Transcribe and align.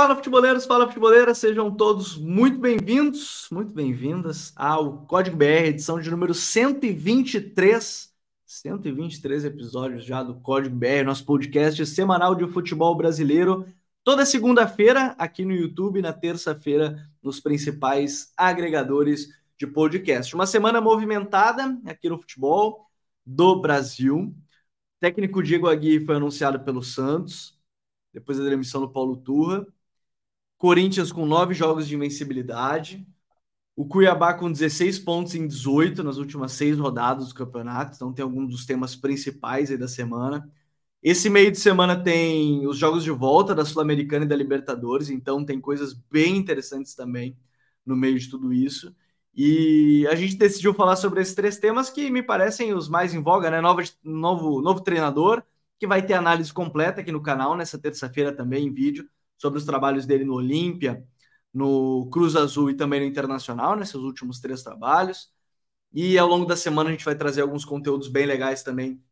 Fala 0.00 0.16
futeboleiros, 0.16 0.64
fala 0.64 0.86
futeboleiras, 0.86 1.36
sejam 1.36 1.70
todos 1.70 2.16
muito 2.16 2.58
bem-vindos, 2.58 3.46
muito 3.52 3.74
bem-vindas 3.74 4.50
ao 4.56 5.04
Código 5.04 5.36
BR, 5.36 5.66
edição 5.66 6.00
de 6.00 6.10
número 6.10 6.32
123. 6.32 8.10
123 8.46 9.44
episódios 9.44 10.02
já 10.02 10.22
do 10.22 10.36
Código 10.36 10.74
BR, 10.74 11.04
nosso 11.04 11.26
podcast 11.26 11.84
semanal 11.84 12.34
de 12.34 12.46
futebol 12.46 12.96
brasileiro, 12.96 13.66
toda 14.02 14.24
segunda-feira 14.24 15.14
aqui 15.18 15.44
no 15.44 15.52
YouTube, 15.52 16.00
na 16.00 16.14
terça-feira 16.14 17.06
nos 17.22 17.38
principais 17.38 18.32
agregadores 18.38 19.28
de 19.58 19.66
podcast. 19.66 20.34
Uma 20.34 20.46
semana 20.46 20.80
movimentada 20.80 21.78
aqui 21.84 22.08
no 22.08 22.18
futebol 22.18 22.86
do 23.26 23.60
Brasil. 23.60 24.16
O 24.16 24.34
técnico 24.98 25.42
Diego 25.42 25.68
Aguirre 25.68 26.06
foi 26.06 26.16
anunciado 26.16 26.58
pelo 26.60 26.82
Santos, 26.82 27.60
depois 28.14 28.38
da 28.38 28.44
demissão 28.44 28.80
do 28.80 28.88
Paulo 28.88 29.18
Turra. 29.18 29.66
Corinthians 30.60 31.10
com 31.10 31.24
nove 31.24 31.54
jogos 31.54 31.88
de 31.88 31.94
invencibilidade. 31.96 33.06
O 33.74 33.86
Cuiabá 33.86 34.34
com 34.34 34.52
16 34.52 34.98
pontos 34.98 35.34
em 35.34 35.46
18 35.48 36.04
nas 36.04 36.18
últimas 36.18 36.52
seis 36.52 36.78
rodadas 36.78 37.30
do 37.30 37.34
campeonato. 37.34 37.96
Então 37.96 38.12
tem 38.12 38.22
alguns 38.22 38.50
dos 38.50 38.66
temas 38.66 38.94
principais 38.94 39.70
aí 39.70 39.78
da 39.78 39.88
semana. 39.88 40.46
Esse 41.02 41.30
meio 41.30 41.50
de 41.50 41.58
semana 41.58 41.98
tem 41.98 42.66
os 42.66 42.76
jogos 42.76 43.02
de 43.02 43.10
volta 43.10 43.54
da 43.54 43.64
Sul-Americana 43.64 44.26
e 44.26 44.28
da 44.28 44.36
Libertadores, 44.36 45.08
então 45.08 45.42
tem 45.46 45.58
coisas 45.58 45.94
bem 45.94 46.36
interessantes 46.36 46.94
também 46.94 47.38
no 47.86 47.96
meio 47.96 48.18
de 48.18 48.28
tudo 48.28 48.52
isso. 48.52 48.94
E 49.34 50.06
a 50.10 50.14
gente 50.14 50.36
decidiu 50.36 50.74
falar 50.74 50.96
sobre 50.96 51.22
esses 51.22 51.34
três 51.34 51.56
temas 51.56 51.88
que 51.88 52.10
me 52.10 52.22
parecem 52.22 52.74
os 52.74 52.86
mais 52.86 53.14
em 53.14 53.22
voga, 53.22 53.50
né? 53.50 53.62
Novo, 53.62 53.82
novo, 54.04 54.60
novo 54.60 54.80
treinador, 54.82 55.42
que 55.78 55.86
vai 55.86 56.04
ter 56.04 56.12
análise 56.12 56.52
completa 56.52 57.00
aqui 57.00 57.10
no 57.10 57.22
canal 57.22 57.56
nessa 57.56 57.78
terça-feira 57.78 58.30
também 58.30 58.66
em 58.66 58.74
vídeo 58.74 59.08
sobre 59.40 59.58
os 59.58 59.64
trabalhos 59.64 60.04
dele 60.04 60.24
no 60.24 60.34
Olímpia, 60.34 61.02
no 61.52 62.08
Cruz 62.10 62.36
Azul 62.36 62.70
e 62.70 62.74
também 62.76 63.00
no 63.00 63.06
Internacional, 63.06 63.74
nesses 63.74 63.94
últimos 63.94 64.38
três 64.38 64.62
trabalhos. 64.62 65.32
E 65.92 66.18
ao 66.18 66.28
longo 66.28 66.44
da 66.44 66.56
semana 66.56 66.90
a 66.90 66.92
gente 66.92 67.04
vai 67.04 67.14
trazer 67.14 67.40
alguns 67.40 67.64
conteúdos 67.64 68.08
bem 68.08 68.26
legais 68.26 68.62
também 68.62 69.02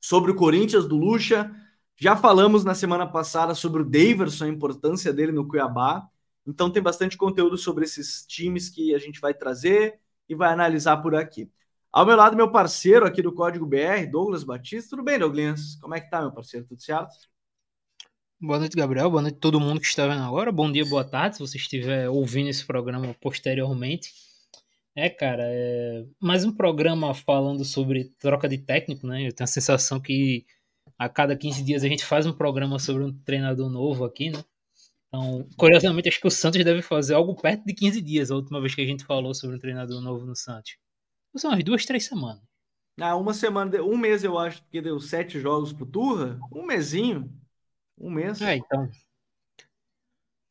sobre 0.00 0.30
o 0.32 0.34
Corinthians 0.36 0.86
do 0.86 0.96
Lucha. 0.96 1.50
Já 1.96 2.14
falamos 2.16 2.64
na 2.64 2.74
semana 2.74 3.06
passada 3.06 3.54
sobre 3.54 3.82
o 3.82 3.84
Daverson, 3.84 4.44
a 4.44 4.48
importância 4.48 5.12
dele 5.12 5.32
no 5.32 5.48
Cuiabá. 5.48 6.06
Então 6.46 6.70
tem 6.70 6.82
bastante 6.82 7.16
conteúdo 7.16 7.56
sobre 7.56 7.84
esses 7.84 8.26
times 8.26 8.68
que 8.68 8.94
a 8.94 8.98
gente 8.98 9.20
vai 9.20 9.34
trazer 9.34 9.98
e 10.28 10.34
vai 10.34 10.52
analisar 10.52 10.98
por 10.98 11.14
aqui. 11.14 11.50
Ao 11.92 12.06
meu 12.06 12.16
lado, 12.16 12.36
meu 12.36 12.50
parceiro 12.52 13.06
aqui 13.06 13.22
do 13.22 13.32
Código 13.32 13.66
BR, 13.66 14.06
Douglas 14.10 14.44
Batista. 14.44 14.90
Tudo 14.90 15.02
bem, 15.02 15.18
Douglas? 15.18 15.76
Como 15.80 15.94
é 15.94 16.00
que 16.00 16.10
tá, 16.10 16.20
meu 16.20 16.32
parceiro? 16.32 16.66
Tudo 16.66 16.80
certo? 16.80 17.14
Boa 18.42 18.58
noite, 18.58 18.74
Gabriel. 18.74 19.10
Boa 19.10 19.20
noite 19.20 19.36
a 19.36 19.38
todo 19.38 19.60
mundo 19.60 19.78
que 19.80 19.86
está 19.86 20.06
vendo 20.06 20.22
agora. 20.22 20.50
Bom 20.50 20.72
dia, 20.72 20.82
boa 20.86 21.04
tarde, 21.04 21.36
se 21.36 21.42
você 21.42 21.58
estiver 21.58 22.08
ouvindo 22.08 22.48
esse 22.48 22.64
programa 22.64 23.14
posteriormente. 23.20 24.14
É, 24.96 25.10
cara, 25.10 25.42
é 25.44 26.06
mais 26.18 26.42
um 26.42 26.50
programa 26.50 27.12
falando 27.12 27.66
sobre 27.66 28.04
troca 28.18 28.48
de 28.48 28.56
técnico, 28.56 29.06
né? 29.06 29.28
Eu 29.28 29.34
tenho 29.34 29.44
a 29.44 29.46
sensação 29.46 30.00
que 30.00 30.46
a 30.98 31.06
cada 31.06 31.36
15 31.36 31.62
dias 31.62 31.84
a 31.84 31.88
gente 31.88 32.02
faz 32.02 32.24
um 32.24 32.32
programa 32.32 32.78
sobre 32.78 33.04
um 33.04 33.12
treinador 33.12 33.68
novo 33.68 34.06
aqui, 34.06 34.30
né? 34.30 34.42
Então, 35.08 35.46
curiosamente, 35.58 36.08
acho 36.08 36.18
que 36.18 36.26
o 36.26 36.30
Santos 36.30 36.64
deve 36.64 36.80
fazer 36.80 37.12
algo 37.12 37.36
perto 37.36 37.66
de 37.66 37.74
15 37.74 38.00
dias, 38.00 38.30
a 38.30 38.36
última 38.36 38.58
vez 38.58 38.74
que 38.74 38.80
a 38.80 38.86
gente 38.86 39.04
falou 39.04 39.34
sobre 39.34 39.56
um 39.56 39.60
treinador 39.60 40.00
novo 40.00 40.24
no 40.24 40.34
Santos. 40.34 40.78
São 41.36 41.50
umas 41.50 41.62
duas, 41.62 41.84
três 41.84 42.06
semanas. 42.06 42.42
Ah, 42.98 43.16
uma 43.16 43.34
semana, 43.34 43.82
um 43.82 43.98
mês 43.98 44.24
eu 44.24 44.38
acho, 44.38 44.62
porque 44.62 44.80
deu 44.80 44.98
sete 44.98 45.38
jogos 45.38 45.74
pro 45.74 45.84
Turra, 45.84 46.38
um 46.50 46.64
mesinho. 46.64 47.30
Um 48.00 48.10
mês. 48.10 48.40
É, 48.40 48.56
então. 48.56 48.90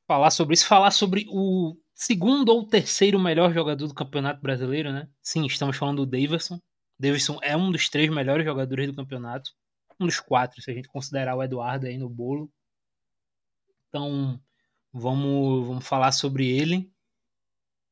Falar 0.08 0.30
sobre 0.32 0.54
isso, 0.54 0.68
falar 0.68 0.92
sobre 0.92 1.26
o 1.30 1.76
segundo 1.96 2.50
ou 2.50 2.66
terceiro 2.66 3.20
melhor 3.20 3.54
jogador 3.54 3.88
do 3.88 3.94
Campeonato 3.94 4.42
Brasileiro, 4.42 4.92
né? 4.92 5.10
Sim, 5.22 5.46
estamos 5.46 5.76
falando 5.76 6.06
do 6.06 6.12
Davidson. 6.12 6.60
Davidson 7.00 7.40
é 7.42 7.58
um 7.58 7.72
dos 7.72 7.90
três 7.90 8.10
melhores 8.10 8.46
jogadores 8.46 8.88
do 8.88 8.96
campeonato. 8.96 9.52
Um 10.00 10.06
dos 10.06 10.20
quatro, 10.20 10.62
se 10.62 10.70
a 10.70 10.74
gente 10.74 10.88
considerar 10.88 11.36
o 11.36 11.44
Eduardo 11.44 11.88
aí 11.88 11.98
no 11.98 12.10
bolo. 12.10 12.52
Então, 13.88 14.40
vamos, 14.94 15.68
vamos 15.68 15.88
falar 15.88 16.12
sobre 16.12 16.48
ele. 16.48 16.92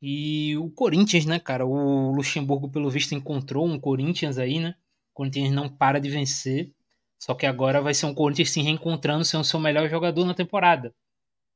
E 0.01 0.55
o 0.57 0.69
Corinthians, 0.69 1.25
né, 1.25 1.39
cara? 1.39 1.65
O 1.65 2.11
Luxemburgo, 2.11 2.69
pelo 2.69 2.89
visto, 2.89 3.13
encontrou 3.15 3.65
um 3.67 3.79
Corinthians 3.79 4.37
aí, 4.37 4.59
né? 4.59 4.75
O 5.11 5.15
Corinthians 5.15 5.51
não 5.51 5.67
para 5.67 5.99
de 5.99 6.09
vencer. 6.09 6.71
Só 7.19 7.33
que 7.35 7.45
agora 7.45 7.81
vai 7.81 7.93
ser 7.93 8.05
um 8.05 8.13
Corinthians 8.13 8.51
se 8.51 8.61
reencontrando 8.61 9.25
sendo 9.25 9.41
o 9.41 9.45
seu 9.45 9.59
melhor 9.59 9.89
jogador 9.89 10.25
na 10.25 10.33
temporada. 10.33 10.93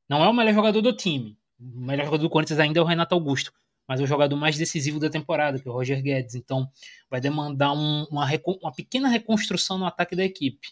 Não 0.09 0.23
é 0.23 0.29
o 0.29 0.33
melhor 0.33 0.53
jogador 0.53 0.81
do 0.81 0.93
time. 0.93 1.37
O 1.59 1.81
melhor 1.81 2.05
jogador 2.05 2.23
do 2.23 2.29
Corinthians 2.29 2.59
ainda 2.59 2.79
é 2.79 2.83
o 2.83 2.85
Renato 2.85 3.15
Augusto. 3.15 3.53
Mas 3.87 3.99
é 3.99 4.03
o 4.03 4.07
jogador 4.07 4.35
mais 4.37 4.57
decisivo 4.57 4.99
da 4.99 5.09
temporada, 5.09 5.59
que 5.59 5.67
é 5.67 5.71
o 5.71 5.73
Roger 5.73 6.01
Guedes. 6.01 6.35
Então 6.35 6.69
vai 7.09 7.21
demandar 7.21 7.73
um, 7.73 8.05
uma, 8.05 8.27
uma 8.61 8.73
pequena 8.73 9.09
reconstrução 9.09 9.77
no 9.77 9.85
ataque 9.85 10.15
da 10.15 10.23
equipe. 10.23 10.69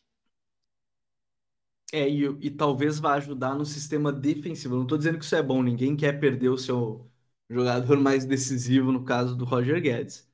É, 1.91 2.07
e, 2.07 2.23
e 2.41 2.51
talvez 2.51 2.99
vá 2.99 3.15
ajudar 3.15 3.55
no 3.55 3.65
sistema 3.65 4.11
defensivo. 4.13 4.75
Não 4.75 4.83
estou 4.83 4.97
dizendo 4.97 5.17
que 5.17 5.25
isso 5.25 5.35
é 5.35 5.41
bom, 5.41 5.63
ninguém 5.63 5.95
quer 5.97 6.19
perder 6.19 6.49
o 6.49 6.57
seu 6.57 7.09
jogador 7.49 7.97
mais 7.99 8.25
decisivo, 8.25 8.91
no 8.91 9.03
caso 9.03 9.35
do 9.35 9.43
Roger 9.45 9.81
Guedes. 9.81 10.27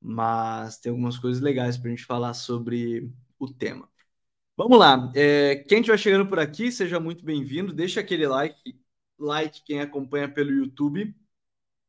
Mas 0.00 0.78
tem 0.78 0.90
algumas 0.90 1.18
coisas 1.18 1.42
legais 1.42 1.76
para 1.76 1.88
a 1.88 1.90
gente 1.94 2.04
falar 2.06 2.34
sobre 2.34 3.10
o 3.38 3.46
tema. 3.52 3.88
Vamos 4.56 4.78
lá. 4.78 5.10
É, 5.14 5.56
quem 5.68 5.78
estiver 5.80 5.98
chegando 5.98 6.28
por 6.28 6.38
aqui, 6.38 6.70
seja 6.70 7.00
muito 7.00 7.24
bem-vindo. 7.24 7.72
Deixa 7.72 8.00
aquele 8.00 8.26
like, 8.26 8.78
like 9.18 9.62
quem 9.64 9.80
acompanha 9.80 10.28
pelo 10.32 10.50
YouTube, 10.50 11.14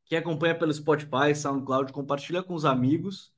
quem 0.05 0.17
acompanha 0.17 0.57
pelo 0.57 0.73
Spotify, 0.73 1.35
SoundCloud, 1.35 1.93
compartilha 1.93 2.43
com 2.43 2.53
os 2.55 2.65
amigos. 2.65 3.33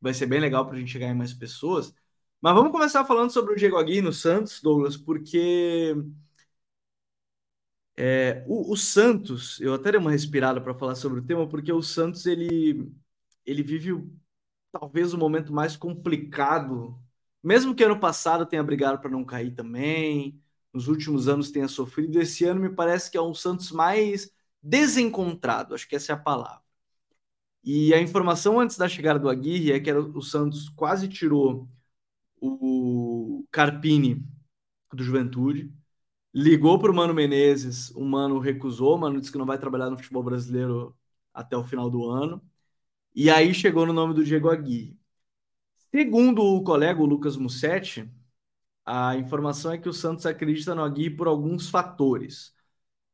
Vai 0.00 0.14
ser 0.14 0.26
bem 0.26 0.40
legal 0.40 0.66
para 0.66 0.76
a 0.76 0.80
gente 0.80 0.92
chegar 0.92 1.08
em 1.08 1.14
mais 1.14 1.34
pessoas. 1.34 1.94
Mas 2.40 2.54
vamos 2.54 2.72
começar 2.72 3.04
falando 3.04 3.30
sobre 3.32 3.54
o 3.54 3.56
Diego 3.56 3.76
Aguirre 3.78 4.02
no 4.02 4.12
Santos, 4.12 4.62
Douglas, 4.62 4.96
porque 4.96 5.94
é, 7.96 8.44
o, 8.46 8.72
o, 8.72 8.76
Santos, 8.76 9.60
eu 9.60 9.74
até 9.74 9.90
dei 9.90 10.00
uma 10.00 10.10
respirada 10.12 10.60
para 10.60 10.74
falar 10.74 10.94
sobre 10.94 11.18
o 11.20 11.24
tema, 11.24 11.48
porque 11.48 11.72
o 11.72 11.82
Santos 11.82 12.26
ele, 12.26 12.90
ele 13.44 13.62
vive 13.62 13.92
talvez 14.72 15.12
o 15.12 15.18
momento 15.18 15.52
mais 15.52 15.76
complicado 15.76 16.96
mesmo 17.42 17.74
que 17.74 17.84
ano 17.84 17.98
passado 18.00 18.46
tenha 18.46 18.62
brigado 18.62 19.00
para 19.00 19.10
não 19.10 19.24
cair 19.24 19.52
também, 19.54 20.40
nos 20.72 20.88
últimos 20.88 21.28
anos 21.28 21.50
tenha 21.50 21.68
sofrido, 21.68 22.20
esse 22.20 22.44
ano 22.44 22.60
me 22.60 22.70
parece 22.70 23.10
que 23.10 23.16
é 23.16 23.22
um 23.22 23.34
Santos 23.34 23.70
mais 23.72 24.30
desencontrado, 24.62 25.74
acho 25.74 25.88
que 25.88 25.96
essa 25.96 26.12
é 26.12 26.14
a 26.14 26.18
palavra. 26.18 26.62
E 27.64 27.92
a 27.92 28.00
informação 28.00 28.58
antes 28.60 28.76
da 28.78 28.88
chegada 28.88 29.18
do 29.18 29.28
Aguirre 29.28 29.72
é 29.72 29.80
que 29.80 29.90
era, 29.90 30.00
o 30.00 30.22
Santos 30.22 30.68
quase 30.70 31.08
tirou 31.08 31.68
o 32.40 33.46
Carpini 33.50 34.24
do 34.92 35.02
Juventude, 35.04 35.72
ligou 36.34 36.78
para 36.78 36.92
o 36.92 36.94
Mano 36.94 37.14
Menezes, 37.14 37.90
o 37.92 38.04
Mano 38.04 38.38
recusou, 38.40 38.96
o 38.96 38.98
Mano 38.98 39.20
disse 39.20 39.32
que 39.32 39.38
não 39.38 39.46
vai 39.46 39.58
trabalhar 39.58 39.90
no 39.90 39.96
futebol 39.98 40.22
brasileiro 40.22 40.96
até 41.34 41.56
o 41.56 41.64
final 41.64 41.90
do 41.90 42.08
ano, 42.10 42.42
e 43.14 43.30
aí 43.30 43.54
chegou 43.54 43.86
no 43.86 43.92
nome 43.92 44.14
do 44.14 44.24
Diego 44.24 44.50
Aguirre. 44.50 44.98
Segundo 45.94 46.42
o 46.42 46.62
colega 46.62 47.00
Lucas 47.02 47.36
Mussetti, 47.36 48.10
a 48.86 49.16
informação 49.16 49.72
é 49.72 49.78
que 49.78 49.88
o 49.88 49.92
Santos 49.92 50.26
acredita 50.26 50.74
no 50.74 50.84
Aguirre 50.84 51.16
por 51.16 51.28
alguns 51.28 51.70
fatores. 51.70 52.54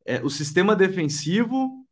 É, 0.06 0.22
o 0.24 0.30
sistema 0.30 0.76
defensivo, 0.76 1.86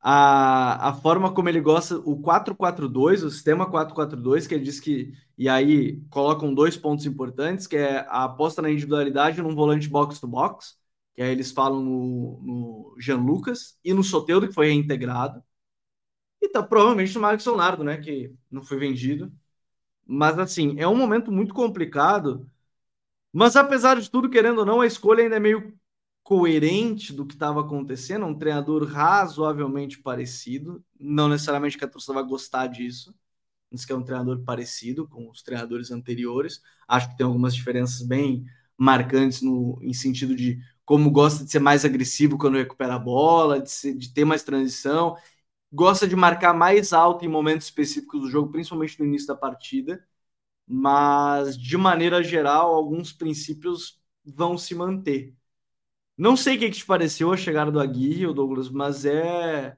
a, 0.00 0.88
a 0.90 0.94
forma 0.94 1.32
como 1.34 1.48
ele 1.48 1.60
gosta, 1.60 1.98
o 1.98 2.20
4-4-2, 2.20 3.22
o 3.22 3.30
sistema 3.30 3.68
4-4-2, 3.70 4.46
que 4.46 4.54
ele 4.54 4.64
diz 4.64 4.80
que, 4.80 5.12
e 5.36 5.48
aí 5.48 6.00
colocam 6.10 6.54
dois 6.54 6.76
pontos 6.76 7.04
importantes, 7.06 7.66
que 7.66 7.76
é 7.76 7.98
a 8.08 8.24
aposta 8.24 8.62
na 8.62 8.70
individualidade 8.70 9.42
num 9.42 9.54
volante 9.54 9.88
box-to-box, 9.88 10.76
que 11.14 11.22
aí 11.22 11.30
eles 11.30 11.50
falam 11.52 11.82
no, 11.82 12.40
no 12.42 12.96
Jean 13.00 13.16
Lucas, 13.18 13.78
e 13.84 13.92
no 13.92 14.04
Soteudo, 14.04 14.48
que 14.48 14.54
foi 14.54 14.68
reintegrado, 14.68 15.42
e 16.40 16.48
tá 16.48 16.62
provavelmente 16.62 17.14
no 17.14 17.20
Marcos 17.20 17.46
Leonardo, 17.46 17.84
né, 17.84 17.98
que 17.98 18.34
não 18.50 18.62
foi 18.62 18.78
vendido, 18.78 19.32
mas 20.08 20.38
assim, 20.38 20.74
é 20.78 20.88
um 20.88 20.96
momento 20.96 21.30
muito 21.30 21.52
complicado. 21.52 22.50
Mas 23.32 23.56
apesar 23.56 24.00
de 24.00 24.10
tudo, 24.10 24.30
querendo 24.30 24.60
ou 24.60 24.66
não, 24.66 24.80
a 24.80 24.86
escolha 24.86 25.22
ainda 25.22 25.36
é 25.36 25.40
meio 25.40 25.78
coerente 26.22 27.12
do 27.12 27.26
que 27.26 27.34
estava 27.34 27.60
acontecendo. 27.60 28.24
Um 28.26 28.38
treinador 28.38 28.86
razoavelmente 28.86 29.98
parecido. 29.98 30.82
Não 30.98 31.28
necessariamente 31.28 31.76
que 31.76 31.84
a 31.84 31.88
torcida 31.88 32.14
vai 32.14 32.24
gostar 32.24 32.68
disso. 32.68 33.14
Mas 33.70 33.84
que 33.84 33.92
é 33.92 33.96
um 33.96 34.02
treinador 34.02 34.42
parecido 34.44 35.06
com 35.06 35.28
os 35.30 35.42
treinadores 35.42 35.90
anteriores. 35.90 36.62
Acho 36.88 37.10
que 37.10 37.18
tem 37.18 37.26
algumas 37.26 37.54
diferenças 37.54 38.00
bem 38.02 38.46
marcantes 38.78 39.42
no, 39.42 39.78
em 39.82 39.92
sentido 39.92 40.34
de 40.34 40.58
como 40.86 41.10
gosta 41.10 41.44
de 41.44 41.50
ser 41.50 41.58
mais 41.58 41.84
agressivo 41.84 42.38
quando 42.38 42.56
recupera 42.56 42.94
a 42.94 42.98
bola, 42.98 43.60
de, 43.60 43.70
ser, 43.70 43.94
de 43.94 44.12
ter 44.12 44.24
mais 44.24 44.42
transição 44.42 45.16
gosta 45.72 46.06
de 46.08 46.16
marcar 46.16 46.54
mais 46.54 46.92
alto 46.92 47.24
em 47.24 47.28
momentos 47.28 47.66
específicos 47.66 48.20
do 48.22 48.30
jogo, 48.30 48.50
principalmente 48.52 48.98
no 48.98 49.06
início 49.06 49.28
da 49.28 49.34
partida, 49.36 50.04
mas 50.66 51.58
de 51.58 51.76
maneira 51.76 52.22
geral, 52.22 52.74
alguns 52.74 53.12
princípios 53.12 54.00
vão 54.24 54.58
se 54.58 54.74
manter. 54.74 55.34
Não 56.16 56.36
sei 56.36 56.56
o 56.56 56.60
que, 56.60 56.70
que 56.70 56.78
te 56.78 56.86
pareceu 56.86 57.32
a 57.32 57.36
chegada 57.36 57.70
do 57.70 57.80
Aguirre, 57.80 58.32
Douglas, 58.34 58.70
mas 58.70 59.04
é 59.04 59.76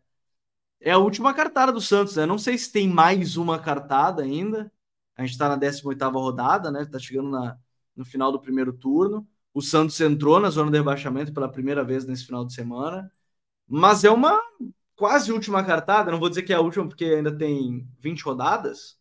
é 0.81 0.93
a 0.93 0.99
última 0.99 1.35
cartada 1.35 1.73
do 1.73 1.81
Santos, 1.81 2.17
né? 2.17 2.27
Não 2.27 2.39
sei 2.39 2.57
se 2.59 2.73
tem 2.73 2.89
mais 2.89 3.37
uma 3.37 3.59
cartada 3.59 4.23
ainda. 4.23 4.73
A 5.17 5.23
gente 5.23 5.33
está 5.33 5.49
na 5.49 5.57
18ª 5.57 6.19
rodada, 6.21 6.71
né? 6.71 6.83
Está 6.83 6.99
chegando 6.99 7.31
na, 7.31 7.59
no 7.95 8.05
final 8.05 8.33
do 8.33 8.41
primeiro 8.41 8.73
turno. 8.73 9.27
O 9.53 9.61
Santos 9.61 10.01
entrou 10.01 10.41
na 10.41 10.49
zona 10.51 10.71
de 10.71 10.79
rebaixamento 10.79 11.33
pela 11.33 11.51
primeira 11.51 11.85
vez 11.85 12.07
nesse 12.07 12.25
final 12.25 12.45
de 12.45 12.55
semana. 12.55 13.13
Mas 13.69 14.05
é 14.05 14.11
uma 14.11 14.39
quase 15.01 15.33
última 15.33 15.65
cartada. 15.65 16.13
Não 16.13 16.21
vou 16.21 16.29
dizer 16.29 16.43
que 16.43 16.53
é 16.53 16.57
a 16.57 16.61
última, 16.61 16.87
porque 16.87 17.07
ainda 17.07 17.35
tem 17.37 17.89
20 17.99 18.21
rodadas. 18.21 18.99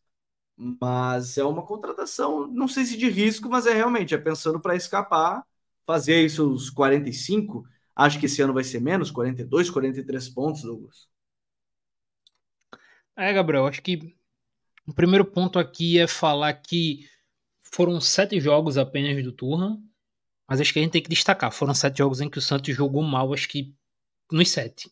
Mas 0.55 1.37
é 1.37 1.43
uma 1.43 1.65
contratação, 1.65 2.47
não 2.47 2.67
sei 2.67 2.85
se 2.85 2.97
de 2.97 3.09
risco, 3.09 3.49
mas 3.49 3.65
é 3.65 3.73
realmente, 3.73 4.13
é 4.13 4.17
pensando 4.17 4.59
para 4.59 4.75
escapar, 4.75 5.43
fazer 5.85 6.23
isso 6.25 6.51
os 6.51 6.69
45. 6.69 7.65
Acho 7.95 8.19
que 8.19 8.25
esse 8.27 8.41
ano 8.41 8.53
vai 8.53 8.63
ser 8.63 8.81
menos, 8.81 9.11
42, 9.11 9.69
43 9.69 10.29
pontos, 10.29 10.63
Douglas. 10.63 11.07
É, 13.15 13.33
Gabriel, 13.33 13.67
acho 13.67 13.81
que 13.81 14.15
o 14.87 14.93
primeiro 14.93 15.25
ponto 15.25 15.59
aqui 15.59 15.99
é 15.99 16.07
falar 16.07 16.53
que 16.53 17.07
foram 17.63 17.99
sete 18.01 18.39
jogos 18.39 18.77
apenas 18.77 19.21
do 19.23 19.31
Turra, 19.31 19.77
mas 20.47 20.61
acho 20.61 20.73
que 20.73 20.79
a 20.79 20.81
gente 20.81 20.91
tem 20.91 21.03
que 21.03 21.09
destacar. 21.09 21.51
Foram 21.51 21.73
sete 21.73 21.99
jogos 21.99 22.21
em 22.21 22.29
que 22.29 22.37
o 22.37 22.41
Santos 22.41 22.75
jogou 22.75 23.03
mal, 23.03 23.33
acho 23.33 23.47
que 23.49 23.73
nos 24.31 24.49
sete. 24.49 24.91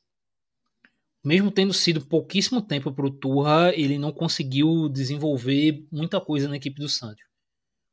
Mesmo 1.27 1.51
tendo 1.51 1.73
sido 1.73 2.05
pouquíssimo 2.05 2.61
tempo 2.61 2.89
para 2.89 3.05
o 3.05 3.11
Turra, 3.11 3.73
ele 3.75 3.99
não 3.99 4.13
conseguiu 4.13 4.87
desenvolver 4.87 5.85
muita 5.91 6.21
coisa 6.21 6.47
na 6.47 6.55
equipe 6.55 6.79
do 6.79 6.87
Santos. 6.87 7.21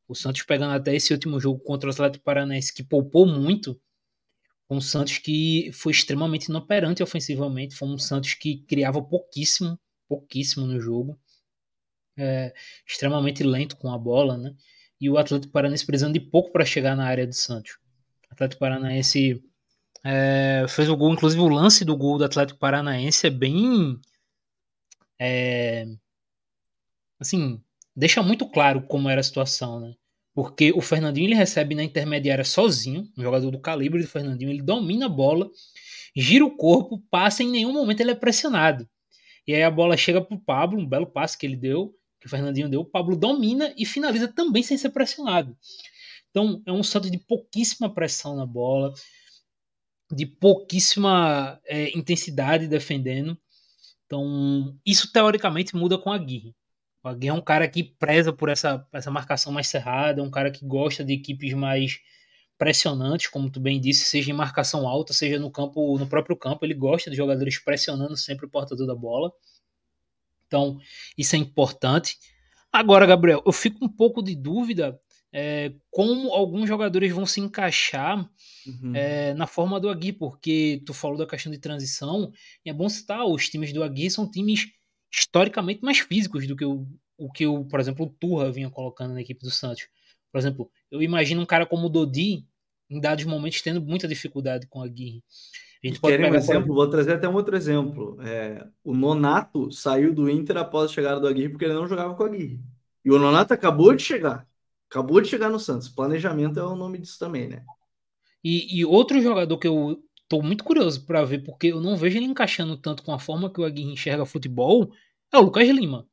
O 0.06 0.14
Santos 0.14 0.42
pegando 0.42 0.72
até 0.72 0.94
esse 0.94 1.12
último 1.12 1.40
jogo 1.40 1.58
contra 1.58 1.88
o 1.88 1.92
Atlético 1.92 2.22
Paranaense, 2.22 2.72
que 2.72 2.84
poupou 2.84 3.26
muito, 3.26 3.76
um 4.70 4.80
Santos 4.80 5.18
que 5.18 5.68
foi 5.72 5.90
extremamente 5.90 6.44
inoperante 6.44 7.02
ofensivamente, 7.02 7.74
foi 7.74 7.88
um 7.88 7.98
Santos 7.98 8.34
que 8.34 8.58
criava 8.68 9.02
pouquíssimo, 9.02 9.76
pouquíssimo 10.08 10.64
no 10.64 10.80
jogo. 10.80 11.18
É, 12.16 12.54
extremamente 12.86 13.42
lento 13.42 13.76
com 13.76 13.92
a 13.92 13.98
bola, 13.98 14.38
né? 14.38 14.54
E 15.00 15.10
o 15.10 15.18
Atlético 15.18 15.52
Paranaense 15.52 15.84
precisando 15.84 16.12
de 16.12 16.20
pouco 16.20 16.52
para 16.52 16.64
chegar 16.64 16.94
na 16.94 17.04
área 17.04 17.26
do 17.26 17.34
Santos. 17.34 17.72
O 18.30 18.34
Atlético 18.34 18.60
Paranaense 18.60 19.42
é, 20.04 20.66
fez 20.68 20.90
o 20.90 20.96
gol, 20.96 21.14
inclusive 21.14 21.40
o 21.40 21.48
lance 21.48 21.84
do 21.84 21.96
gol 21.96 22.18
do 22.18 22.24
Atlético 22.24 22.58
Paranaense 22.58 23.26
é 23.26 23.30
bem. 23.30 23.98
É, 25.18 25.86
assim, 27.18 27.60
deixa 27.96 28.22
muito 28.22 28.46
claro 28.46 28.82
como 28.82 29.08
era 29.08 29.20
a 29.20 29.24
situação, 29.24 29.80
né? 29.80 29.94
Porque 30.34 30.72
o 30.72 30.80
Fernandinho 30.80 31.28
ele 31.28 31.34
recebe 31.34 31.74
na 31.74 31.84
intermediária 31.84 32.44
sozinho, 32.44 33.08
um 33.16 33.22
jogador 33.22 33.50
do 33.50 33.60
calibre 33.60 34.02
do 34.02 34.08
Fernandinho, 34.08 34.50
ele 34.50 34.62
domina 34.62 35.06
a 35.06 35.08
bola, 35.08 35.48
gira 36.14 36.44
o 36.44 36.56
corpo, 36.56 37.02
passa, 37.10 37.42
em 37.42 37.48
nenhum 37.48 37.72
momento 37.72 38.00
ele 38.00 38.10
é 38.10 38.16
pressionado. 38.16 38.86
E 39.46 39.54
aí 39.54 39.62
a 39.62 39.70
bola 39.70 39.96
chega 39.96 40.20
pro 40.20 40.38
Pablo, 40.38 40.80
um 40.80 40.86
belo 40.86 41.06
passe 41.06 41.38
que 41.38 41.46
ele 41.46 41.56
deu, 41.56 41.94
que 42.20 42.26
o 42.26 42.30
Fernandinho 42.30 42.68
deu, 42.68 42.80
o 42.80 42.84
Pablo 42.84 43.16
domina 43.16 43.72
e 43.76 43.86
finaliza 43.86 44.26
também 44.26 44.62
sem 44.62 44.76
ser 44.76 44.90
pressionado. 44.90 45.56
Então 46.30 46.60
é 46.66 46.72
um 46.72 46.82
Santos 46.82 47.10
de 47.10 47.18
pouquíssima 47.18 47.88
pressão 47.88 48.34
na 48.34 48.44
bola, 48.44 48.92
de 50.14 50.26
pouquíssima 50.26 51.60
é, 51.66 51.96
intensidade 51.96 52.68
defendendo. 52.68 53.36
Então 54.06 54.76
isso 54.84 55.12
teoricamente 55.12 55.74
muda 55.74 55.98
com 55.98 56.12
a 56.12 56.16
Aguirre. 56.16 56.54
O 57.02 57.08
Aguirre 57.08 57.30
é 57.30 57.34
um 57.34 57.40
cara 57.40 57.68
que 57.68 57.82
preza 57.82 58.32
por 58.32 58.48
essa, 58.48 58.86
essa 58.92 59.10
marcação 59.10 59.52
mais 59.52 59.66
cerrada, 59.66 60.20
é 60.20 60.24
um 60.24 60.30
cara 60.30 60.50
que 60.50 60.64
gosta 60.64 61.04
de 61.04 61.12
equipes 61.12 61.52
mais 61.52 62.00
pressionantes, 62.56 63.28
como 63.28 63.50
tu 63.50 63.60
bem 63.60 63.80
disse, 63.80 64.04
seja 64.04 64.30
em 64.30 64.34
marcação 64.34 64.88
alta, 64.88 65.12
seja 65.12 65.38
no 65.38 65.50
campo, 65.50 65.98
no 65.98 66.06
próprio 66.06 66.36
campo, 66.36 66.64
ele 66.64 66.74
gosta 66.74 67.10
de 67.10 67.16
jogadores 67.16 67.58
pressionando 67.58 68.16
sempre 68.16 68.46
o 68.46 68.48
portador 68.48 68.86
da 68.86 68.94
bola. 68.94 69.32
Então, 70.46 70.78
isso 71.18 71.34
é 71.34 71.38
importante. 71.38 72.16
Agora, 72.72 73.06
Gabriel, 73.06 73.42
eu 73.44 73.52
fico 73.52 73.84
um 73.84 73.88
pouco 73.88 74.22
de 74.22 74.34
dúvida 74.34 74.98
é, 75.36 75.72
como 75.90 76.32
alguns 76.32 76.68
jogadores 76.68 77.12
vão 77.12 77.26
se 77.26 77.40
encaixar 77.40 78.18
uhum. 78.64 78.94
é, 78.94 79.34
na 79.34 79.48
forma 79.48 79.80
do 79.80 79.88
Agui, 79.88 80.12
porque 80.12 80.80
tu 80.86 80.94
falou 80.94 81.18
da 81.18 81.26
questão 81.26 81.50
de 81.50 81.58
transição, 81.58 82.32
e 82.64 82.70
é 82.70 82.72
bom 82.72 82.88
citar, 82.88 83.26
os 83.26 83.48
times 83.48 83.72
do 83.72 83.82
Agui 83.82 84.08
são 84.08 84.30
times 84.30 84.68
historicamente 85.12 85.82
mais 85.82 85.98
físicos 85.98 86.46
do 86.46 86.54
que 86.54 86.64
o, 86.64 86.86
o 87.18 87.32
que, 87.32 87.48
o, 87.48 87.64
por 87.64 87.80
exemplo, 87.80 88.06
o 88.06 88.08
Turra 88.08 88.52
vinha 88.52 88.70
colocando 88.70 89.12
na 89.12 89.20
equipe 89.20 89.42
do 89.42 89.50
Santos. 89.50 89.88
Por 90.30 90.38
exemplo, 90.38 90.70
eu 90.88 91.02
imagino 91.02 91.42
um 91.42 91.46
cara 91.46 91.66
como 91.66 91.86
o 91.86 91.90
Dodi, 91.90 92.46
em 92.88 93.00
dados 93.00 93.24
momentos, 93.24 93.60
tendo 93.60 93.80
muita 93.80 94.06
dificuldade 94.06 94.68
com 94.68 94.82
a 94.82 94.84
Aguirre. 94.84 95.24
A 95.82 95.86
gente 95.88 96.00
Querem 96.00 96.30
um 96.30 96.34
exemplo? 96.34 96.74
Vou 96.74 96.88
trazer 96.88 97.14
até 97.14 97.28
um 97.28 97.34
outro 97.34 97.56
exemplo. 97.56 98.16
É, 98.22 98.64
o 98.84 98.94
Nonato 98.94 99.70
saiu 99.72 100.14
do 100.14 100.30
Inter 100.30 100.58
após 100.58 100.90
a 100.90 100.94
chegada 100.94 101.20
do 101.20 101.26
Aguirre 101.26 101.48
porque 101.48 101.64
ele 101.64 101.74
não 101.74 101.88
jogava 101.88 102.14
com 102.14 102.22
a 102.22 102.26
Aguirre. 102.26 102.60
E 103.04 103.10
o 103.10 103.18
Nonato 103.18 103.52
acabou 103.52 103.94
de 103.94 104.02
chegar. 104.02 104.46
Acabou 104.94 105.20
de 105.20 105.28
chegar 105.28 105.50
no 105.50 105.58
Santos. 105.58 105.88
Planejamento 105.88 106.60
é 106.60 106.62
o 106.62 106.76
nome 106.76 106.98
disso 106.98 107.18
também, 107.18 107.48
né? 107.48 107.64
E, 108.44 108.78
e 108.78 108.84
outro 108.84 109.20
jogador 109.20 109.58
que 109.58 109.66
eu 109.66 110.00
tô 110.28 110.40
muito 110.40 110.62
curioso 110.62 111.04
para 111.04 111.24
ver, 111.24 111.40
porque 111.42 111.66
eu 111.66 111.80
não 111.80 111.96
vejo 111.96 112.16
ele 112.16 112.26
encaixando 112.26 112.76
tanto 112.76 113.02
com 113.02 113.12
a 113.12 113.18
forma 113.18 113.52
que 113.52 113.60
o 113.60 113.64
Aguirre 113.64 113.90
enxerga 113.90 114.24
futebol, 114.24 114.92
é 115.32 115.36
o 115.36 115.40
Lucas 115.40 115.68
Lima. 115.68 116.08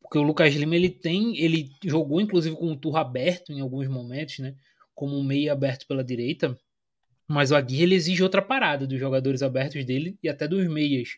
Porque 0.00 0.16
o 0.16 0.22
Lucas 0.22 0.54
Lima 0.54 0.74
ele 0.74 0.88
tem, 0.88 1.36
ele 1.38 1.72
jogou 1.84 2.22
inclusive 2.22 2.56
com 2.56 2.72
o 2.72 2.76
turro 2.76 2.96
aberto 2.96 3.52
em 3.52 3.60
alguns 3.60 3.86
momentos, 3.86 4.38
né? 4.38 4.56
Como 4.94 5.18
um 5.18 5.22
meio 5.22 5.52
aberto 5.52 5.86
pela 5.86 6.02
direita. 6.02 6.58
Mas 7.28 7.50
o 7.50 7.54
Aguirre 7.54 7.82
ele 7.82 7.96
exige 7.96 8.22
outra 8.22 8.40
parada 8.40 8.86
dos 8.86 8.98
jogadores 8.98 9.42
abertos 9.42 9.84
dele 9.84 10.18
e 10.22 10.28
até 10.30 10.48
dos 10.48 10.66
meias. 10.68 11.10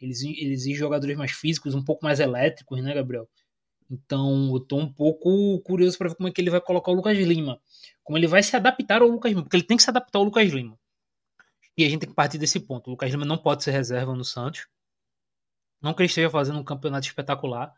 Ele, 0.00 0.12
ele 0.38 0.52
exige 0.52 0.78
jogadores 0.78 1.16
mais 1.16 1.32
físicos, 1.32 1.74
um 1.74 1.82
pouco 1.82 2.04
mais 2.04 2.20
elétricos, 2.20 2.80
né, 2.80 2.94
Gabriel? 2.94 3.28
Então, 3.90 4.50
eu 4.52 4.60
tô 4.60 4.78
um 4.78 4.92
pouco 4.92 5.60
curioso 5.60 5.96
para 5.96 6.08
ver 6.08 6.16
como 6.16 6.28
é 6.28 6.32
que 6.32 6.40
ele 6.40 6.50
vai 6.50 6.60
colocar 6.60 6.90
o 6.90 6.94
Lucas 6.94 7.16
Lima. 7.16 7.60
Como 8.02 8.18
ele 8.18 8.26
vai 8.26 8.42
se 8.42 8.54
adaptar 8.56 9.02
ao 9.02 9.08
Lucas 9.08 9.30
Lima, 9.30 9.42
porque 9.42 9.56
ele 9.56 9.64
tem 9.64 9.76
que 9.76 9.82
se 9.82 9.90
adaptar 9.90 10.18
ao 10.18 10.24
Lucas 10.24 10.50
Lima. 10.50 10.78
E 11.76 11.84
a 11.84 11.88
gente 11.88 12.00
tem 12.00 12.08
que 12.08 12.14
partir 12.14 12.38
desse 12.38 12.58
ponto. 12.58 12.88
O 12.88 12.90
Lucas 12.90 13.10
Lima 13.10 13.24
não 13.24 13.38
pode 13.38 13.62
ser 13.62 13.70
reserva 13.70 14.14
no 14.14 14.24
Santos. 14.24 14.66
Não 15.80 15.94
que 15.94 16.02
ele 16.02 16.08
esteja 16.08 16.30
fazendo 16.30 16.58
um 16.58 16.64
campeonato 16.64 17.06
espetacular, 17.06 17.72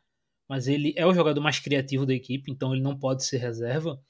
mas 0.49 0.67
ele 0.67 0.95
é 0.97 1.05
o 1.07 1.13
jogador 1.13 1.41
mais 1.41 1.59
criativo 1.59 2.07
da 2.07 2.15
equipe, 2.15 2.51
então 2.51 2.73
ele 2.73 2.83
não 2.83 2.99
pode 2.99 3.25
ser 3.25 3.39
reserva. 3.39 4.01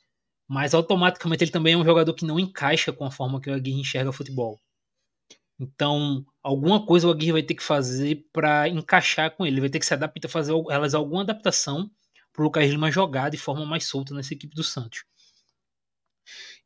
Mas 0.47 0.73
automaticamente 0.73 1.45
ele 1.45 1.50
também 1.50 1.75
é 1.75 1.76
um 1.76 1.85
jogador 1.85 2.14
que 2.14 2.25
não 2.25 2.38
encaixa 2.38 2.93
com 2.93 3.05
a 3.05 3.11
forma 3.11 3.40
que 3.40 3.50
o 3.50 3.55
Aguirre 3.55 3.81
enxerga 3.81 4.12
futebol. 4.12 4.61
Então, 5.59 6.25
alguma 6.49 6.85
coisa 6.85 7.07
o 7.07 7.11
Aguirre 7.11 7.33
vai 7.33 7.43
ter 7.43 7.55
que 7.55 7.62
fazer 7.62 8.26
para 8.33 8.69
encaixar 8.69 9.37
com 9.37 9.45
ele. 9.45 9.57
Ele 9.57 9.61
vai 9.61 9.71
ter 9.71 9.78
que 9.78 9.85
se 9.87 9.93
adaptar, 9.93 10.28
fazer 10.28 10.52
elas 10.71 10.95
alguma 10.95 11.21
adaptação 11.23 11.90
para 12.33 12.43
o 12.43 12.45
Lucas 12.47 12.71
Lima 12.71 12.90
jogar 12.90 13.28
de 13.28 13.37
forma 13.37 13.67
mais 13.67 13.85
solta 13.85 14.14
nessa 14.14 14.33
equipe 14.33 14.55
do 14.57 14.64
Santos. 14.64 15.05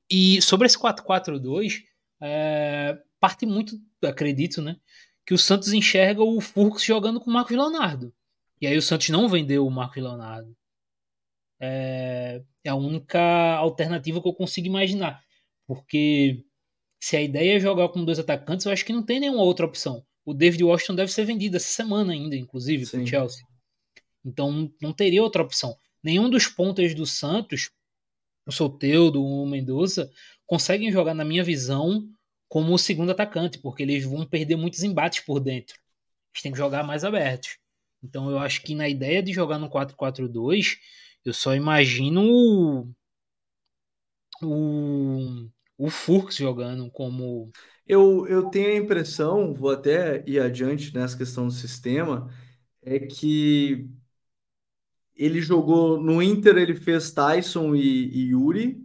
E 0.09 0.41
sobre 0.41 0.67
esse 0.67 0.79
4-4-2, 0.79 1.83
é, 2.21 2.97
parte 3.19 3.45
muito, 3.45 3.77
acredito, 4.05 4.63
né, 4.63 4.77
que 5.27 5.35
o 5.35 5.39
Santos 5.39 5.73
enxerga 5.73 6.23
o 6.23 6.41
Furks 6.41 6.85
jogando 6.85 7.21
com 7.21 7.31
o 7.31 7.33
Marcos 7.33 7.57
Leonardo. 7.57 8.15
E 8.61 8.67
aí 8.69 8.77
o 8.77 8.83
Santos 8.83 9.09
não 9.09 9.29
vendeu 9.29 9.67
o 9.67 9.71
Marcos 9.71 10.01
Leonardo. 10.01 10.57
É, 11.61 12.43
é 12.65 12.71
a 12.71 12.77
única 12.77 13.21
alternativa 13.57 14.23
que 14.23 14.29
eu 14.29 14.35
consigo 14.35 14.69
imaginar. 14.69 15.21
Porque 15.67 16.45
se 17.03 17.17
a 17.17 17.21
ideia 17.21 17.57
é 17.57 17.61
jogar 17.61 17.89
com 17.89 18.05
dois 18.05 18.21
atacantes, 18.21 18.65
eu 18.65 18.71
acho 18.71 18.85
que 18.85 18.93
não 18.93 19.03
tem 19.03 19.19
nenhuma 19.19 19.43
outra 19.43 19.67
opção. 19.67 20.07
O 20.25 20.33
David 20.33 20.63
Washington 20.63 20.95
deve 20.95 21.11
ser 21.11 21.25
vendido 21.25 21.57
essa 21.57 21.67
semana 21.67 22.13
ainda, 22.13 22.37
inclusive, 22.37 22.87
para 22.89 23.01
o 23.01 23.07
Chelsea. 23.07 23.45
Então 24.25 24.73
não 24.81 24.93
teria 24.93 25.21
outra 25.21 25.43
opção. 25.43 25.77
Nenhum 26.01 26.31
dos 26.31 26.47
pontos 26.47 26.95
do 26.95 27.05
Santos, 27.05 27.71
o 28.47 28.53
Soteudo, 28.53 29.21
o 29.21 29.45
Mendoza, 29.45 30.13
conseguem 30.47 30.93
jogar, 30.93 31.13
na 31.13 31.25
minha 31.25 31.43
visão, 31.43 32.09
como 32.49 32.73
o 32.73 32.79
segundo 32.79 33.11
atacante, 33.11 33.59
porque 33.59 33.83
eles 33.83 34.05
vão 34.05 34.25
perder 34.25 34.55
muitos 34.55 34.85
embates 34.85 35.25
por 35.25 35.41
dentro. 35.41 35.75
Eles 36.33 36.41
têm 36.41 36.53
que 36.53 36.59
jogar 36.59 36.85
mais 36.85 37.03
abertos. 37.03 37.59
Então 38.01 38.31
eu 38.31 38.39
acho 38.39 38.63
que 38.63 38.77
na 38.77 38.89
ideia 38.89 39.21
de 39.21 39.33
jogar 39.33 39.59
no 39.59 39.69
4-4-2, 39.69 40.77
eu 41.25 41.35
só 41.35 41.53
imagino 41.53 42.23
o, 42.23 42.95
o, 44.41 45.51
o 45.87 45.91
Furks 45.91 46.37
jogando 46.37 46.91
como. 46.91 47.51
Eu, 47.87 48.27
eu 48.29 48.49
tenho 48.51 48.69
a 48.71 48.77
impressão, 48.77 49.53
vou 49.55 49.71
até 49.71 50.23
ir 50.27 50.41
adiante 50.41 50.95
nessa 50.95 51.17
questão 51.17 51.47
do 51.47 51.53
sistema, 51.53 52.31
é 52.83 52.99
que 53.01 53.89
ele 55.15 55.41
jogou 55.41 56.01
no 56.01 56.23
Inter, 56.23 56.57
ele 56.57 56.75
fez 56.75 57.13
Tyson 57.13 57.75
e, 57.75 57.81
e 58.09 58.31
Yuri. 58.31 58.83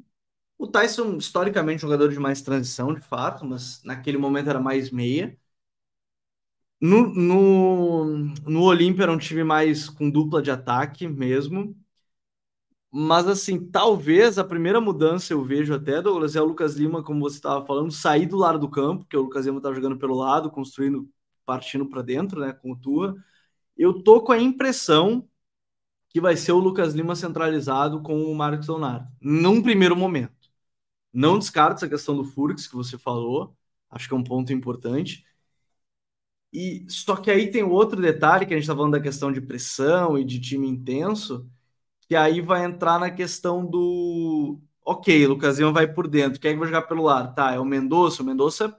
O 0.58 0.68
Tyson, 0.68 1.18
historicamente, 1.18 1.82
jogador 1.84 2.10
de 2.12 2.20
mais 2.20 2.42
transição, 2.42 2.94
de 2.94 3.01
fato, 3.01 3.46
mas 3.46 3.84
naquele 3.84 4.18
momento 4.20 4.50
era 4.51 4.60
mais 4.62 4.92
meia. 4.92 5.38
No, 6.80 7.08
no, 7.13 8.06
no 8.46 8.62
Olímpia 8.63 9.04
era 9.04 9.12
um 9.12 9.18
time 9.18 9.44
mais 9.44 9.89
com 9.89 10.10
dupla 10.10 10.42
de 10.42 10.51
ataque 10.51 11.08
mesmo. 11.08 11.75
Mas 12.91 13.27
assim, 13.27 13.60
talvez 13.70 14.38
a 14.39 14.44
primeira 14.44 14.79
mudança 14.79 15.34
eu 15.34 15.44
vejo 15.44 15.74
até, 15.74 16.01
Douglas, 16.01 16.36
é 16.36 16.41
o 16.41 16.46
Lucas 16.46 16.75
Lima, 16.75 17.03
como 17.03 17.20
você 17.20 17.36
estava 17.38 17.65
falando, 17.65 17.91
sair 17.91 18.25
do 18.25 18.38
lado 18.38 18.58
do 18.60 18.70
campo, 18.70 19.06
que 19.06 19.17
o 19.17 19.22
Lucas 19.24 19.46
Lima 19.46 19.58
estava 19.58 19.75
jogando 19.75 19.98
pelo 19.98 20.15
lado, 20.15 20.50
construindo, 20.50 21.10
partindo 21.46 21.86
para 21.88 22.01
dentro, 22.01 22.39
né, 22.39 22.53
com 22.53 22.72
o 22.72 22.75
Tua. 22.77 23.15
Eu 23.77 24.01
tô 24.03 24.22
com 24.22 24.32
a 24.32 24.39
impressão 24.39 25.27
que 26.10 26.22
vai 26.22 26.38
ser 26.38 26.53
o 26.53 26.60
Lucas 26.60 26.94
Lima 26.96 27.15
centralizado 27.15 28.01
com 28.01 28.24
o 28.24 28.36
Marcos 28.36 28.67
Leonardo, 28.67 29.08
num 29.22 29.62
primeiro 29.62 29.96
momento. 29.96 30.34
Não 31.13 31.39
descarto 31.39 31.77
essa 31.77 31.89
questão 31.89 32.15
do 32.15 32.24
Furx 32.25 32.67
que 32.67 32.75
você 32.75 32.98
falou, 32.98 33.56
acho 33.89 34.08
que 34.08 34.13
é 34.13 34.17
um 34.17 34.24
ponto 34.24 34.53
importante. 34.53 35.25
E 36.53 36.86
só 36.89 37.15
que 37.15 37.29
aí 37.29 37.51
tem 37.51 37.63
outro 37.63 38.01
detalhe 38.01 38.46
que 38.46 38.53
a 38.53 38.58
gente 38.58 38.63
está 38.63 38.75
falando 38.75 38.94
da 38.94 39.01
questão 39.01 39.32
de 39.32 39.41
pressão 39.41 40.17
e 40.17 40.24
de 40.24 40.39
time 40.39 40.67
intenso, 40.67 41.50
que 42.08 42.16
aí 42.16 42.42
vai 42.42 42.64
entrar 42.66 43.00
na 43.00 43.12
questão 43.12 43.66
do 43.66 44.60
ok, 44.86 45.28
Lucas 45.28 45.60
Lima 45.60 45.72
vai 45.72 45.88
por 45.92 46.08
dentro, 46.08 46.40
quem 46.40 46.52
é 46.52 46.54
que 46.54 46.60
vai 46.60 46.68
jogar 46.68 46.84
pelo 46.84 47.04
lado? 47.04 47.36
Tá, 47.36 47.54
é 47.54 47.60
o 47.60 47.66
Mendonça, 47.66 48.24
o 48.24 48.26
Mendonça 48.26 48.78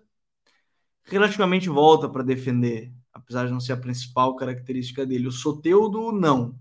relativamente 1.04 1.68
volta 1.68 2.08
para 2.08 2.22
defender, 2.22 2.92
apesar 3.12 3.46
de 3.46 3.52
não 3.52 3.60
ser 3.60 3.72
a 3.72 3.76
principal 3.76 4.36
característica 4.36 5.04
dele. 5.06 5.26
O 5.26 5.32
Soteudo, 5.32 6.12
não. 6.12 6.58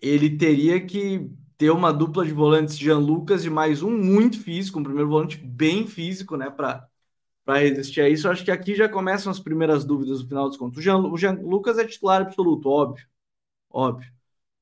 Ele 0.00 0.36
teria 0.36 0.84
que 0.84 1.30
ter 1.58 1.70
uma 1.70 1.92
dupla 1.92 2.24
de 2.24 2.32
volantes 2.32 2.78
Jean 2.78 2.98
Lucas 2.98 3.44
e 3.44 3.50
mais 3.50 3.82
um 3.82 3.90
muito 3.90 4.40
físico, 4.40 4.78
um 4.78 4.82
primeiro 4.82 5.10
volante 5.10 5.36
bem 5.36 5.86
físico, 5.86 6.36
né, 6.36 6.48
para 6.50 6.88
resistir 7.48 8.00
a 8.00 8.08
isso. 8.08 8.28
Acho 8.28 8.44
que 8.44 8.50
aqui 8.50 8.74
já 8.74 8.88
começam 8.88 9.30
as 9.30 9.38
primeiras 9.38 9.84
dúvidas 9.84 10.22
no 10.22 10.28
final 10.28 10.48
dos 10.48 10.56
contos. 10.56 10.78
O 10.78 10.82
Jean, 10.82 10.98
o 10.98 11.16
Jean 11.18 11.34
Lucas 11.42 11.78
é 11.78 11.84
titular 11.86 12.22
absoluto, 12.22 12.68
óbvio, 12.70 13.06
óbvio. 13.70 14.10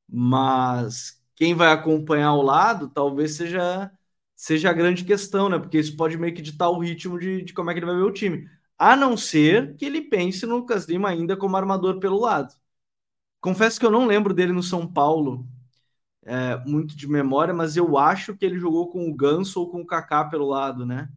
Mas 0.08 1.22
quem 1.36 1.54
vai 1.54 1.72
acompanhar 1.72 2.28
ao 2.28 2.42
lado 2.42 2.88
talvez 2.88 3.36
seja 3.36 3.90
seja 4.34 4.70
a 4.70 4.72
grande 4.72 5.04
questão, 5.04 5.48
né? 5.48 5.58
Porque 5.58 5.78
isso 5.78 5.96
pode 5.96 6.16
meio 6.16 6.34
que 6.34 6.42
ditar 6.42 6.70
o 6.70 6.78
ritmo 6.78 7.18
de, 7.18 7.42
de 7.42 7.52
como 7.52 7.70
é 7.70 7.74
que 7.74 7.80
ele 7.80 7.86
vai 7.86 7.96
ver 7.96 8.02
o 8.02 8.12
time. 8.12 8.48
A 8.78 8.94
não 8.96 9.16
ser 9.16 9.74
que 9.76 9.84
ele 9.84 10.02
pense 10.02 10.46
no 10.46 10.58
Lucas 10.58 10.86
Lima 10.86 11.08
ainda 11.08 11.36
como 11.36 11.56
armador 11.56 11.98
pelo 11.98 12.20
lado. 12.20 12.54
Confesso 13.40 13.80
que 13.80 13.86
eu 13.86 13.90
não 13.90 14.06
lembro 14.06 14.32
dele 14.32 14.52
no 14.52 14.62
São 14.62 14.86
Paulo 14.86 15.46
é, 16.24 16.56
muito 16.66 16.96
de 16.96 17.08
memória, 17.08 17.54
mas 17.54 17.76
eu 17.76 17.96
acho 17.96 18.36
que 18.36 18.44
ele 18.44 18.58
jogou 18.58 18.90
com 18.90 19.08
o 19.08 19.14
Ganso 19.14 19.60
ou 19.60 19.70
com 19.70 19.80
o 19.80 19.86
Kaká 19.86 20.24
pelo 20.24 20.46
lado, 20.46 20.84
né? 20.84 21.08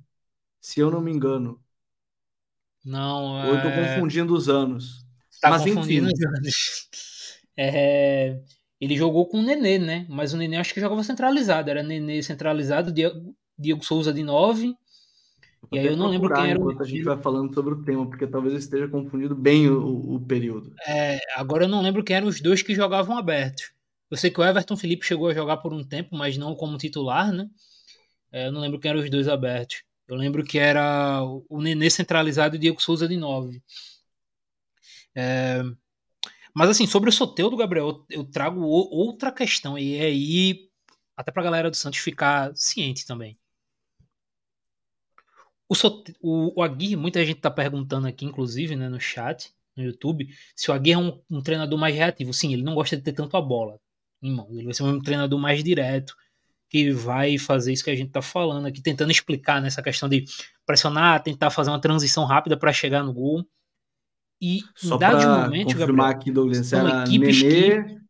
Se 0.60 0.80
eu 0.80 0.90
não 0.90 1.02
me 1.02 1.12
engano. 1.12 1.62
Não, 2.84 3.46
Ou 3.46 3.56
eu 3.56 3.62
tô 3.62 3.68
é... 3.68 3.96
confundindo 3.96 4.34
os 4.34 4.50
anos. 4.50 5.06
Tá 5.42 5.50
mas 5.50 5.64
confundindo 5.64 6.08
enfim. 6.08 6.16
os 6.16 6.38
anos. 6.38 6.90
É... 7.58 8.42
Ele 8.82 8.98
jogou 8.98 9.28
com 9.28 9.38
o 9.38 9.44
Nenê, 9.44 9.78
né? 9.78 10.08
Mas 10.10 10.34
o 10.34 10.38
Nenê 10.38 10.58
acho 10.58 10.74
que 10.74 10.82
jogava 10.82 11.04
centralizado. 11.04 11.70
Era 11.70 11.84
Nenê 11.84 12.24
centralizado, 12.24 12.92
Diego, 12.92 13.36
Diego 13.56 13.86
Souza 13.86 14.12
de 14.12 14.24
9. 14.24 14.76
E 15.72 15.78
aí 15.78 15.86
eu 15.86 15.96
não 15.96 16.08
lembro 16.08 16.34
quem 16.34 16.50
era 16.50 16.60
o. 16.60 16.82
a 16.82 16.84
gente 16.84 17.04
vai 17.04 17.22
falando 17.22 17.54
sobre 17.54 17.76
o 17.76 17.84
tema, 17.84 18.08
porque 18.10 18.26
talvez 18.26 18.54
eu 18.54 18.60
esteja 18.60 18.88
confundindo 18.88 19.36
bem 19.36 19.70
o, 19.70 20.16
o 20.16 20.20
período. 20.20 20.74
É, 20.88 21.20
agora 21.36 21.66
eu 21.66 21.70
não 21.70 21.84
lembro 21.84 22.04
quem 22.04 22.16
eram 22.16 22.28
os 22.28 22.42
dois 22.42 22.64
que 22.64 22.74
jogavam 22.74 23.16
abertos. 23.16 23.72
Eu 24.10 24.18
sei 24.18 24.32
que 24.32 24.42
o 24.42 24.44
Everton 24.44 24.76
Felipe 24.76 25.06
chegou 25.06 25.30
a 25.30 25.34
jogar 25.34 25.58
por 25.58 25.72
um 25.72 25.84
tempo, 25.84 26.16
mas 26.16 26.36
não 26.36 26.56
como 26.56 26.78
titular, 26.80 27.32
né? 27.32 27.48
É, 28.32 28.48
eu 28.48 28.52
não 28.52 28.62
lembro 28.62 28.80
quem 28.80 28.90
eram 28.90 29.00
os 29.00 29.10
dois 29.12 29.28
abertos. 29.28 29.84
Eu 30.08 30.16
lembro 30.16 30.44
que 30.44 30.58
era 30.58 31.22
o 31.48 31.62
Nenê 31.62 31.90
centralizado 31.90 32.56
e 32.56 32.58
o 32.58 32.60
Diego 32.60 32.82
Souza 32.82 33.08
de 33.08 33.16
9. 33.16 33.62
É, 35.16 35.62
mas 36.56 36.70
assim, 36.70 36.88
sobre 36.88 37.10
o 37.10 37.14
Soteudo, 37.14 37.58
Gabriel, 37.58 38.06
eu 38.10 38.24
trago 38.24 38.62
outra 38.62 39.32
questão, 39.32 39.78
e 39.78 39.96
é 39.96 40.06
aí 40.06 40.70
até 41.16 41.32
pra 41.32 41.44
galera 41.44 41.70
do 41.70 41.78
Santos 41.78 42.00
ficar 42.00 42.52
ciente 42.56 43.06
também. 43.06 43.38
O, 45.70 45.76
Sote... 45.76 46.14
o, 46.22 46.60
o 46.60 46.64
Aguirre, 46.64 46.96
muita 46.96 47.26
gente 47.26 47.40
tá 47.40 47.50
perguntando 47.50 48.08
aqui, 48.08 48.26
inclusive, 48.26 48.76
né, 48.76 48.90
no 48.90 49.00
chat, 49.00 49.54
no 49.76 49.84
YouTube, 49.84 50.28
se 50.56 50.70
o 50.70 50.74
Aguirre 50.74 50.96
é 50.96 50.98
um, 50.98 51.22
um 51.30 51.42
treinador 51.42 51.80
mais 51.80 51.96
reativo. 51.96 52.34
Sim, 52.34 52.54
ele 52.54 52.64
não 52.64 52.76
gosta 52.76 52.98
de 52.98 53.04
ter 53.04 53.14
tanto 53.14 53.38
a 53.38 53.42
bola 53.42 53.80
em 54.22 54.34
mãos. 54.34 54.52
Ele 54.52 54.66
vai 54.66 54.74
ser 54.74 54.84
um 54.84 55.00
treinador 55.00 55.40
mais 55.40 55.64
direto, 55.64 56.16
que 56.70 56.92
vai 56.92 57.38
fazer 57.38 57.74
isso 57.74 57.84
que 57.84 57.90
a 57.90 57.96
gente 57.96 58.08
está 58.08 58.22
falando 58.22 58.66
aqui, 58.66 58.82
tentando 58.82 59.12
explicar 59.12 59.62
nessa 59.62 59.82
questão 59.82 60.10
de 60.10 60.26
pressionar, 60.66 61.22
tentar 61.24 61.50
fazer 61.50 61.70
uma 61.70 61.82
transição 61.82 62.26
rápida 62.26 62.58
para 62.58 62.74
chegar 62.74 63.04
no 63.04 63.14
gol. 63.14 63.46
E 64.42 64.62
Só 64.76 64.96
em 64.96 65.00
dados 65.00 65.24
momentos, 65.24 65.74
confirmar 65.74 66.14
Gabriel, 66.14 66.20
aqui, 66.20 66.32
Douglas, 66.32 66.74
era 66.74 67.06
Nenê, 67.06 67.84
que... 67.84 68.02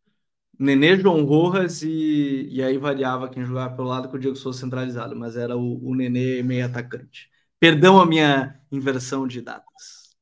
Nenê, 0.58 0.96
João 0.96 1.26
Rojas 1.26 1.82
e, 1.82 2.48
e 2.50 2.64
aí 2.64 2.78
variava 2.78 3.28
quem 3.28 3.44
jogava 3.44 3.76
pelo 3.76 3.90
lado 3.90 4.08
com 4.08 4.16
o 4.16 4.20
Diego 4.20 4.38
Souza 4.38 4.60
centralizado, 4.60 5.14
mas 5.16 5.36
era 5.36 5.58
o, 5.58 5.86
o 5.86 5.94
Nenê 5.94 6.42
meio 6.42 6.66
atacante. 6.66 7.30
Perdão 7.60 8.00
a 8.00 8.06
minha 8.06 8.60
inversão 8.72 9.28
de 9.28 9.42
datas. 9.42 10.16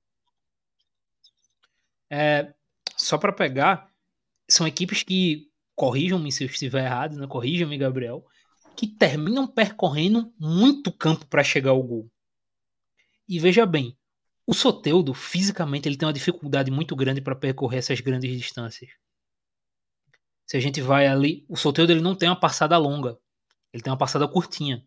É, 2.09 2.53
só 2.97 3.17
para 3.17 3.31
pegar, 3.31 3.91
são 4.49 4.65
equipes 4.65 5.03
que 5.03 5.47
corrijam-me 5.75 6.31
se 6.31 6.43
eu 6.43 6.47
estiver 6.47 6.85
errado, 6.85 7.17
né? 7.17 7.27
corrijam-me, 7.27 7.77
Gabriel, 7.77 8.25
que 8.75 8.87
terminam 8.87 9.47
percorrendo 9.47 10.33
muito 10.39 10.91
campo 10.91 11.27
para 11.27 11.43
chegar 11.43 11.71
ao 11.71 11.83
gol. 11.83 12.09
E 13.27 13.39
veja 13.39 13.65
bem, 13.65 13.95
o 14.49 14.53
Soteudo, 14.55 15.13
fisicamente, 15.13 15.87
ele 15.87 15.95
tem 15.95 16.07
uma 16.07 16.13
dificuldade 16.13 16.71
muito 16.71 16.95
grande 16.95 17.21
para 17.21 17.35
percorrer 17.35 17.77
essas 17.77 17.99
grandes 17.99 18.35
distâncias. 18.35 18.89
Se 20.43 20.57
a 20.57 20.59
gente 20.59 20.81
vai 20.81 21.05
ali, 21.05 21.45
o 21.47 21.55
Soteudo 21.55 21.91
ele 21.91 22.01
não 22.01 22.15
tem 22.15 22.27
uma 22.27 22.39
passada 22.39 22.75
longa, 22.75 23.15
ele 23.71 23.83
tem 23.83 23.91
uma 23.91 23.97
passada 23.97 24.27
curtinha. 24.27 24.83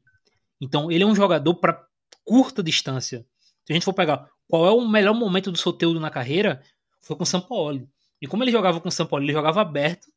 Então, 0.61 0.91
ele 0.91 1.05
é 1.05 1.07
um 1.07 1.15
jogador 1.15 1.55
para 1.55 1.87
curta 2.25 2.61
distância. 2.61 3.25
Se 3.65 3.73
a 3.73 3.73
gente 3.73 3.85
for 3.85 3.95
pegar 3.95 4.29
qual 4.49 4.67
é 4.67 4.73
o 4.73 4.89
melhor 4.89 5.15
momento 5.15 5.53
do 5.53 5.57
Soteudo 5.57 6.01
na 6.01 6.11
carreira, 6.11 6.61
foi 7.01 7.15
com 7.15 7.23
o 7.23 7.27
Sampaoli. 7.27 7.89
E 8.21 8.27
como 8.27 8.43
ele 8.43 8.51
jogava 8.51 8.81
com 8.81 8.89
o 8.89 8.93
Sampaoli, 8.93 9.27
ele 9.27 9.33
jogava 9.33 9.61
aberto 9.61 10.09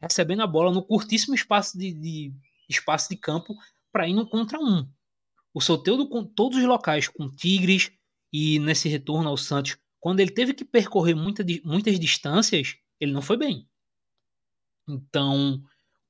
recebendo 0.00 0.42
a 0.42 0.46
bola 0.48 0.72
no 0.72 0.82
curtíssimo 0.82 1.36
espaço 1.36 1.78
de, 1.78 1.92
de 1.92 2.32
espaço 2.68 3.08
de 3.10 3.16
campo 3.16 3.54
para 3.92 4.08
ir 4.08 4.12
no 4.12 4.28
contra 4.28 4.58
um. 4.58 4.90
O 5.54 5.60
Soteudo 5.60 6.08
com 6.08 6.24
todos 6.24 6.58
os 6.58 6.64
locais, 6.64 7.06
com 7.06 7.30
Tigres 7.30 7.92
e 8.32 8.58
nesse 8.58 8.88
retorno 8.88 9.28
ao 9.28 9.36
Santos, 9.36 9.76
quando 10.00 10.20
ele 10.20 10.30
teve 10.30 10.54
que 10.54 10.64
percorrer 10.64 11.14
muita, 11.14 11.44
muitas 11.64 11.98
distâncias, 11.98 12.76
ele 13.00 13.12
não 13.12 13.22
foi 13.22 13.36
bem. 13.36 13.68
Então, 14.88 15.62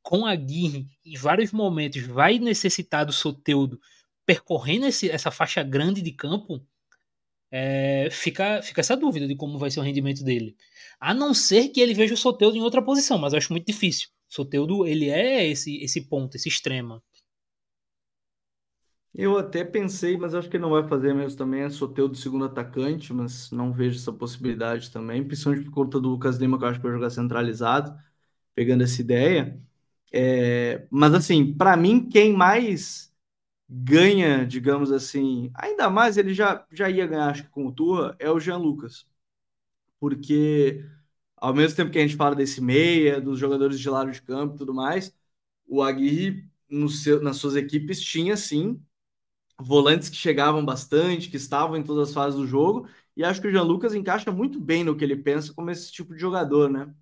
com 0.03 0.27
a 0.27 0.33
Aguirre, 0.33 0.89
em 1.05 1.17
vários 1.17 1.53
momentos, 1.53 2.03
vai 2.03 2.39
necessitar 2.39 3.05
do 3.05 3.13
Soteudo 3.13 3.81
percorrendo 4.25 4.87
esse, 4.87 5.11
essa 5.11 5.31
faixa 5.31 5.63
grande 5.63 6.03
de 6.03 6.13
campo, 6.13 6.63
é, 7.51 8.09
fica, 8.11 8.61
fica 8.63 8.83
essa 8.83 8.95
dúvida 8.95 9.27
de 9.27 9.35
como 9.35 9.59
vai 9.59 9.71
ser 9.71 9.81
o 9.81 9.83
rendimento 9.83 10.23
dele. 10.23 10.55
A 11.01 11.15
não 11.15 11.33
ser 11.33 11.69
que 11.69 11.81
ele 11.81 11.95
veja 11.95 12.13
o 12.13 12.17
Soteudo 12.17 12.55
em 12.57 12.61
outra 12.61 12.83
posição, 12.83 13.17
mas 13.17 13.33
eu 13.33 13.39
acho 13.39 13.53
muito 13.53 13.67
difícil. 13.67 14.11
Soteudo, 14.29 14.87
ele 14.87 15.09
é 15.09 15.47
esse, 15.47 15.83
esse 15.83 16.03
ponto, 16.03 16.37
esse 16.37 16.49
extrema. 16.49 17.03
Eu 19.21 19.37
até 19.37 19.65
pensei, 19.65 20.17
mas 20.17 20.33
acho 20.35 20.49
que 20.49 20.59
não 20.61 20.71
vai 20.71 20.87
fazer 20.89 21.13
mesmo 21.13 21.37
também. 21.37 21.63
É 21.63 21.71
Soteudo 21.71 22.17
segundo 22.17 22.45
atacante, 22.45 23.13
mas 23.13 23.51
não 23.51 23.73
vejo 23.73 23.99
essa 23.99 24.13
possibilidade 24.13 24.91
também. 24.93 25.27
Principalmente 25.27 25.65
por 25.67 25.73
conta 25.73 26.01
do 26.01 26.09
Lucas 26.11 26.37
Lima, 26.39 26.57
que 26.59 26.65
eu 26.65 26.69
acho 26.69 26.79
que 26.81 26.85
vai 26.87 26.93
jogar 26.95 27.11
centralizado, 27.11 27.99
pegando 28.55 28.85
essa 28.85 29.01
ideia. 29.03 29.61
É, 30.13 30.87
mas 30.91 31.15
assim, 31.15 31.55
para 31.55 31.77
mim, 31.77 32.09
quem 32.09 32.33
mais 32.35 33.13
ganha, 33.69 34.47
digamos 34.47 34.93
assim, 34.93 35.51
ainda 35.55 35.91
mais 35.91 36.19
ele 36.19 36.35
já, 36.35 36.67
já 36.73 36.91
ia 36.91 37.07
ganhar, 37.07 37.31
acho 37.31 37.45
que 37.45 37.51
com 37.51 37.67
o 37.69 37.73
Turra, 37.73 38.17
é 38.21 38.31
o 38.31 38.41
Jean 38.41 38.59
Lucas 38.59 39.07
porque 40.01 40.85
ao 41.37 41.55
mesmo 41.55 41.77
tempo 41.77 41.91
que 41.91 41.99
a 41.99 42.03
gente 42.03 42.17
fala 42.17 42.35
desse 42.35 42.61
meia, 42.61 43.21
dos 43.21 43.39
jogadores 43.39 43.79
de 43.81 43.89
lado 43.91 44.11
de 44.11 44.23
campo 44.23 44.55
e 44.55 44.59
tudo 44.59 44.75
mais, 44.75 45.15
o 45.67 45.83
Aguirre 45.83 46.49
no 46.69 46.89
seu, 46.89 47.23
nas 47.23 47.37
suas 47.37 47.57
equipes 47.57 48.01
tinha 48.01 48.37
sim 48.37 48.81
volantes 49.61 50.09
que 50.09 50.17
chegavam 50.17 50.65
bastante, 50.65 51.29
que 51.31 51.37
estavam 51.37 51.77
em 51.77 51.83
todas 51.85 52.09
as 52.11 52.15
fases 52.15 52.38
do 52.38 52.47
jogo, 52.47 52.88
e 53.17 53.25
acho 53.25 53.41
que 53.41 53.49
o 53.49 53.50
Jean 53.53 53.62
Lucas 53.62 53.95
encaixa 53.95 54.31
muito 54.33 54.61
bem 54.61 54.85
no 54.85 54.97
que 54.97 55.05
ele 55.05 55.17
pensa 55.17 55.53
como 55.55 55.71
esse 55.71 55.93
tipo 55.93 56.15
de 56.15 56.21
jogador, 56.21 56.71
né? 56.71 56.93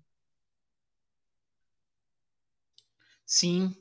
Sim, 3.25 3.75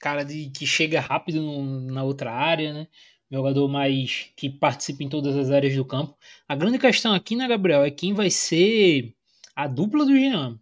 cara 0.00 0.24
de 0.24 0.50
que 0.50 0.66
chega 0.66 1.00
rápido 1.00 1.42
no, 1.42 1.82
na 1.92 2.04
outra 2.04 2.32
área, 2.32 2.72
né? 2.74 2.88
jogador 3.30 3.68
mais 3.68 4.32
que 4.36 4.50
participa 4.50 5.02
em 5.04 5.08
todas 5.08 5.36
as 5.36 5.50
áreas 5.50 5.76
do 5.76 5.84
campo. 5.86 6.16
A 6.48 6.56
grande 6.56 6.78
questão 6.78 7.14
aqui, 7.14 7.36
né, 7.36 7.48
Gabriel, 7.48 7.84
é 7.84 7.90
quem 7.90 8.14
vai 8.14 8.30
ser 8.30 9.16
a 9.56 9.66
dupla 9.68 10.04
do 10.06 10.14
Jean. 10.16 10.60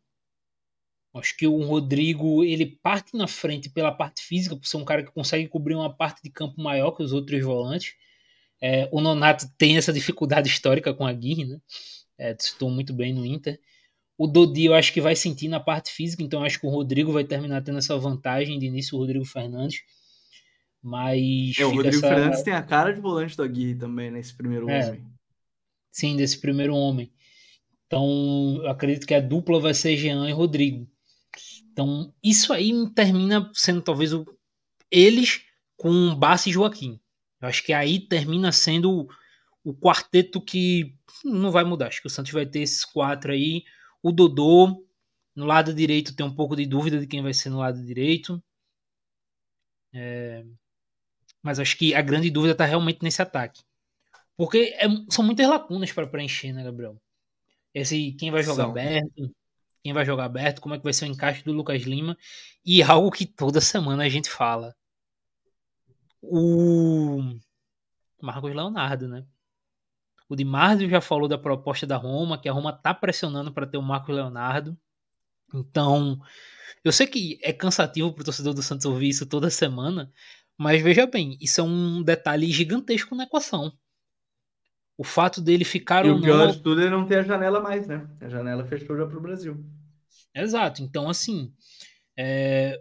Acho 1.14 1.36
que 1.36 1.46
o 1.46 1.62
Rodrigo 1.62 2.42
ele 2.42 2.66
parte 2.82 3.16
na 3.16 3.28
frente 3.28 3.70
pela 3.70 3.92
parte 3.92 4.20
física, 4.20 4.56
por 4.56 4.66
ser 4.66 4.78
um 4.78 4.84
cara 4.84 5.02
que 5.04 5.12
consegue 5.12 5.46
cobrir 5.48 5.76
uma 5.76 5.94
parte 5.94 6.20
de 6.22 6.28
campo 6.28 6.60
maior 6.60 6.90
que 6.90 7.02
os 7.02 7.12
outros 7.12 7.40
volantes. 7.42 7.94
É, 8.60 8.88
o 8.90 9.00
Nonato 9.00 9.46
tem 9.56 9.76
essa 9.76 9.92
dificuldade 9.92 10.48
histórica 10.48 10.92
com 10.92 11.06
a 11.06 11.12
Guirre, 11.12 11.44
né? 11.44 11.60
É, 12.18 12.36
citou 12.38 12.68
muito 12.70 12.92
bem 12.92 13.12
no 13.12 13.24
Inter. 13.24 13.60
O 14.18 14.26
Dodi 14.26 14.66
eu 14.66 14.74
acho 14.74 14.92
que 14.92 15.00
vai 15.00 15.14
sentir 15.14 15.48
na 15.48 15.60
parte 15.60 15.90
física, 15.92 16.22
então 16.22 16.44
acho 16.44 16.58
que 16.58 16.66
o 16.66 16.70
Rodrigo 16.70 17.12
vai 17.12 17.24
terminar 17.24 17.62
tendo 17.62 17.78
essa 17.78 17.96
vantagem 17.96 18.58
de 18.58 18.66
início, 18.66 18.96
o 18.96 19.00
Rodrigo 19.00 19.24
Fernandes. 19.24 19.82
Mas. 20.82 21.58
É, 21.58 21.64
o 21.64 21.70
Rodrigo 21.70 21.96
essa... 21.96 22.08
Fernandes 22.08 22.42
tem 22.42 22.54
a 22.54 22.62
cara 22.62 22.92
de 22.92 23.00
volante 23.00 23.36
do 23.36 23.42
Aguirre 23.42 23.74
também, 23.74 24.10
nesse 24.10 24.32
né, 24.32 24.36
primeiro 24.36 24.68
é, 24.68 24.86
homem. 24.86 25.06
Sim, 25.92 26.16
desse 26.16 26.40
primeiro 26.40 26.74
homem. 26.74 27.12
Então, 27.86 28.60
eu 28.62 28.68
acredito 28.68 29.06
que 29.06 29.14
a 29.14 29.20
dupla 29.20 29.60
vai 29.60 29.74
ser 29.74 29.96
Jean 29.96 30.28
e 30.28 30.32
Rodrigo. 30.32 30.88
Então, 31.74 32.14
isso 32.22 32.52
aí 32.52 32.72
termina 32.90 33.50
sendo 33.52 33.82
talvez 33.82 34.12
o, 34.12 34.24
eles 34.88 35.44
com 35.76 36.14
Bassi 36.14 36.50
e 36.50 36.52
Joaquim. 36.52 37.00
Eu 37.40 37.48
acho 37.48 37.64
que 37.64 37.72
aí 37.72 37.98
termina 37.98 38.52
sendo 38.52 38.92
o, 38.92 39.08
o 39.64 39.74
quarteto 39.74 40.40
que 40.40 40.96
não 41.24 41.50
vai 41.50 41.64
mudar. 41.64 41.88
Acho 41.88 42.00
que 42.00 42.06
o 42.06 42.10
Santos 42.10 42.30
vai 42.30 42.46
ter 42.46 42.60
esses 42.60 42.84
quatro 42.84 43.32
aí. 43.32 43.64
O 44.00 44.12
Dodô, 44.12 44.86
no 45.34 45.44
lado 45.44 45.74
direito, 45.74 46.14
tem 46.14 46.24
um 46.24 46.32
pouco 46.34 46.54
de 46.54 46.64
dúvida 46.64 47.00
de 47.00 47.08
quem 47.08 47.24
vai 47.24 47.34
ser 47.34 47.50
no 47.50 47.58
lado 47.58 47.84
direito. 47.84 48.40
É... 49.92 50.44
Mas 51.42 51.58
acho 51.58 51.76
que 51.76 51.92
a 51.92 52.02
grande 52.02 52.30
dúvida 52.30 52.52
está 52.52 52.64
realmente 52.64 53.02
nesse 53.02 53.20
ataque. 53.20 53.64
Porque 54.36 54.76
é, 54.78 54.86
são 55.10 55.24
muitas 55.24 55.48
lacunas 55.48 55.90
para 55.90 56.06
preencher, 56.06 56.52
né, 56.52 56.62
Gabriel? 56.62 57.02
Esse 57.74 58.12
quem 58.12 58.30
vai 58.30 58.44
jogar 58.44 58.62
são. 58.62 58.70
aberto, 58.70 59.34
quem 59.84 59.92
vai 59.92 60.06
jogar 60.06 60.24
aberto, 60.24 60.62
como 60.62 60.74
é 60.74 60.78
que 60.78 60.84
vai 60.84 60.94
ser 60.94 61.04
o 61.04 61.08
encaixe 61.08 61.44
do 61.44 61.52
Lucas 61.52 61.82
Lima 61.82 62.16
e 62.64 62.82
algo 62.82 63.10
que 63.10 63.26
toda 63.26 63.60
semana 63.60 64.04
a 64.04 64.08
gente 64.08 64.30
fala. 64.30 64.74
O 66.22 67.20
Marcos 68.22 68.54
Leonardo, 68.54 69.06
né? 69.06 69.26
O 70.26 70.34
Di 70.34 70.42
Marzio 70.42 70.88
já 70.88 71.02
falou 71.02 71.28
da 71.28 71.36
proposta 71.36 71.86
da 71.86 71.98
Roma, 71.98 72.40
que 72.40 72.48
a 72.48 72.52
Roma 72.52 72.72
tá 72.72 72.94
pressionando 72.94 73.52
para 73.52 73.66
ter 73.66 73.76
o 73.76 73.82
Marcos 73.82 74.14
Leonardo. 74.14 74.74
Então, 75.52 76.18
eu 76.82 76.90
sei 76.90 77.06
que 77.06 77.38
é 77.42 77.52
cansativo 77.52 78.10
pro 78.10 78.24
torcedor 78.24 78.54
do 78.54 78.62
Santos 78.62 78.86
ouvir 78.86 79.10
isso 79.10 79.26
toda 79.26 79.50
semana, 79.50 80.10
mas 80.56 80.82
veja 80.82 81.06
bem, 81.06 81.36
isso 81.42 81.60
é 81.60 81.64
um 81.64 82.02
detalhe 82.02 82.50
gigantesco 82.50 83.14
na 83.14 83.24
equação. 83.24 83.70
O 84.96 85.04
fato 85.04 85.40
dele 85.40 85.64
ficar 85.64 86.06
e 86.06 86.10
ou 86.10 86.18
o 86.18 86.22
pior 86.22 86.46
não... 86.46 86.52
de 86.52 86.62
tudo 86.62 86.82
é 86.82 86.88
não 86.88 87.06
ter 87.06 87.18
a 87.18 87.22
janela 87.22 87.60
mais, 87.60 87.86
né? 87.86 88.08
A 88.20 88.28
janela 88.28 88.64
fechou 88.64 88.96
já 88.96 89.06
para 89.06 89.18
o 89.18 89.20
Brasil. 89.20 89.64
Exato. 90.34 90.82
Então, 90.82 91.08
assim, 91.08 91.52
é... 92.16 92.80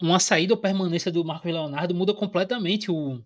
uma 0.00 0.18
saída 0.18 0.54
ou 0.54 0.60
permanência 0.60 1.12
do 1.12 1.24
Marcos 1.24 1.50
Leonardo 1.50 1.94
muda 1.94 2.12
completamente 2.12 2.90
o... 2.90 3.24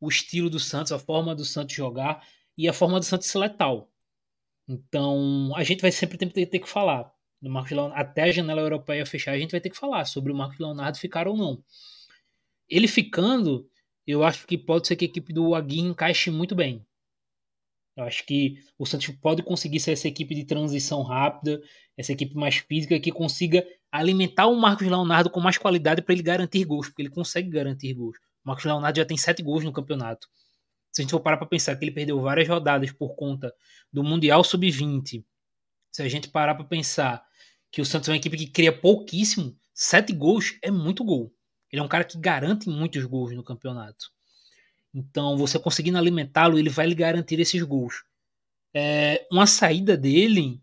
o 0.00 0.08
estilo 0.08 0.48
do 0.48 0.58
Santos, 0.58 0.92
a 0.92 0.98
forma 0.98 1.34
do 1.34 1.44
Santos 1.44 1.74
jogar 1.74 2.26
e 2.56 2.68
a 2.68 2.72
forma 2.72 2.98
do 2.98 3.04
Santos 3.04 3.28
ser 3.28 3.38
letal. 3.38 3.90
Então, 4.66 5.52
a 5.56 5.62
gente 5.62 5.82
vai 5.82 5.92
sempre 5.92 6.16
ter, 6.16 6.46
ter 6.46 6.58
que 6.58 6.68
falar 6.68 7.12
do 7.40 7.50
Marcos 7.50 7.72
Leonardo. 7.72 8.00
Até 8.00 8.22
a 8.22 8.32
janela 8.32 8.62
europeia 8.62 9.04
fechar, 9.04 9.32
a 9.32 9.38
gente 9.38 9.50
vai 9.50 9.60
ter 9.60 9.68
que 9.68 9.76
falar 9.76 10.06
sobre 10.06 10.32
o 10.32 10.34
Marcos 10.34 10.58
Leonardo 10.58 10.98
ficar 10.98 11.28
ou 11.28 11.36
não. 11.36 11.62
Ele 12.68 12.88
ficando, 12.88 13.68
eu 14.06 14.24
acho 14.24 14.46
que 14.46 14.58
pode 14.58 14.86
ser 14.86 14.96
que 14.96 15.04
a 15.04 15.08
equipe 15.08 15.32
do 15.32 15.54
Aguirre 15.54 15.88
encaixe 15.88 16.30
muito 16.30 16.54
bem. 16.54 16.84
Eu 17.96 18.04
acho 18.04 18.26
que 18.26 18.58
o 18.76 18.84
Santos 18.84 19.08
pode 19.20 19.42
conseguir 19.42 19.78
ser 19.78 19.92
essa 19.92 20.08
equipe 20.08 20.34
de 20.34 20.44
transição 20.44 21.02
rápida, 21.02 21.62
essa 21.96 22.12
equipe 22.12 22.34
mais 22.34 22.56
física 22.56 22.98
que 22.98 23.12
consiga 23.12 23.64
alimentar 23.90 24.46
o 24.46 24.56
Marcos 24.56 24.86
Leonardo 24.86 25.30
com 25.30 25.38
mais 25.38 25.56
qualidade 25.56 26.02
para 26.02 26.12
ele 26.12 26.22
garantir 26.22 26.64
gols, 26.64 26.88
porque 26.88 27.02
ele 27.02 27.10
consegue 27.10 27.48
garantir 27.48 27.94
gols. 27.94 28.16
O 28.44 28.48
Marcos 28.48 28.64
Leonardo 28.64 28.98
já 28.98 29.04
tem 29.04 29.16
sete 29.16 29.42
gols 29.42 29.62
no 29.62 29.72
campeonato. 29.72 30.28
Se 30.90 31.00
a 31.00 31.04
gente 31.04 31.12
for 31.12 31.20
parar 31.20 31.36
para 31.36 31.46
pensar 31.46 31.76
que 31.76 31.84
ele 31.84 31.92
perdeu 31.92 32.20
várias 32.20 32.48
rodadas 32.48 32.90
por 32.92 33.14
conta 33.14 33.52
do 33.92 34.02
Mundial 34.02 34.42
Sub-20, 34.42 35.24
se 35.90 36.02
a 36.02 36.08
gente 36.08 36.28
parar 36.28 36.54
para 36.54 36.64
pensar 36.64 37.24
que 37.70 37.80
o 37.80 37.84
Santos 37.84 38.08
é 38.08 38.12
uma 38.12 38.18
equipe 38.18 38.36
que 38.36 38.46
cria 38.46 38.72
pouquíssimo, 38.72 39.56
sete 39.72 40.12
gols 40.12 40.56
é 40.62 40.70
muito 40.70 41.02
gol. 41.04 41.33
Ele 41.74 41.80
é 41.80 41.82
um 41.82 41.88
cara 41.88 42.04
que 42.04 42.16
garante 42.16 42.68
muitos 42.68 43.04
gols 43.04 43.34
no 43.34 43.42
campeonato. 43.42 44.12
Então, 44.94 45.36
você 45.36 45.58
conseguindo 45.58 45.98
alimentá-lo, 45.98 46.56
ele 46.56 46.70
vai 46.70 46.86
lhe 46.86 46.94
garantir 46.94 47.40
esses 47.40 47.60
gols. 47.64 48.04
É, 48.72 49.26
uma 49.28 49.44
saída 49.44 49.96
dele, 49.96 50.62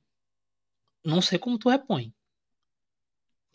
não 1.03 1.21
sei 1.21 1.37
como 1.37 1.59
tu 1.59 1.67
repõe. 1.67 2.13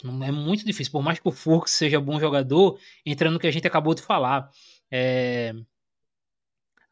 É 0.05 0.31
muito 0.31 0.67
difícil. 0.67 0.93
Por 0.93 1.03
mais 1.03 1.19
que 1.19 1.27
o 1.27 1.33
Furks 1.33 1.73
seja 1.73 1.99
bom 1.99 2.21
jogador, 2.21 2.79
entrando 3.07 3.33
no 3.33 3.41
que 3.41 3.47
a 3.47 3.51
gente 3.51 3.67
acabou 3.67 3.95
de 3.95 4.03
falar. 4.03 4.51
É, 4.91 5.55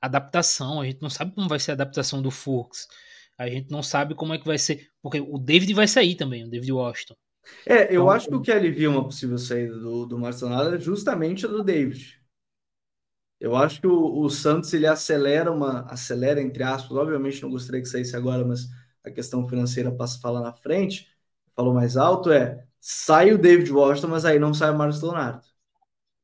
adaptação. 0.01 0.81
A 0.81 0.87
gente 0.87 1.03
não 1.03 1.11
sabe 1.11 1.35
como 1.35 1.47
vai 1.47 1.61
ser 1.61 1.73
a 1.73 1.75
adaptação 1.75 2.23
do 2.23 2.31
Furks. 2.31 2.89
A 3.37 3.51
gente 3.51 3.71
não 3.71 3.83
sabe 3.83 4.15
como 4.15 4.33
é 4.33 4.39
que 4.39 4.47
vai 4.47 4.57
ser. 4.57 4.91
Porque 5.03 5.21
o 5.21 5.37
David 5.37 5.75
vai 5.75 5.87
sair 5.87 6.15
também, 6.15 6.43
o 6.43 6.49
David 6.49 6.73
Washington. 6.73 7.17
É, 7.67 7.85
eu 7.85 8.03
então, 8.03 8.11
acho 8.11 8.29
que 8.29 8.35
o 8.35 8.41
que 8.41 8.53
alivia 8.53 8.91
uma 8.91 9.05
possível 9.05 9.39
saída 9.39 9.79
do, 9.79 10.07
do 10.07 10.19
Marcelonado 10.19 10.75
é 10.75 10.79
justamente 10.79 11.47
a 11.47 11.49
do 11.49 11.63
David. 11.63 12.21
Eu 13.41 13.57
acho 13.57 13.81
que 13.81 13.87
o, 13.87 14.21
o, 14.23 14.31
Santos 14.31 14.73
ele 14.73 14.87
acelera 14.87 15.53
uma 15.53 15.83
acelera 15.83 16.41
entre 16.41 16.63
aspas, 16.63 16.97
obviamente 16.97 17.43
não 17.43 17.51
gostaria 17.51 17.83
que 17.83 17.89
saísse 17.89 18.17
agora, 18.17 18.45
mas 18.45 18.69
a 19.05 19.11
questão 19.11 19.47
financeira 19.49 19.93
passa 19.93 20.17
a 20.19 20.21
falar 20.21 20.41
na 20.41 20.53
frente, 20.53 21.09
falou 21.55 21.75
mais 21.75 21.97
alto 21.97 22.31
é 22.31 22.67
sai 22.81 23.33
o 23.33 23.39
David 23.39 23.71
Washington, 23.73 24.09
mas 24.09 24.25
aí 24.25 24.39
não 24.39 24.55
sai 24.55 24.71
o 24.71 24.79
Marcos 24.79 25.03
Leonardo. 25.03 25.43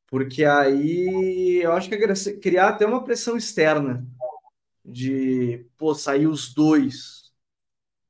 Porque 0.08 0.44
aí 0.44 1.60
eu 1.62 1.72
acho 1.72 1.88
que 1.88 1.94
é 1.94 2.38
criar 2.40 2.70
até 2.70 2.86
uma 2.86 3.04
pressão 3.04 3.36
externa 3.36 4.06
de 4.84 5.66
pô, 5.78 5.94
sair 5.94 6.26
os 6.26 6.52
dois 6.54 7.19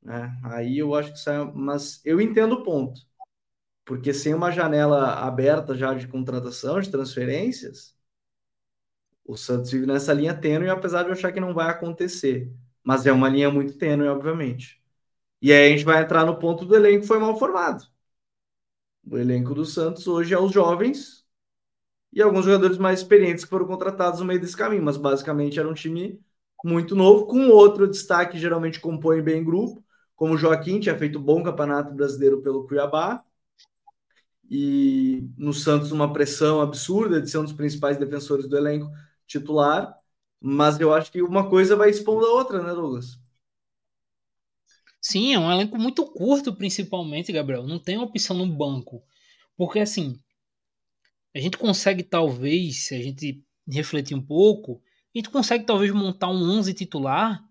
né? 0.03 0.39
Aí 0.45 0.79
eu 0.79 0.95
acho 0.95 1.13
que 1.13 1.19
sai, 1.19 1.39
mas 1.55 2.01
eu 2.05 2.21
entendo 2.21 2.55
o 2.55 2.63
ponto, 2.63 3.01
porque 3.85 4.15
sem 4.15 4.35
uma 4.35 4.51
janela 4.53 5.15
aberta 5.27 5.75
já 5.77 5.95
de 5.95 6.09
contratação, 6.09 6.81
de 6.81 6.91
transferências, 6.91 7.97
o 9.25 9.37
Santos 9.37 9.71
vive 9.71 9.87
nessa 9.87 10.13
linha 10.13 10.35
tênue, 10.35 10.69
apesar 10.69 11.03
de 11.03 11.09
eu 11.09 11.13
achar 11.13 11.33
que 11.33 11.41
não 11.41 11.55
vai 11.55 11.69
acontecer, 11.71 12.53
mas 12.83 13.07
é 13.07 13.13
uma 13.13 13.29
linha 13.29 13.51
muito 13.51 13.77
tênue, 13.79 14.09
obviamente. 14.09 14.83
E 15.43 15.53
aí 15.53 15.69
a 15.69 15.71
gente 15.77 15.85
vai 15.87 16.03
entrar 16.03 16.27
no 16.27 16.39
ponto 16.39 16.65
do 16.67 16.77
elenco 16.77 17.03
que 17.03 17.09
foi 17.09 17.19
mal 17.19 17.39
formado. 17.39 17.87
O 19.11 19.17
elenco 19.19 19.55
do 19.55 19.65
Santos 19.65 20.07
hoje 20.07 20.35
é 20.35 20.39
os 20.39 20.53
jovens 20.53 21.27
e 22.13 22.23
alguns 22.23 22.45
jogadores 22.47 22.79
mais 22.79 23.01
experientes 23.01 23.45
que 23.45 23.51
foram 23.51 23.67
contratados 23.67 24.21
no 24.21 24.27
meio 24.27 24.41
desse 24.41 24.57
caminho, 24.57 24.83
mas 24.83 24.97
basicamente 24.97 25.59
era 25.59 25.69
um 25.69 25.75
time 25.75 26.21
muito 26.65 26.97
novo, 26.97 27.27
com 27.27 27.49
outro 27.51 27.89
destaque, 27.89 28.39
geralmente 28.39 28.81
compõe 28.81 29.23
bem 29.23 29.45
grupo, 29.45 29.85
como 30.21 30.35
o 30.35 30.37
Joaquim 30.37 30.79
tinha 30.79 30.99
feito 30.99 31.19
bom 31.19 31.43
campeonato 31.43 31.95
brasileiro 31.95 32.43
pelo 32.43 32.67
Cuiabá, 32.69 33.25
e 34.51 35.27
no 35.39 35.55
Santos 35.55 35.93
uma 35.93 36.13
pressão 36.13 36.61
absurda 36.61 37.23
de 37.23 37.31
ser 37.31 37.39
um 37.39 37.45
dos 37.45 37.55
principais 37.55 37.97
defensores 37.97 38.47
do 38.47 38.57
elenco 38.57 38.91
titular, 39.27 39.97
mas 40.39 40.79
eu 40.79 40.93
acho 40.93 41.11
que 41.11 41.23
uma 41.23 41.49
coisa 41.49 41.75
vai 41.75 41.89
expondo 41.89 42.27
a 42.27 42.33
outra, 42.33 42.63
né, 42.63 42.75
Douglas? 42.75 43.19
Sim, 45.01 45.33
é 45.33 45.39
um 45.39 45.51
elenco 45.51 45.79
muito 45.79 46.05
curto, 46.13 46.55
principalmente, 46.55 47.33
Gabriel. 47.33 47.67
Não 47.67 47.79
tem 47.79 47.97
opção 47.99 48.37
no 48.37 48.47
banco. 48.47 49.03
Porque, 49.57 49.79
assim, 49.81 50.19
a 51.35 51.39
gente 51.39 51.57
consegue, 51.57 52.03
talvez, 52.03 52.87
se 52.87 52.95
a 52.95 53.03
gente 53.03 53.43
refletir 53.69 54.15
um 54.17 54.23
pouco, 54.23 54.83
a 55.15 55.19
gente 55.19 55.31
consegue, 55.31 55.65
talvez, 55.65 55.93
montar 55.93 56.29
um 56.29 56.43
11 56.43 56.75
titular 56.75 57.43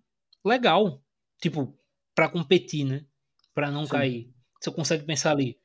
legal. 0.43 1.01
Tipo, 1.41 1.78
para 2.19 2.27
competir, 2.27 2.83
né? 2.83 3.05
Para 3.55 3.71
não 3.71 3.85
Sim. 3.85 3.91
cair. 3.91 4.33
Você 4.59 4.69
consegue 4.69 5.05
pensar 5.05 5.31
ali. 5.31 5.57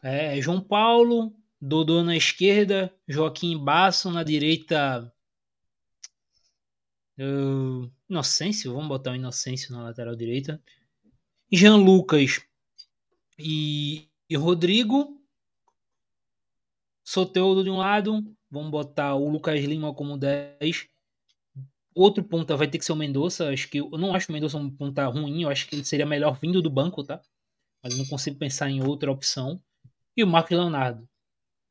É, 0.00 0.40
João 0.40 0.60
Paulo, 0.60 1.34
Dodô 1.60 2.04
na 2.04 2.16
esquerda, 2.16 2.94
Joaquim 3.08 3.58
Basso 3.58 4.08
na 4.08 4.22
direita. 4.22 5.12
Uh, 7.18 7.90
Inocêncio, 8.08 8.72
vamos 8.72 8.86
botar 8.86 9.10
o 9.10 9.16
Inocêncio 9.16 9.72
na 9.72 9.82
lateral 9.82 10.14
direita. 10.14 10.62
Jean 11.50 11.74
Lucas 11.74 12.42
e, 13.36 14.08
e 14.30 14.36
Rodrigo. 14.36 15.20
Soteudo 17.02 17.64
de 17.64 17.70
um 17.70 17.78
lado. 17.78 18.24
Vamos 18.48 18.70
botar 18.70 19.16
o 19.16 19.28
Lucas 19.28 19.58
Lima 19.64 19.92
como 19.92 20.16
10. 20.16 20.86
Outro 22.00 22.22
ponta 22.22 22.56
vai 22.56 22.68
ter 22.68 22.78
que 22.78 22.84
ser 22.84 22.92
o 22.92 22.96
Mendonça. 22.96 23.48
Acho 23.50 23.68
que 23.68 23.78
eu 23.78 23.90
não 23.90 24.14
acho 24.14 24.30
o 24.30 24.32
Mendonça 24.32 24.56
um 24.56 24.70
ponta 24.70 25.04
ruim. 25.08 25.42
Eu 25.42 25.50
acho 25.50 25.66
que 25.66 25.74
ele 25.74 25.84
seria 25.84 26.06
melhor 26.06 26.38
vindo 26.38 26.62
do 26.62 26.70
banco, 26.70 27.02
tá? 27.02 27.20
Mas 27.82 27.92
eu 27.92 27.98
não 27.98 28.06
consigo 28.06 28.38
pensar 28.38 28.70
em 28.70 28.80
outra 28.80 29.10
opção. 29.10 29.60
E 30.16 30.22
o 30.22 30.26
Marco 30.26 30.54
Leonardo. 30.54 31.08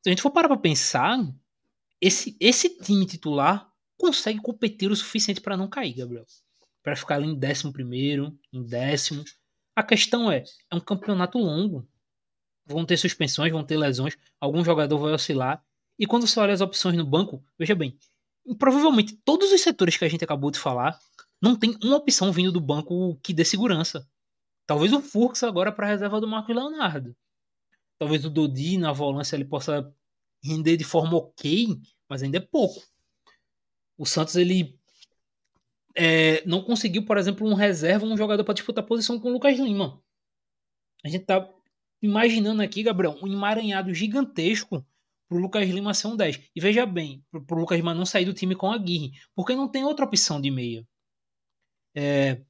Se 0.03 0.09
a 0.09 0.11
gente 0.11 0.21
for 0.21 0.29
parar 0.29 0.49
pra 0.49 0.57
pensar, 0.57 1.17
esse, 2.01 2.35
esse 2.41 2.77
time 2.77 3.05
titular 3.05 3.71
consegue 3.97 4.41
competir 4.41 4.91
o 4.91 4.95
suficiente 4.97 5.39
para 5.39 5.55
não 5.55 5.69
cair, 5.69 5.93
Gabriel. 5.93 6.25
Para 6.83 6.97
ficar 6.97 7.15
ali 7.15 7.27
em 7.27 7.39
décimo 7.39 7.71
primeiro, 7.71 8.37
em 8.51 8.61
décimo. 8.61 9.23
A 9.73 9.81
questão 9.81 10.29
é, 10.29 10.43
é 10.69 10.75
um 10.75 10.81
campeonato 10.81 11.37
longo. 11.37 11.87
Vão 12.65 12.85
ter 12.85 12.97
suspensões, 12.97 13.53
vão 13.53 13.63
ter 13.63 13.77
lesões. 13.77 14.17
Algum 14.41 14.61
jogador 14.61 14.97
vai 14.97 15.13
oscilar. 15.13 15.63
E 15.97 16.05
quando 16.05 16.27
você 16.27 16.37
olha 16.37 16.53
as 16.53 16.59
opções 16.59 16.97
no 16.97 17.05
banco, 17.05 17.41
veja 17.57 17.73
bem, 17.73 17.97
provavelmente 18.55 19.15
todos 19.25 19.51
os 19.51 19.61
setores 19.61 19.97
que 19.97 20.05
a 20.05 20.09
gente 20.09 20.23
acabou 20.23 20.51
de 20.51 20.59
falar, 20.59 20.99
não 21.41 21.55
tem 21.55 21.77
uma 21.83 21.97
opção 21.97 22.31
vindo 22.31 22.51
do 22.51 22.61
banco 22.61 23.15
que 23.21 23.33
dê 23.33 23.45
segurança. 23.45 24.07
Talvez 24.65 24.91
o 24.93 25.01
Furks 25.01 25.43
agora 25.43 25.71
para 25.71 25.87
reserva 25.87 26.19
do 26.19 26.27
Marcos 26.27 26.55
Leonardo. 26.55 27.15
Talvez 27.97 28.25
o 28.25 28.29
Dodi 28.29 28.77
na 28.77 28.91
volância 28.91 29.35
ele 29.35 29.45
possa 29.45 29.93
render 30.43 30.77
de 30.77 30.83
forma 30.83 31.15
ok, 31.17 31.79
mas 32.07 32.21
ainda 32.21 32.37
é 32.37 32.41
pouco. 32.41 32.81
O 33.97 34.05
Santos 34.05 34.35
ele 34.35 34.77
é, 35.95 36.45
não 36.45 36.61
conseguiu, 36.61 37.03
por 37.05 37.17
exemplo, 37.17 37.47
um 37.47 37.55
reserva, 37.55 38.05
um 38.05 38.17
jogador 38.17 38.43
para 38.43 38.53
disputar 38.53 38.85
posição 38.85 39.19
com 39.19 39.29
o 39.29 39.33
Lucas 39.33 39.57
Lima. 39.57 40.01
A 41.03 41.09
gente 41.09 41.25
tá 41.25 41.49
imaginando 42.01 42.61
aqui, 42.61 42.83
Gabriel, 42.83 43.17
um 43.21 43.27
emaranhado 43.27 43.93
gigantesco 43.93 44.85
pro 45.27 45.37
Lucas 45.37 45.67
Lima 45.69 45.93
ser 45.93 46.07
um 46.07 46.15
10. 46.15 46.49
E 46.55 46.61
veja 46.61 46.85
bem, 46.85 47.23
pro, 47.29 47.45
pro 47.45 47.59
Lucas 47.59 47.77
Lima 47.77 47.93
não 47.93 48.05
sair 48.05 48.25
do 48.25 48.33
time 48.33 48.55
com 48.55 48.71
a 48.71 48.75
Aguirre, 48.75 49.11
porque 49.35 49.55
não 49.55 49.67
tem 49.67 49.83
outra 49.83 50.05
opção 50.05 50.39
de 50.39 50.49
meia. 50.49 50.87
É, 51.95 52.41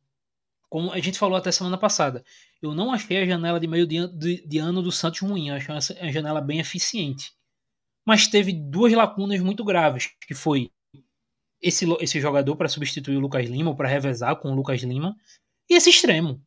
como 0.69 0.91
a 0.91 0.99
gente 0.99 1.17
falou 1.17 1.37
até 1.37 1.51
semana 1.51 1.77
passada, 1.77 2.23
eu 2.61 2.73
não 2.73 2.91
achei 2.91 3.17
a 3.17 3.25
janela 3.25 3.59
de 3.59 3.67
meio 3.67 3.87
de, 3.87 4.07
de, 4.07 4.47
de 4.47 4.57
ano 4.57 4.81
do 4.81 4.91
Santos 4.91 5.21
ruim, 5.21 5.49
eu 5.49 5.55
achei 5.55 5.73
uma 5.73 6.11
janela 6.11 6.41
bem 6.41 6.59
eficiente. 6.59 7.31
Mas 8.05 8.27
teve 8.27 8.53
duas 8.53 8.93
lacunas 8.93 9.39
muito 9.41 9.63
graves, 9.63 10.09
que 10.25 10.33
foi 10.33 10.71
esse, 11.61 11.85
esse 11.99 12.19
jogador 12.19 12.55
para 12.55 12.69
substituir 12.69 13.17
o 13.17 13.19
Lucas 13.19 13.47
Lima, 13.47 13.69
ou 13.71 13.75
para 13.75 13.87
revezar 13.87 14.35
com 14.37 14.51
o 14.51 14.55
Lucas 14.55 14.81
Lima, 14.81 15.15
e 15.69 15.75
esse 15.75 15.89
extremo. 15.89 16.41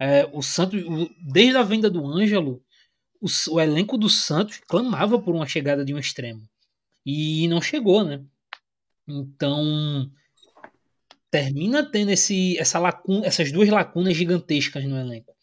É, 0.00 0.24
o 0.32 0.42
Santos, 0.42 0.82
desde 1.20 1.56
a 1.56 1.62
venda 1.62 1.90
do 1.90 2.06
Ângelo, 2.06 2.62
o, 3.20 3.26
o, 3.50 3.60
elenco 3.60 3.96
do 3.96 4.08
Santos 4.08 4.60
clamava 4.66 5.18
por 5.18 5.34
uma 5.34 5.46
chegada 5.46 5.84
de 5.84 5.94
um 5.94 5.98
extremo. 5.98 6.48
E 7.04 7.48
não 7.48 7.60
chegou, 7.60 8.04
né? 8.04 8.22
Então, 9.06 10.10
termina 11.30 11.84
tendo 11.84 12.10
esse, 12.10 12.58
essa 12.58 12.78
lacuna, 12.78 13.26
essas 13.26 13.50
duas 13.50 13.68
lacunas 13.68 14.16
gigantescas 14.16 14.84
no 14.84 14.98
elenco. 14.98 15.34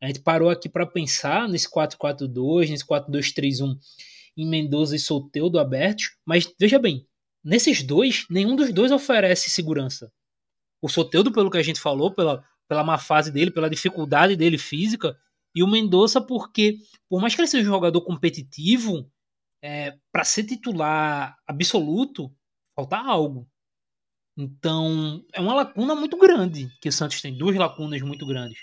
A 0.00 0.06
gente 0.06 0.20
parou 0.20 0.48
aqui 0.48 0.68
para 0.68 0.86
pensar 0.86 1.48
nesse 1.48 1.70
4-4-2, 1.70 2.70
nesse 2.70 2.86
4-2-3-1 2.86 3.76
em 4.36 4.46
Mendoza 4.46 4.96
e 4.96 4.98
Solteudo 4.98 5.58
abertos, 5.58 6.16
mas 6.24 6.50
veja 6.58 6.78
bem, 6.78 7.06
nesses 7.44 7.82
dois, 7.82 8.26
nenhum 8.30 8.56
dos 8.56 8.72
dois 8.72 8.90
oferece 8.90 9.50
segurança. 9.50 10.10
O 10.80 10.88
Soteudo, 10.88 11.30
pelo 11.30 11.50
que 11.50 11.58
a 11.58 11.62
gente 11.62 11.80
falou, 11.80 12.14
pela, 12.14 12.42
pela 12.66 12.82
má 12.82 12.96
fase 12.96 13.30
dele, 13.30 13.50
pela 13.50 13.68
dificuldade 13.68 14.36
dele 14.36 14.56
física, 14.56 15.18
e 15.54 15.62
o 15.62 15.66
Mendonça 15.66 16.20
porque, 16.20 16.78
por 17.08 17.20
mais 17.20 17.34
que 17.34 17.40
ele 17.40 17.48
seja 17.48 17.68
um 17.68 17.72
jogador 17.72 18.00
competitivo, 18.02 19.10
é, 19.62 19.96
para 20.12 20.24
ser 20.24 20.44
titular 20.44 21.36
absoluto, 21.46 22.32
falta 22.74 22.96
algo. 22.96 23.48
Então, 24.36 25.24
é 25.34 25.40
uma 25.40 25.54
lacuna 25.54 25.94
muito 25.94 26.16
grande 26.16 26.70
que 26.80 26.88
o 26.88 26.92
Santos 26.92 27.20
tem, 27.20 27.36
duas 27.36 27.56
lacunas 27.56 28.00
muito 28.00 28.26
grandes. 28.26 28.58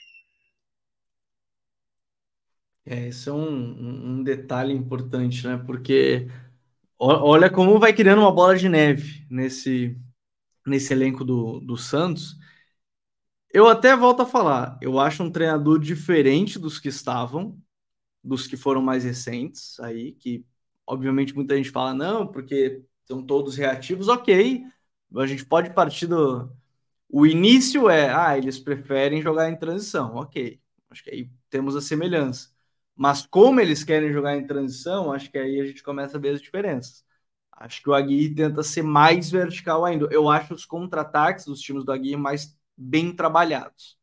É, 2.86 3.08
esse 3.10 3.28
é 3.28 3.34
um, 3.34 4.20
um 4.20 4.24
detalhe 4.24 4.74
importante, 4.74 5.46
né? 5.46 5.58
Porque 5.58 6.28
olha 6.98 7.50
como 7.50 7.80
vai 7.80 7.94
criando 7.94 8.22
uma 8.22 8.32
bola 8.32 8.58
de 8.58 8.70
neve 8.70 9.26
nesse, 9.30 9.96
nesse 10.66 10.94
elenco 10.94 11.26
do, 11.26 11.60
do 11.60 11.78
Santos. 11.78 12.38
Eu 13.54 13.68
até 13.68 13.96
volto 13.96 14.22
a 14.22 14.26
falar, 14.26 14.78
eu 14.82 15.00
acho 15.00 15.24
um 15.24 15.32
treinador 15.32 15.80
diferente 15.80 16.60
dos 16.60 16.80
que 16.80 16.90
estavam, 16.90 17.58
dos 18.24 18.48
que 18.48 18.58
foram 18.58 18.82
mais 18.82 19.04
recentes 19.04 19.80
aí, 19.82 20.14
que 20.14 20.46
obviamente 20.86 21.36
muita 21.36 21.58
gente 21.58 21.72
fala, 21.72 21.94
não, 21.94 22.28
porque 22.28 22.84
são 23.06 23.24
todos 23.26 23.58
reativos, 23.58 24.08
ok. 24.10 24.64
A 25.18 25.26
gente 25.28 25.46
pode 25.46 25.74
partir 25.74 26.08
do. 26.08 26.52
O 27.10 27.26
início 27.28 27.90
é, 27.90 28.10
ah, 28.14 28.38
eles 28.38 28.60
preferem 28.60 29.22
jogar 29.22 29.50
em 29.50 29.58
transição, 29.58 30.16
ok. 30.16 30.62
Acho 30.90 31.04
que 31.04 31.12
aí 31.12 31.32
temos 31.50 31.76
a 31.76 31.82
semelhança. 31.82 32.52
Mas 32.96 33.26
como 33.28 33.62
eles 33.62 33.84
querem 33.84 34.12
jogar 34.14 34.38
em 34.38 34.48
transição, 34.48 35.12
acho 35.14 35.32
que 35.32 35.38
aí 35.38 35.62
a 35.62 35.66
gente 35.66 35.84
começa 35.84 36.18
a 36.18 36.22
ver 36.22 36.32
as 36.36 36.42
diferenças. 36.42 37.06
Acho 37.54 37.82
que 37.82 37.90
o 37.90 37.94
Aguirre 37.94 38.36
tenta 38.36 38.64
ser 38.64 38.84
mais 38.84 39.32
vertical 39.32 39.86
ainda. 39.86 40.08
Eu 40.12 40.30
acho 40.30 40.54
os 40.54 40.66
contra-ataques 40.66 41.46
dos 41.46 41.62
times 41.62 41.86
do 41.86 41.92
Aguirre 41.92 42.18
mais 42.18 42.57
bem 42.78 43.16
trabalhados. 43.16 43.98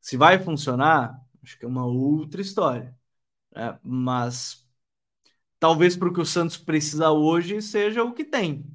Se 0.00 0.16
vai 0.16 0.38
funcionar, 0.38 1.20
acho 1.42 1.58
que 1.58 1.64
é 1.64 1.68
uma 1.68 1.86
outra 1.86 2.40
história. 2.40 2.96
Né? 3.54 3.78
Mas 3.82 4.66
talvez 5.60 5.96
para 5.96 6.08
o 6.08 6.12
que 6.12 6.20
o 6.20 6.26
Santos 6.26 6.56
precisa 6.56 7.10
hoje 7.10 7.62
seja 7.62 8.04
o 8.04 8.12
que 8.14 8.24
tem, 8.24 8.66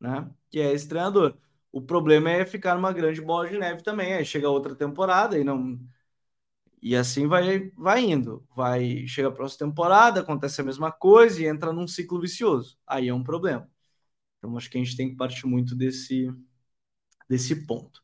né? 0.00 0.30
que 0.50 0.60
é 0.60 0.72
esse 0.72 0.88
treinador. 0.88 1.36
O 1.72 1.82
problema 1.82 2.30
é 2.30 2.46
ficar 2.46 2.74
numa 2.74 2.92
grande 2.92 3.20
bola 3.20 3.48
de 3.48 3.58
neve 3.58 3.82
também. 3.82 4.14
Aí 4.14 4.24
chega 4.24 4.48
outra 4.50 4.74
temporada 4.74 5.38
e 5.38 5.44
não 5.44 5.78
e 6.82 6.94
assim 6.94 7.26
vai, 7.26 7.70
vai 7.76 8.04
indo. 8.04 8.46
Vai 8.54 9.06
chega 9.06 9.28
a 9.28 9.32
próxima 9.32 9.68
temporada, 9.68 10.20
acontece 10.20 10.60
a 10.60 10.64
mesma 10.64 10.92
coisa 10.92 11.42
e 11.42 11.46
entra 11.46 11.72
num 11.72 11.86
ciclo 11.88 12.20
vicioso. 12.20 12.78
Aí 12.86 13.08
é 13.08 13.14
um 13.14 13.24
problema. 13.24 13.68
Então 14.38 14.56
acho 14.56 14.70
que 14.70 14.78
a 14.78 14.84
gente 14.84 14.96
tem 14.96 15.10
que 15.10 15.16
partir 15.16 15.46
muito 15.46 15.74
desse, 15.74 16.32
desse 17.28 17.66
ponto. 17.66 18.02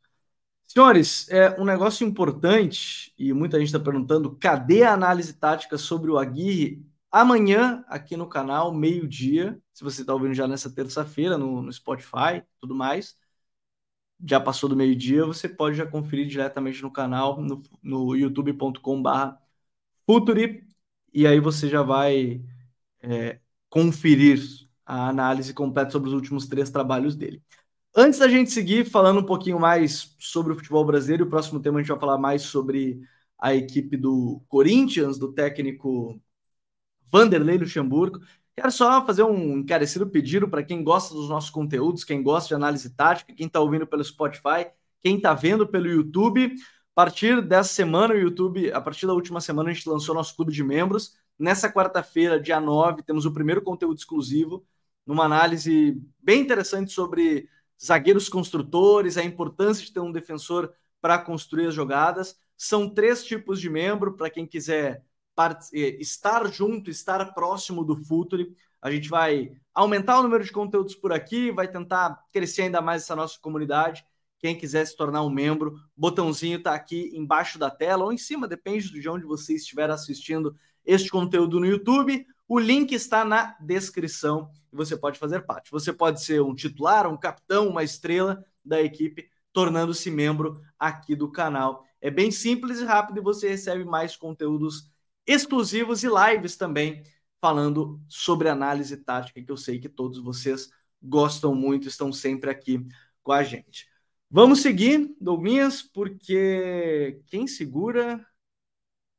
Senhores, 0.73 1.29
é 1.29 1.61
um 1.61 1.65
negócio 1.67 2.07
importante 2.07 3.13
e 3.19 3.33
muita 3.35 3.59
gente 3.59 3.69
está 3.69 3.79
perguntando: 3.79 4.35
cadê 4.37 4.83
a 4.85 4.95
análise 4.95 5.35
tática 5.35 5.77
sobre 5.77 6.11
o 6.11 6.19
Aguirre? 6.19 6.83
Amanhã, 7.11 7.85
aqui 7.89 8.17
no 8.17 8.27
canal, 8.27 8.73
meio-dia. 8.73 9.61
Se 9.75 9.85
você 9.85 10.01
está 10.01 10.15
ouvindo 10.15 10.33
já 10.33 10.49
nessa 10.49 10.71
terça-feira, 10.75 11.37
no, 11.37 11.61
no 11.61 11.73
Spotify 11.73 12.43
tudo 12.59 12.75
mais 12.75 13.19
já 14.25 14.41
passou 14.41 14.69
do 14.69 14.77
meio-dia, 14.77 15.25
você 15.27 15.49
pode 15.49 15.77
já 15.77 15.87
conferir 15.87 16.27
diretamente 16.29 16.81
no 16.83 16.91
canal, 16.93 17.41
no, 17.41 17.63
no 17.83 18.17
youtube.com.br 18.17 19.37
Futuri, 20.07 20.67
e 21.13 21.27
aí 21.27 21.41
você 21.41 21.69
já 21.69 21.83
vai 21.83 22.45
é, 23.01 23.41
conferir 23.69 24.41
a 24.87 25.09
análise 25.09 25.55
completa 25.55 25.91
sobre 25.91 26.09
os 26.09 26.15
últimos 26.15 26.47
três 26.47 26.71
trabalhos 26.71 27.17
dele. 27.17 27.43
Antes 27.95 28.19
da 28.19 28.27
gente 28.27 28.51
seguir 28.51 28.87
falando 28.89 29.21
um 29.21 29.27
pouquinho 29.27 29.61
mais 29.61 30.17
sobre 30.19 30.53
o 30.53 30.57
futebol 30.57 30.83
brasileiro, 30.83 31.27
o 31.27 31.29
próximo 31.29 31.61
tema 31.61 31.79
a 31.79 31.83
gente 31.83 31.91
vai 31.91 32.01
falar 32.01 32.17
mais 32.17 32.41
sobre 32.41 33.03
a 33.39 33.55
equipe 33.55 33.99
do 33.99 34.43
Corinthians, 34.49 35.19
do 35.19 35.31
técnico 35.31 36.19
Vanderlei 37.11 37.59
Luxemburgo. 37.59 38.21
Quero 38.57 38.73
só 38.73 39.05
fazer 39.05 39.25
um 39.25 39.59
encarecido 39.59 40.09
pedido 40.09 40.49
para 40.49 40.63
quem 40.63 40.83
gosta 40.83 41.15
dos 41.15 41.29
nossos 41.29 41.51
conteúdos, 41.51 42.03
quem 42.03 42.23
gosta 42.23 42.49
de 42.49 42.55
análise 42.55 42.89
tática, 42.95 43.35
quem 43.35 43.47
está 43.47 43.61
ouvindo 43.61 43.87
pelo 43.87 44.03
Spotify, 44.03 44.71
quem 45.03 45.17
está 45.17 45.35
vendo 45.35 45.67
pelo 45.67 45.87
YouTube. 45.87 46.47
A 46.47 46.95
partir 46.95 47.43
dessa 47.43 47.75
semana, 47.75 48.15
o 48.15 48.19
YouTube, 48.19 48.73
a 48.73 48.81
partir 48.81 49.07
da 49.07 49.13
última 49.13 49.41
semana, 49.41 49.69
a 49.69 49.73
gente 49.75 49.87
lançou 49.87 50.15
nosso 50.15 50.35
clube 50.35 50.51
de 50.51 50.65
membros. 50.65 51.15
Nessa 51.39 51.71
quarta-feira, 51.71 52.41
dia 52.41 52.59
9, 52.59 53.03
temos 53.03 53.27
o 53.27 53.33
primeiro 53.33 53.61
conteúdo 53.61 53.99
exclusivo, 53.99 54.65
numa 55.07 55.25
análise 55.25 56.01
bem 56.23 56.41
interessante 56.41 56.91
sobre 56.91 57.49
zagueiros 57.85 58.29
construtores, 58.29 59.17
a 59.17 59.25
importância 59.25 59.85
de 59.85 59.93
ter 59.93 60.01
um 60.01 60.13
defensor 60.13 60.73
para 61.01 61.19
construir 61.19 61.67
as 61.67 61.75
jogadas. 61.75 62.37
São 62.57 62.89
três 62.89 63.25
tipos 63.25 63.61
de 63.61 63.69
membro, 63.69 64.17
para 64.17 64.31
quem 64.31 64.47
quiser 64.47 65.05
eh, 65.73 65.97
estar 65.99 66.47
junto, 66.53 66.91
estar 66.91 67.35
próximo 67.35 67.85
do 67.85 67.97
Futuri. 67.97 68.55
A 68.81 68.91
gente 68.91 69.09
vai 69.09 69.53
aumentar 69.75 70.19
o 70.21 70.23
número 70.23 70.45
de 70.45 70.53
conteúdos 70.53 70.95
por 70.95 71.13
aqui, 71.13 71.51
vai 71.51 71.67
tentar 71.69 72.23
crescer 72.33 72.63
ainda 72.63 72.81
mais 72.81 73.03
essa 73.03 73.17
nossa 73.17 73.39
comunidade. 73.41 74.05
Quem 74.39 74.57
quiser 74.57 74.85
se 74.85 74.97
tornar 74.97 75.23
um 75.23 75.31
membro, 75.31 75.77
botãozinho 75.97 76.59
está 76.59 76.75
aqui 76.75 77.11
embaixo 77.15 77.59
da 77.59 77.71
tela 77.71 78.05
ou 78.05 78.13
em 78.13 78.19
cima, 78.19 78.49
depende 78.49 78.91
de 78.91 79.09
onde 79.09 79.25
você 79.25 79.55
estiver 79.55 79.89
assistindo 79.89 80.57
este 80.85 81.09
conteúdo 81.11 81.61
no 81.61 81.67
YouTube. 81.67 82.27
O 82.53 82.59
link 82.59 82.93
está 82.93 83.25
na 83.25 83.57
descrição 83.63 84.51
e 84.71 84.77
você 84.77 84.95
pode 84.95 85.19
fazer 85.19 85.41
parte. 85.41 85.71
Você 85.71 85.91
pode 85.91 86.23
ser 86.23 86.43
um 86.43 86.55
titular, 86.55 87.11
um 87.11 87.17
capitão, 87.17 87.67
uma 87.67 87.83
estrela 87.83 88.45
da 88.63 88.79
equipe, 88.79 89.27
tornando-se 89.55 90.11
membro 90.11 90.61
aqui 90.79 91.17
do 91.17 91.33
canal. 91.33 91.83
É 91.99 92.11
bem 92.11 92.31
simples 92.31 92.79
e 92.79 92.85
rápido 92.85 93.17
e 93.17 93.23
você 93.23 93.49
recebe 93.49 93.87
mais 93.87 94.17
conteúdos 94.17 94.87
exclusivos 95.27 96.05
e 96.05 96.09
lives 96.09 96.55
também 96.55 97.03
falando 97.41 97.99
sobre 98.07 98.51
análise 98.51 98.99
tática, 98.99 99.43
que 99.43 99.51
eu 99.51 99.57
sei 99.57 99.81
que 99.81 99.89
todos 99.89 100.19
vocês 100.19 100.69
gostam 101.03 101.55
muito, 101.55 101.89
estão 101.89 102.13
sempre 102.13 102.51
aqui 102.51 102.87
com 103.23 103.33
a 103.33 103.43
gente. 103.43 103.89
Vamos 104.31 104.61
seguir, 104.61 105.17
Douglas, 105.19 105.81
porque 105.81 107.19
quem 107.29 107.47
segura 107.47 108.23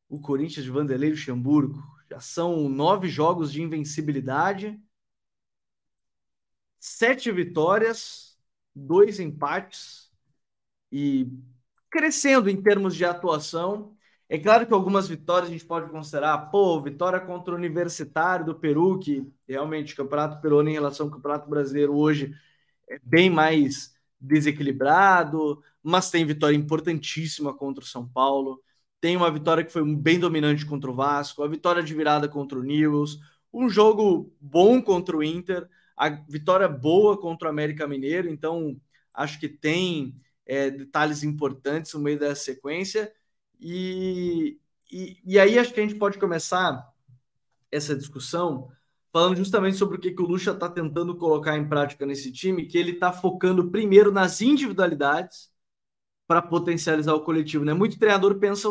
o 0.08 0.22
Corinthians 0.22 0.64
de 0.64 0.70
Vanderlei 0.70 1.10
Luxemburgo? 1.10 1.93
Já 2.14 2.20
são 2.20 2.70
nove 2.70 3.10
jogos 3.10 3.52
de 3.52 3.60
invencibilidade, 3.64 4.80
sete 6.80 7.32
vitórias, 7.32 8.38
dois 8.76 9.20
empates 9.20 10.12
e 10.92 11.28
crescendo 11.90 12.52
em 12.52 12.62
termos 12.62 12.96
de 12.96 13.04
atuação. 13.04 13.98
É 14.30 14.38
claro 14.38 14.68
que 14.68 14.74
algumas 14.76 15.08
vitórias 15.08 15.50
a 15.50 15.52
gente 15.52 15.66
pode 15.66 15.90
considerar, 15.90 16.38
pô, 16.52 16.80
vitória 16.80 17.20
contra 17.20 17.52
o 17.56 17.58
Universitário 17.58 18.46
do 18.46 18.54
Peru, 18.60 19.00
que 19.00 19.28
realmente 19.48 19.94
o 19.94 19.98
Campeonato 19.98 20.40
Peruano 20.40 20.70
em 20.70 20.74
relação 20.74 21.08
ao 21.08 21.12
Campeonato 21.12 21.50
Brasileiro 21.50 21.96
hoje 21.96 22.32
é 22.88 23.00
bem 23.02 23.28
mais 23.28 23.96
desequilibrado, 24.22 25.64
mas 25.82 26.12
tem 26.12 26.28
vitória 26.28 26.56
importantíssima 26.56 27.56
contra 27.56 27.84
o 27.84 27.88
São 27.88 28.08
Paulo, 28.08 28.62
tem 29.04 29.18
uma 29.18 29.30
vitória 29.30 29.66
que 29.66 29.74
foi 29.74 29.84
bem 29.98 30.18
dominante 30.18 30.66
contra 30.66 30.90
o 30.90 30.96
Vasco, 30.96 31.44
a 31.44 31.48
vitória 31.50 31.84
de 31.84 31.94
virada 31.94 32.30
contra 32.30 32.58
o 32.58 32.64
Newells, 32.64 33.20
um 33.54 33.68
jogo 33.68 34.34
bom 34.40 34.82
contra 34.82 35.18
o 35.18 35.22
Inter, 35.22 35.68
a 35.98 36.08
vitória 36.08 36.70
boa 36.70 37.20
contra 37.20 37.50
o 37.50 37.52
América 37.52 37.86
Mineiro, 37.86 38.30
então 38.30 38.80
acho 39.14 39.42
que 39.42 39.50
tem 39.50 40.16
é, 40.46 40.72
detalhes 40.72 41.22
importantes 41.22 41.94
no 41.94 42.00
meio 42.00 42.18
dessa 42.18 42.46
sequência. 42.46 43.12
E, 43.60 44.58
e, 44.90 45.18
e, 45.26 45.38
aí 45.38 45.60
acho 45.60 45.74
que 45.74 45.82
a 45.82 45.84
gente 45.84 46.00
pode 46.00 46.18
começar 46.18 46.90
essa 47.70 47.98
discussão 47.98 48.70
falando 49.12 49.36
justamente 49.36 49.76
sobre 49.76 49.98
o 49.98 50.00
que, 50.00 50.12
que 50.12 50.22
o 50.22 50.26
Lucha 50.26 50.52
está 50.52 50.70
tentando 50.70 51.18
colocar 51.18 51.58
em 51.58 51.68
prática 51.68 52.06
nesse 52.06 52.32
time, 52.32 52.68
que 52.68 52.78
ele 52.78 52.92
está 52.92 53.12
focando 53.12 53.70
primeiro 53.70 54.14
nas 54.14 54.40
individualidades 54.40 55.53
para 56.34 56.42
potencializar 56.42 57.14
o 57.14 57.22
coletivo. 57.22 57.64
Né? 57.64 57.76
Muito 57.76 58.00
treinador 58.00 58.40
pensa 58.40 58.68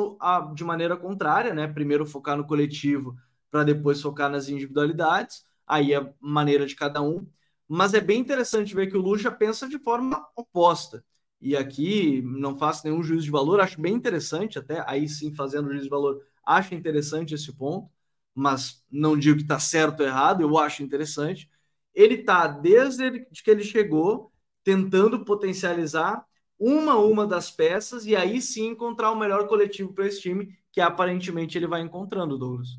de 0.53 0.65
maneira 0.65 0.97
contrária, 0.97 1.55
né? 1.55 1.69
Primeiro 1.69 2.05
focar 2.05 2.37
no 2.37 2.45
coletivo 2.45 3.17
para 3.53 3.63
depois 3.63 4.03
focar 4.03 4.29
nas 4.29 4.49
individualidades. 4.49 5.47
Aí 5.65 5.95
é 5.95 6.13
maneira 6.21 6.67
de 6.67 6.75
cada 6.75 7.01
um. 7.01 7.25
Mas 7.69 7.95
é 7.95 8.01
bem 8.01 8.19
interessante 8.19 8.75
ver 8.75 8.89
que 8.89 8.97
o 8.97 9.01
Lucha 9.01 9.31
pensa 9.31 9.69
de 9.69 9.79
forma 9.79 10.27
oposta. 10.35 11.05
E 11.41 11.57
aqui 11.57 12.21
não 12.23 12.59
faço 12.59 12.85
nenhum 12.85 13.01
juízo 13.01 13.27
de 13.27 13.31
valor, 13.31 13.61
acho 13.61 13.81
bem 13.81 13.95
interessante, 13.95 14.59
até 14.59 14.83
aí 14.85 15.09
sim, 15.09 15.33
fazendo 15.33 15.69
juízo 15.69 15.85
de 15.85 15.91
valor, 15.91 16.21
acho 16.45 16.75
interessante 16.75 17.35
esse 17.35 17.53
ponto, 17.53 17.89
mas 18.35 18.85
não 18.91 19.17
digo 19.17 19.37
que 19.37 19.43
está 19.43 19.59
certo 19.61 20.01
ou 20.01 20.07
errado, 20.07 20.41
eu 20.41 20.59
acho 20.59 20.83
interessante. 20.83 21.49
Ele 21.95 22.15
está, 22.15 22.49
desde 22.49 23.25
que 23.27 23.51
ele 23.51 23.63
chegou, 23.63 24.33
tentando 24.65 25.25
potencializar 25.25 26.25
uma 26.63 26.93
a 26.93 27.05
uma 27.05 27.27
das 27.27 27.51
peças 27.51 28.07
e 28.07 28.15
aí 28.15 28.41
sim 28.41 28.69
encontrar 28.69 29.11
o 29.11 29.19
melhor 29.19 29.49
coletivo 29.49 29.93
para 29.93 30.07
esse 30.07 30.21
time, 30.21 30.57
que 30.71 30.81
aparentemente 30.81 31.59
ele 31.59 31.67
vai 31.67 31.83
encontrando, 31.83 32.39
Douglas. 32.39 32.79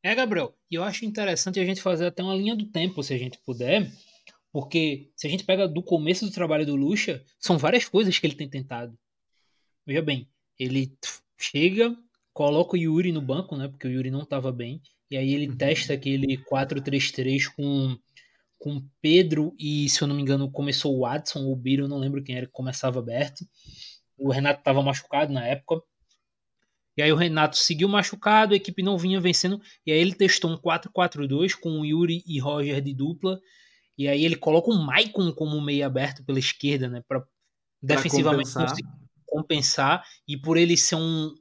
É, 0.00 0.14
Gabriel, 0.14 0.56
e 0.70 0.76
eu 0.76 0.84
acho 0.84 1.04
interessante 1.04 1.58
a 1.58 1.64
gente 1.64 1.82
fazer 1.82 2.06
até 2.06 2.22
uma 2.22 2.36
linha 2.36 2.54
do 2.54 2.66
tempo, 2.66 3.02
se 3.02 3.12
a 3.12 3.18
gente 3.18 3.38
puder, 3.44 3.90
porque 4.52 5.10
se 5.16 5.26
a 5.26 5.30
gente 5.30 5.44
pega 5.44 5.66
do 5.66 5.82
começo 5.82 6.24
do 6.24 6.30
trabalho 6.30 6.64
do 6.64 6.76
Lucha, 6.76 7.24
são 7.38 7.58
várias 7.58 7.88
coisas 7.88 8.16
que 8.16 8.26
ele 8.26 8.36
tem 8.36 8.48
tentado. 8.48 8.96
Veja 9.84 10.02
bem, 10.02 10.28
ele 10.58 10.96
chega, 11.36 11.96
coloca 12.32 12.74
o 12.74 12.78
Yuri 12.78 13.10
no 13.10 13.20
banco, 13.20 13.56
né, 13.56 13.66
porque 13.66 13.88
o 13.88 13.90
Yuri 13.90 14.10
não 14.10 14.22
estava 14.22 14.52
bem, 14.52 14.80
e 15.10 15.16
aí 15.16 15.34
ele 15.34 15.48
uhum. 15.48 15.56
testa 15.56 15.94
aquele 15.94 16.38
4-3-3 16.38 17.46
com 17.54 17.98
com 18.62 18.80
Pedro 19.00 19.56
e, 19.58 19.88
se 19.88 20.00
eu 20.02 20.06
não 20.06 20.14
me 20.14 20.22
engano, 20.22 20.48
começou 20.48 20.96
o 20.96 21.00
Watson 21.00 21.40
ou 21.40 21.52
o 21.52 21.56
Biro, 21.56 21.88
não 21.88 21.98
lembro 21.98 22.22
quem 22.22 22.36
era 22.36 22.46
que 22.46 22.52
começava 22.52 23.00
aberto. 23.00 23.44
O 24.16 24.30
Renato 24.30 24.60
estava 24.60 24.80
machucado 24.80 25.32
na 25.32 25.44
época. 25.44 25.82
E 26.96 27.02
aí 27.02 27.12
o 27.12 27.16
Renato 27.16 27.56
seguiu 27.56 27.88
machucado, 27.88 28.54
a 28.54 28.56
equipe 28.56 28.80
não 28.80 28.96
vinha 28.96 29.20
vencendo, 29.20 29.60
e 29.84 29.90
aí 29.90 29.98
ele 29.98 30.14
testou 30.14 30.48
um 30.48 30.56
4-4-2 30.56 31.56
com 31.58 31.80
o 31.80 31.84
Yuri 31.84 32.22
e 32.24 32.38
Roger 32.38 32.80
de 32.80 32.94
dupla. 32.94 33.40
E 33.98 34.06
aí 34.06 34.24
ele 34.24 34.36
coloca 34.36 34.70
o 34.70 34.78
Maicon 34.78 35.32
como 35.32 35.60
meio 35.60 35.84
aberto 35.84 36.24
pela 36.24 36.38
esquerda, 36.38 36.88
né, 36.88 37.02
para 37.08 37.24
defensivamente 37.82 38.52
compensar. 38.52 38.76
compensar 39.26 40.04
e 40.28 40.36
por 40.36 40.56
ele 40.56 40.76
ser 40.76 40.94
um 40.94 41.34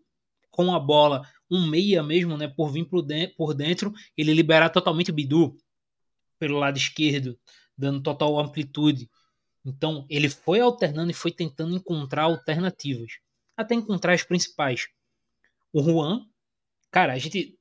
com 0.49 0.73
a 0.73 0.79
bola, 0.79 1.21
um 1.51 1.67
meia 1.67 2.01
mesmo, 2.01 2.35
né, 2.35 2.47
por 2.47 2.71
vir 2.71 2.85
por 2.85 3.53
dentro, 3.53 3.93
ele 4.17 4.33
liberar 4.33 4.69
totalmente 4.69 5.11
o 5.11 5.13
Bidu 5.13 5.55
pelo 6.41 6.57
lado 6.57 6.75
esquerdo, 6.75 7.37
dando 7.77 8.01
total 8.01 8.39
amplitude. 8.39 9.07
Então, 9.63 10.07
ele 10.09 10.27
foi 10.27 10.59
alternando 10.59 11.11
e 11.11 11.13
foi 11.13 11.31
tentando 11.31 11.75
encontrar 11.75 12.23
alternativas, 12.23 13.11
até 13.55 13.75
encontrar 13.75 14.13
as 14.13 14.23
principais. 14.23 14.87
O 15.71 15.83
Juan, 15.83 16.25
cara, 16.89 17.13
a 17.13 17.19
gente. 17.19 17.55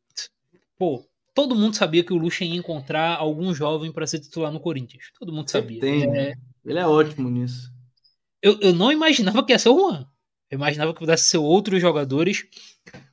Pô, 0.79 1.07
todo 1.35 1.55
mundo 1.55 1.77
sabia 1.77 2.03
que 2.03 2.13
o 2.13 2.17
Lucha 2.17 2.43
ia 2.43 2.57
encontrar 2.57 3.19
algum 3.19 3.53
jovem 3.53 3.93
para 3.93 4.07
ser 4.07 4.21
titular 4.21 4.51
no 4.51 4.61
Corinthians. 4.61 5.13
Todo 5.19 5.31
mundo 5.31 5.51
sabia. 5.51 5.79
Tem, 5.79 6.05
é... 6.17 6.35
Ele 6.65 6.79
é 6.79 6.87
ótimo 6.87 7.29
nisso. 7.29 7.71
Eu, 8.41 8.59
eu 8.61 8.73
não 8.73 8.91
imaginava 8.91 9.45
que 9.45 9.53
ia 9.53 9.59
ser 9.59 9.69
o 9.69 9.79
Juan. 9.79 10.09
Eu 10.51 10.57
imaginava 10.57 10.95
que 10.95 11.01
pudesse 11.01 11.29
ser 11.29 11.37
outros 11.37 11.83
jogadores, 11.83 12.47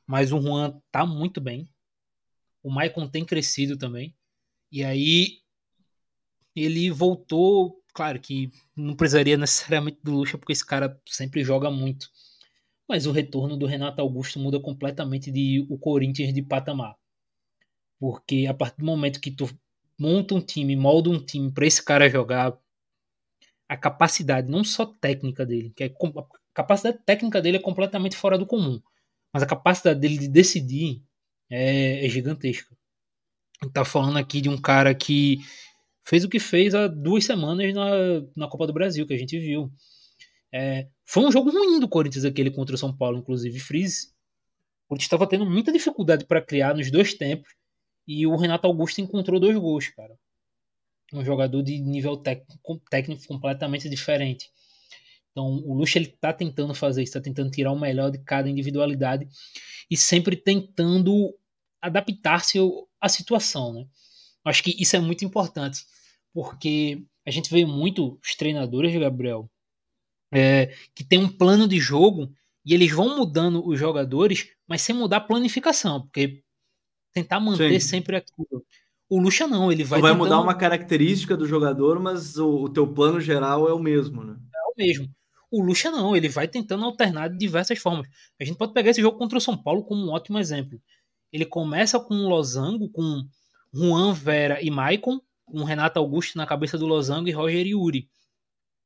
mas 0.06 0.32
o 0.32 0.40
Juan 0.40 0.80
tá 0.90 1.04
muito 1.04 1.42
bem. 1.42 1.68
O 2.62 2.70
Maicon 2.70 3.06
tem 3.06 3.22
crescido 3.22 3.76
também. 3.76 4.16
E 4.72 4.82
aí 4.82 5.42
ele 6.64 6.90
voltou, 6.90 7.82
claro 7.94 8.20
que 8.20 8.50
não 8.76 8.94
precisaria 8.94 9.36
necessariamente 9.38 9.98
do 10.02 10.12
Lucha, 10.12 10.38
porque 10.38 10.52
esse 10.52 10.64
cara 10.64 11.00
sempre 11.06 11.44
joga 11.44 11.70
muito. 11.70 12.08
Mas 12.88 13.06
o 13.06 13.12
retorno 13.12 13.56
do 13.56 13.66
Renato 13.66 14.00
Augusto 14.00 14.38
muda 14.38 14.60
completamente 14.60 15.30
de 15.30 15.66
o 15.68 15.78
Corinthians 15.78 16.32
de 16.32 16.42
patamar. 16.42 16.96
Porque 18.00 18.46
a 18.48 18.54
partir 18.54 18.78
do 18.78 18.86
momento 18.86 19.20
que 19.20 19.30
tu 19.30 19.48
monta 19.98 20.34
um 20.34 20.40
time, 20.40 20.76
molda 20.76 21.10
um 21.10 21.22
time 21.22 21.52
para 21.52 21.66
esse 21.66 21.84
cara 21.84 22.08
jogar, 22.08 22.56
a 23.68 23.76
capacidade, 23.76 24.50
não 24.50 24.64
só 24.64 24.86
técnica 24.86 25.44
dele, 25.44 25.70
que 25.76 25.84
é, 25.84 25.86
a 25.86 26.24
capacidade 26.54 26.98
técnica 27.04 27.42
dele 27.42 27.58
é 27.58 27.60
completamente 27.60 28.16
fora 28.16 28.38
do 28.38 28.46
comum, 28.46 28.80
mas 29.32 29.42
a 29.42 29.46
capacidade 29.46 30.00
dele 30.00 30.16
de 30.16 30.28
decidir 30.28 31.02
é, 31.50 32.06
é 32.06 32.08
gigantesca. 32.08 32.74
Tá 33.72 33.84
falando 33.84 34.16
aqui 34.16 34.40
de 34.40 34.48
um 34.48 34.56
cara 34.56 34.94
que 34.94 35.38
fez 36.08 36.24
o 36.24 36.28
que 36.28 36.40
fez 36.40 36.74
há 36.74 36.88
duas 36.88 37.26
semanas 37.26 37.74
na, 37.74 37.90
na 38.34 38.48
Copa 38.48 38.66
do 38.66 38.72
Brasil, 38.72 39.06
que 39.06 39.12
a 39.12 39.18
gente 39.18 39.38
viu. 39.38 39.70
É, 40.50 40.88
foi 41.04 41.22
um 41.22 41.30
jogo 41.30 41.50
ruim 41.50 41.78
do 41.78 41.86
Corinthians 41.86 42.24
aquele 42.24 42.50
contra 42.50 42.74
o 42.74 42.78
São 42.78 42.96
Paulo, 42.96 43.18
inclusive 43.18 43.60
Freeze. 43.60 44.06
O 44.86 44.88
Corinthians 44.88 45.04
estava 45.04 45.26
tendo 45.26 45.44
muita 45.44 45.70
dificuldade 45.70 46.24
para 46.24 46.40
criar 46.40 46.74
nos 46.74 46.90
dois 46.90 47.12
tempos 47.12 47.50
e 48.06 48.26
o 48.26 48.36
Renato 48.36 48.66
Augusto 48.66 49.02
encontrou 49.02 49.38
dois 49.38 49.54
gols, 49.58 49.88
cara. 49.88 50.18
Um 51.12 51.22
jogador 51.22 51.62
de 51.62 51.78
nível 51.78 52.16
técnico, 52.16 53.26
completamente 53.26 53.86
diferente. 53.90 54.50
Então 55.30 55.62
o 55.66 55.74
Lucha 55.74 55.98
ele 55.98 56.06
tá 56.06 56.32
tentando 56.32 56.72
fazer 56.72 57.02
isso, 57.02 57.10
está 57.10 57.20
tentando 57.20 57.50
tirar 57.50 57.70
o 57.70 57.78
melhor 57.78 58.10
de 58.10 58.18
cada 58.18 58.48
individualidade 58.48 59.28
e 59.90 59.96
sempre 59.96 60.36
tentando 60.36 61.34
adaptar-se 61.82 62.58
à 62.98 63.10
situação, 63.10 63.74
né? 63.74 63.86
Acho 64.42 64.62
que 64.62 64.74
isso 64.82 64.96
é 64.96 65.00
muito 65.00 65.22
importante 65.22 65.84
porque 66.32 67.02
a 67.26 67.30
gente 67.30 67.50
vê 67.50 67.64
muito 67.64 68.18
os 68.22 68.34
treinadores, 68.34 68.98
Gabriel, 68.98 69.50
é, 70.32 70.74
que 70.94 71.04
tem 71.04 71.18
um 71.18 71.28
plano 71.28 71.66
de 71.66 71.78
jogo 71.78 72.30
e 72.64 72.74
eles 72.74 72.90
vão 72.90 73.16
mudando 73.16 73.66
os 73.66 73.78
jogadores, 73.78 74.48
mas 74.66 74.82
sem 74.82 74.94
mudar 74.94 75.18
a 75.18 75.20
planificação, 75.20 76.02
porque 76.02 76.42
tentar 77.12 77.40
manter 77.40 77.80
Sim. 77.80 77.88
sempre 77.88 78.16
aquilo. 78.16 78.64
O 79.08 79.18
Lucha 79.18 79.46
não, 79.46 79.72
ele 79.72 79.84
vai. 79.84 79.98
Tu 79.98 80.02
vai 80.02 80.12
tentando... 80.12 80.24
mudar 80.24 80.40
uma 80.40 80.54
característica 80.54 81.36
do 81.36 81.46
jogador, 81.46 81.98
mas 81.98 82.36
o, 82.36 82.64
o, 82.64 82.68
teu 82.68 82.86
plano 82.86 83.20
geral 83.20 83.68
é 83.68 83.72
o 83.72 83.78
mesmo, 83.78 84.22
né? 84.22 84.36
É 84.54 84.68
o 84.70 84.74
mesmo. 84.76 85.08
O 85.50 85.62
Lucha 85.62 85.90
não, 85.90 86.14
ele 86.14 86.28
vai 86.28 86.46
tentando 86.46 86.84
alternar 86.84 87.28
de 87.28 87.38
diversas 87.38 87.78
formas. 87.78 88.06
A 88.38 88.44
gente 88.44 88.58
pode 88.58 88.74
pegar 88.74 88.90
esse 88.90 89.00
jogo 89.00 89.16
contra 89.16 89.38
o 89.38 89.40
São 89.40 89.56
Paulo 89.56 89.82
como 89.82 90.06
um 90.06 90.10
ótimo 90.10 90.38
exemplo. 90.38 90.78
Ele 91.32 91.46
começa 91.46 91.98
com 91.98 92.14
o 92.14 92.28
Losango, 92.28 92.90
com 92.90 93.26
Juan 93.72 94.12
Vera 94.12 94.62
e 94.62 94.70
Maicon, 94.70 95.20
com 95.50 95.64
Renato 95.64 95.98
Augusto 95.98 96.36
na 96.36 96.46
cabeça 96.46 96.78
do 96.78 96.86
Losango 96.86 97.28
e 97.28 97.32
Roger 97.32 97.66
Yuri. 97.66 98.08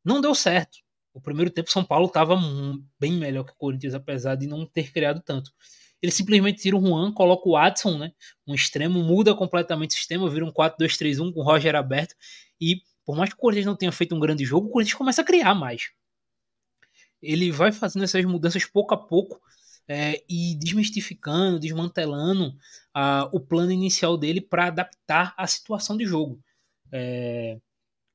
Não 0.04 0.20
deu 0.20 0.34
certo. 0.34 0.78
O 1.14 1.20
primeiro 1.20 1.50
tempo 1.50 1.70
São 1.70 1.84
Paulo 1.84 2.06
estava 2.06 2.36
bem 2.98 3.12
melhor 3.12 3.44
que 3.44 3.52
o 3.52 3.56
Corinthians, 3.56 3.94
apesar 3.94 4.34
de 4.34 4.46
não 4.46 4.64
ter 4.64 4.90
criado 4.90 5.20
tanto. 5.20 5.52
Ele 6.00 6.10
simplesmente 6.10 6.62
tira 6.62 6.76
o 6.76 6.80
Juan, 6.80 7.12
coloca 7.12 7.48
o 7.48 7.52
Watson, 7.52 7.98
né? 7.98 8.12
Um 8.46 8.54
extremo, 8.54 9.02
muda 9.02 9.34
completamente 9.34 9.90
o 9.90 9.94
sistema, 9.94 10.28
vira 10.28 10.44
um 10.44 10.52
4-2-3-1 10.52 11.32
com 11.32 11.40
o 11.40 11.44
Roger 11.44 11.76
aberto. 11.76 12.14
E 12.60 12.82
por 13.04 13.16
mais 13.16 13.30
que 13.30 13.36
o 13.36 13.38
Corinthians 13.38 13.66
não 13.66 13.76
tenha 13.76 13.92
feito 13.92 14.14
um 14.14 14.20
grande 14.20 14.44
jogo, 14.44 14.68
o 14.68 14.70
Corinthians 14.70 14.96
começa 14.96 15.22
a 15.22 15.24
criar 15.24 15.54
mais. 15.54 15.90
Ele 17.20 17.52
vai 17.52 17.70
fazendo 17.70 18.02
essas 18.02 18.24
mudanças 18.24 18.64
pouco 18.64 18.94
a 18.94 18.96
pouco 18.96 19.40
é, 19.86 20.24
e 20.28 20.54
desmistificando, 20.56 21.60
desmantelando 21.60 22.48
uh, 22.96 23.28
o 23.32 23.38
plano 23.38 23.70
inicial 23.70 24.16
dele 24.16 24.40
para 24.40 24.66
adaptar 24.66 25.34
a 25.36 25.46
situação 25.46 25.96
de 25.96 26.04
jogo. 26.04 26.42
É, 26.92 27.58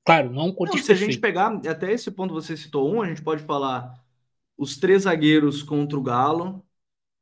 claro, 0.05 0.31
não 0.31 0.49
um 0.49 0.77
Se 0.77 0.91
a 0.91 0.95
gente 0.95 1.19
pegar, 1.19 1.59
até 1.67 1.91
esse 1.91 2.11
ponto 2.11 2.33
você 2.33 2.55
citou 2.55 2.93
um, 2.93 3.01
a 3.01 3.07
gente 3.07 3.21
pode 3.21 3.43
falar 3.43 3.93
os 4.57 4.77
três 4.77 5.03
zagueiros 5.03 5.63
contra 5.63 5.97
o 5.97 6.03
Galo, 6.03 6.63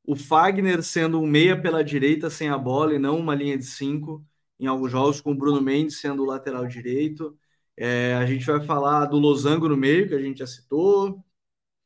o 0.05 0.15
Fagner 0.15 0.83
sendo 0.83 1.19
um 1.19 1.25
meia 1.25 1.59
pela 1.59 1.83
direita 1.83 2.29
sem 2.29 2.49
a 2.49 2.57
bola 2.57 2.93
e 2.93 2.99
não 2.99 3.17
uma 3.17 3.33
linha 3.33 3.57
de 3.57 3.65
cinco 3.65 4.23
em 4.59 4.67
alguns 4.67 4.91
jogos, 4.91 5.19
com 5.19 5.31
o 5.31 5.35
Bruno 5.35 5.61
Mendes 5.61 5.99
sendo 5.99 6.23
o 6.23 6.25
lateral 6.25 6.67
direito. 6.67 7.37
É, 7.75 8.13
a 8.15 8.25
gente 8.25 8.45
vai 8.45 8.61
falar 8.61 9.05
do 9.05 9.17
Losango 9.17 9.67
no 9.67 9.75
meio, 9.75 10.07
que 10.07 10.13
a 10.13 10.21
gente 10.21 10.39
já 10.39 10.47
citou. 10.47 11.19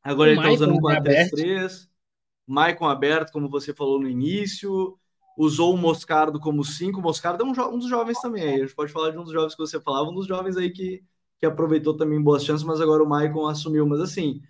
Agora 0.04 0.30
o 0.30 0.34
ele 0.34 0.40
está 0.40 0.52
usando 0.52 0.76
o 0.76 0.82
4-3-3. 0.82 1.90
Maicon 2.46 2.86
aberto, 2.86 3.32
como 3.32 3.50
você 3.50 3.74
falou 3.74 4.00
no 4.00 4.10
início 4.10 4.99
usou 5.40 5.74
o 5.74 5.78
Moscardo 5.78 6.38
como 6.38 6.66
cinco. 6.66 7.00
O 7.00 7.02
Moscardo 7.02 7.44
é 7.44 7.46
um, 7.46 7.52
um, 7.74 7.80
dos 7.80 7.88
jovens 7.88 8.20
também. 8.20 8.56
A 8.56 8.58
gente 8.58 8.76
pode 8.76 8.92
falar 8.92 9.12
de 9.12 9.18
um 9.18 9.24
dos 9.24 9.32
jovens 9.32 9.56
que 9.56 9.62
você 9.62 9.80
falava, 9.80 10.10
um 10.10 10.14
dos 10.14 10.28
jovens 10.28 10.58
aí 10.58 10.70
que, 10.70 11.02
que 11.40 11.46
aproveitou 11.46 11.96
também 11.96 12.22
boas 12.22 12.44
chances, 12.44 12.66
mas 12.66 12.82
agora 12.82 13.02
o 13.02 13.08
Maicon 13.08 13.48
assumiu. 13.48 13.88
Mas 13.88 14.02
assim, 14.02 14.42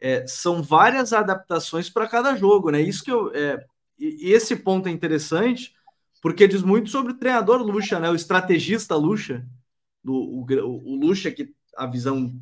é, 0.00 0.24
são 0.24 0.62
várias 0.62 1.12
adaptações 1.12 1.90
para 1.90 2.06
cada 2.06 2.36
jogo, 2.36 2.70
né? 2.70 2.80
Isso 2.80 3.02
que 3.02 3.10
eu. 3.10 3.34
É, 3.34 3.66
e 3.98 4.30
esse 4.30 4.54
ponto 4.54 4.88
é 4.88 4.92
interessante, 4.92 5.74
porque 6.22 6.46
diz 6.46 6.62
muito 6.62 6.90
sobre 6.90 7.12
o 7.12 7.18
treinador 7.18 7.60
Lucha, 7.60 7.98
né? 7.98 8.08
O 8.08 8.14
estrategista 8.14 8.94
Lucha, 8.94 9.44
do, 10.04 10.14
o, 10.14 10.44
o 10.44 10.94
Lucha, 10.94 11.32
que 11.32 11.52
a 11.76 11.86
visão 11.86 12.32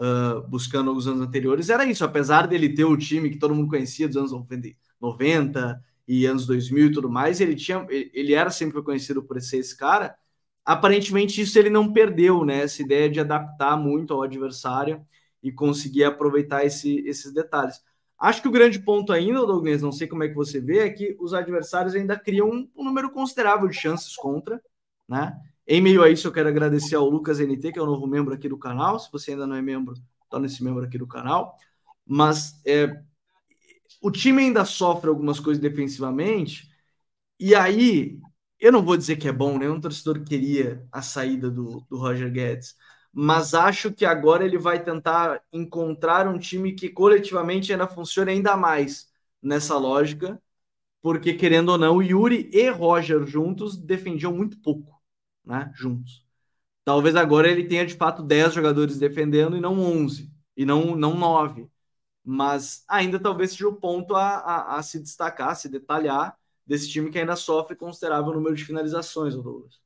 uh, 0.00 0.42
buscando 0.48 0.92
os 0.92 1.06
anos 1.06 1.20
anteriores 1.20 1.70
era 1.70 1.84
isso, 1.84 2.04
apesar 2.04 2.48
dele 2.48 2.74
ter 2.74 2.84
o 2.84 2.96
time 2.96 3.30
que 3.30 3.38
todo 3.38 3.54
mundo 3.54 3.70
conhecia 3.70 4.08
dos 4.08 4.16
anos 4.16 4.32
90, 4.32 4.76
90 5.00 5.80
e 6.06 6.26
anos 6.26 6.46
2000 6.46 6.86
e 6.86 6.92
tudo 6.92 7.10
mais, 7.10 7.40
ele 7.40 7.54
tinha 7.54 7.86
ele 7.90 8.34
era 8.34 8.50
sempre 8.50 8.82
conhecido 8.82 9.22
por 9.22 9.40
ser 9.40 9.58
esse 9.58 9.76
cara. 9.76 10.16
Aparentemente 10.64 11.40
isso 11.40 11.58
ele 11.58 11.70
não 11.70 11.92
perdeu, 11.92 12.44
né? 12.44 12.62
Essa 12.62 12.82
ideia 12.82 13.08
de 13.10 13.20
adaptar 13.20 13.76
muito 13.76 14.14
ao 14.14 14.22
adversário 14.22 15.04
e 15.42 15.52
conseguir 15.52 16.04
aproveitar 16.04 16.64
esse, 16.64 17.00
esses 17.06 17.32
detalhes. 17.32 17.82
Acho 18.18 18.40
que 18.40 18.48
o 18.48 18.50
grande 18.50 18.78
ponto 18.78 19.12
ainda, 19.12 19.44
Douglas, 19.46 19.82
não 19.82 19.92
sei 19.92 20.06
como 20.06 20.22
é 20.22 20.28
que 20.28 20.34
você 20.34 20.60
vê, 20.60 20.78
é 20.78 20.90
que 20.90 21.16
os 21.20 21.34
adversários 21.34 21.94
ainda 21.94 22.18
criam 22.18 22.48
um, 22.48 22.70
um 22.74 22.84
número 22.84 23.10
considerável 23.10 23.68
de 23.68 23.76
chances 23.76 24.16
contra, 24.16 24.62
né? 25.08 25.38
Em 25.66 25.80
meio 25.80 26.02
a 26.02 26.10
isso, 26.10 26.26
eu 26.26 26.32
quero 26.32 26.48
agradecer 26.48 26.94
ao 26.94 27.08
Lucas 27.08 27.40
NT, 27.40 27.72
que 27.72 27.78
é 27.78 27.82
o 27.82 27.86
novo 27.86 28.06
membro 28.06 28.34
aqui 28.34 28.48
do 28.48 28.58
canal. 28.58 28.98
Se 28.98 29.10
você 29.10 29.32
ainda 29.32 29.46
não 29.46 29.56
é 29.56 29.62
membro, 29.62 29.94
torne-se 30.30 30.62
membro 30.62 30.84
aqui 30.84 30.98
do 30.98 31.06
canal. 31.06 31.56
Mas 32.06 32.60
é, 32.66 33.02
o 34.04 34.10
time 34.10 34.42
ainda 34.42 34.64
sofre 34.64 35.08
algumas 35.08 35.40
coisas 35.40 35.62
defensivamente, 35.62 36.68
e 37.40 37.54
aí 37.54 38.18
eu 38.60 38.72
não 38.72 38.84
vou 38.84 38.96
dizer 38.96 39.16
que 39.16 39.28
é 39.28 39.32
bom, 39.32 39.58
nenhum 39.58 39.80
torcedor 39.80 40.24
queria 40.24 40.86
a 40.92 41.02
saída 41.02 41.50
do, 41.50 41.80
do 41.90 41.96
Roger 41.98 42.30
Guedes, 42.32 42.76
mas 43.12 43.54
acho 43.54 43.92
que 43.92 44.04
agora 44.04 44.44
ele 44.44 44.58
vai 44.58 44.82
tentar 44.82 45.42
encontrar 45.52 46.28
um 46.28 46.38
time 46.38 46.72
que 46.74 46.88
coletivamente 46.90 47.72
ainda 47.72 47.88
funcione 47.88 48.32
ainda 48.32 48.56
mais 48.56 49.08
nessa 49.42 49.78
lógica, 49.78 50.40
porque 51.02 51.34
querendo 51.34 51.70
ou 51.70 51.78
não, 51.78 52.02
Yuri 52.02 52.50
e 52.52 52.70
Roger 52.70 53.26
juntos 53.26 53.76
defendiam 53.76 54.32
muito 54.34 54.58
pouco, 54.60 55.00
né? 55.44 55.70
Juntos. 55.74 56.24
Talvez 56.84 57.16
agora 57.16 57.48
ele 57.50 57.64
tenha 57.66 57.86
de 57.86 57.94
fato 57.94 58.22
10 58.22 58.54
jogadores 58.54 58.98
defendendo 58.98 59.56
e 59.56 59.60
não 59.60 59.78
11, 59.80 60.30
e 60.56 60.64
não, 60.66 60.96
não 60.96 61.14
9. 61.16 61.68
Mas 62.24 62.84
ainda 62.88 63.20
talvez 63.20 63.50
seja 63.52 63.68
o 63.68 63.76
ponto 63.76 64.14
a, 64.16 64.38
a, 64.38 64.78
a 64.78 64.82
se 64.82 64.98
destacar, 65.00 65.50
a 65.50 65.54
se 65.54 65.68
detalhar 65.68 66.36
desse 66.66 66.88
time 66.90 67.10
que 67.10 67.18
ainda 67.18 67.36
sofre 67.36 67.76
considerável 67.76 68.32
número 68.32 68.56
de 68.56 68.64
finalizações, 68.64 69.34
Douglas. 69.34 69.78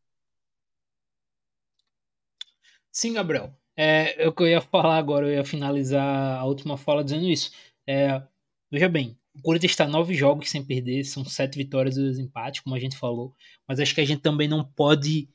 Sim, 2.93 3.13
Gabriel. 3.15 3.55
É, 3.77 4.25
eu 4.27 4.33
que 4.33 4.43
eu 4.43 4.49
ia 4.49 4.61
falar 4.61 4.99
agora, 4.99 5.27
eu 5.27 5.35
ia 5.35 5.45
finalizar 5.45 6.39
a 6.39 6.45
última 6.45 6.77
fala 6.77 7.05
dizendo 7.05 7.27
isso. 7.29 7.53
É, 7.87 8.23
veja 8.71 8.89
bem, 8.89 9.17
o 9.35 9.43
Corinthians 9.43 9.73
está 9.73 9.87
nove 9.87 10.15
jogos 10.15 10.51
sem 10.51 10.65
perder, 10.65 11.05
são 11.05 11.25
sete 11.25 11.57
vitórias 11.57 11.97
e 11.97 12.01
dois 12.01 12.19
empates, 12.19 12.61
como 12.61 12.75
a 12.75 12.79
gente 12.81 12.97
falou. 12.97 13.35
Mas 13.67 13.79
acho 13.81 13.95
que 13.95 14.01
a 14.01 14.05
gente 14.05 14.21
também 14.21 14.49
não 14.49 14.65
pode 14.65 15.29